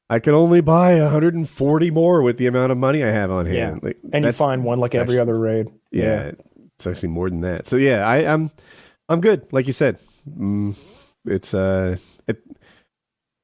[0.09, 3.81] I can only buy 140 more with the amount of money I have on hand.
[3.83, 3.89] Yeah.
[3.89, 5.69] Like, and you find one like every actually- other raid.
[5.93, 6.33] yeah,
[6.77, 7.67] it's actually more than that.
[7.67, 8.51] So yeah, I, I'm
[9.09, 9.47] I'm good.
[9.53, 9.99] Like you said,
[10.29, 10.77] mm,
[11.25, 11.97] it's uh
[12.27, 12.39] at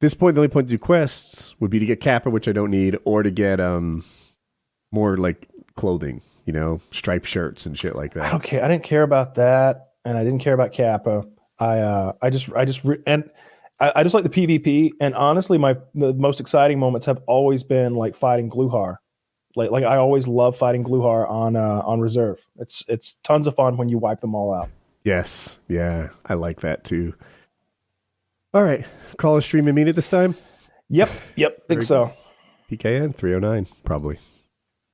[0.00, 2.52] this point the only point to do quests would be to get Kappa, which I
[2.52, 4.04] don't need, or to get um
[4.92, 8.30] more like clothing, you know, striped shirts and shit like I that.
[8.32, 8.64] don't care.
[8.64, 11.24] I didn't care about that, and I didn't care about Kappa.
[11.58, 13.28] I uh, I just I just re- and
[13.80, 14.92] I, I just like the PvP.
[15.00, 18.96] And honestly, my the most exciting moments have always been like fighting Gluhar.
[19.54, 22.38] Like like I always love fighting Gluhar on uh, on reserve.
[22.58, 24.70] It's it's tons of fun when you wipe them all out.
[25.04, 27.14] Yes, yeah, I like that too.
[28.52, 28.84] All right,
[29.18, 30.34] call a stream and meet this time.
[30.88, 32.12] Yep, yep, think so.
[32.70, 34.18] PKN 309 probably.